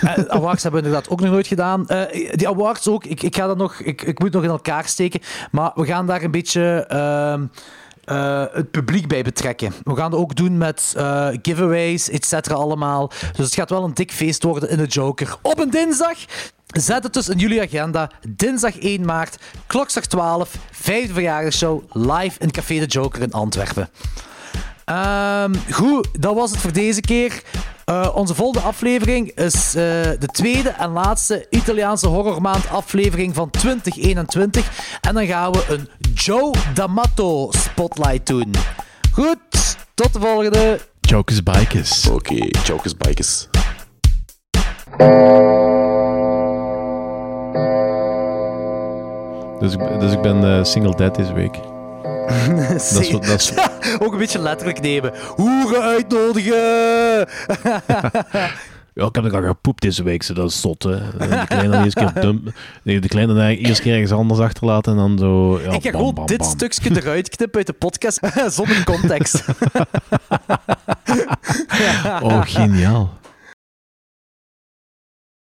[0.00, 1.88] eh, awards hebben we inderdaad ook nog nooit gedaan.
[1.88, 4.88] Eh, die awards ook, ik, ik ga dat nog, ik, ik moet nog in elkaar
[4.88, 5.20] steken.
[5.50, 6.86] Maar we gaan daar een beetje
[8.10, 9.72] eh, het publiek bij betrekken.
[9.84, 13.08] We gaan het ook doen met eh, giveaways, et cetera, allemaal.
[13.08, 15.36] Dus het gaat wel een dik feest worden in de Joker.
[15.42, 16.18] Op een dinsdag.
[16.66, 18.10] Zet het dus in jullie agenda.
[18.28, 23.88] Dinsdag 1 maart, klokslag 12, vijfde verjaardagsshow, live in Café de Joker in Antwerpen.
[24.84, 27.42] Ehm, goed, dat was het voor deze keer.
[27.90, 29.82] Eh, onze volgende aflevering is eh,
[30.18, 34.98] de tweede en laatste Italiaanse horrormaand aflevering van 2021.
[35.00, 38.54] En dan gaan we een Joe D'Amato spotlight doen.
[39.12, 40.80] Goed, tot de volgende.
[41.00, 42.08] Jokers Bikers.
[42.08, 43.48] Oké, Jokers Bikers.
[49.60, 51.58] Dus ik, dus ik ben eh, single dad deze week.
[52.56, 52.70] Dat
[53.02, 53.52] is wat- dat is-
[53.98, 55.12] Ook een beetje letterlijk nemen.
[55.36, 57.26] Hoeren uitnodigen!
[58.94, 60.96] Ja, ik heb nog al gepoept deze week, zo, dat is zot, hè.
[61.18, 62.52] De kleine dan eerst keer dump,
[62.82, 65.60] de kleine eerst keer ergens anders achterlaten en dan zo...
[65.60, 68.20] Ja, ik ga gewoon dit stukje eruit knippen uit de podcast
[68.56, 69.44] zonder context.
[72.22, 73.18] Oh, geniaal.